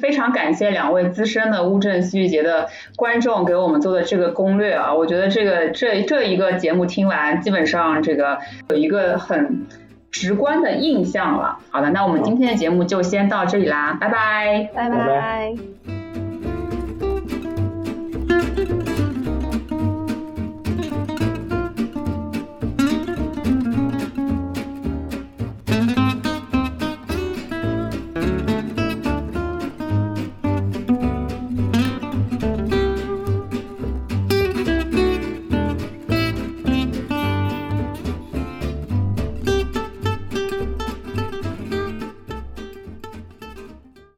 [0.00, 8.38] 非常感谢两位资深的乌镇戏剧节的观众给我们做的这个攻略啊，我觉得这个这这一个节目听完，基本上这个
[8.68, 9.66] 有一个很
[10.10, 11.58] 直观的印象了。
[11.70, 14.68] 好的，那我们今天的节目就先到这里啦，拜拜。
[14.74, 16.03] 拜拜拜。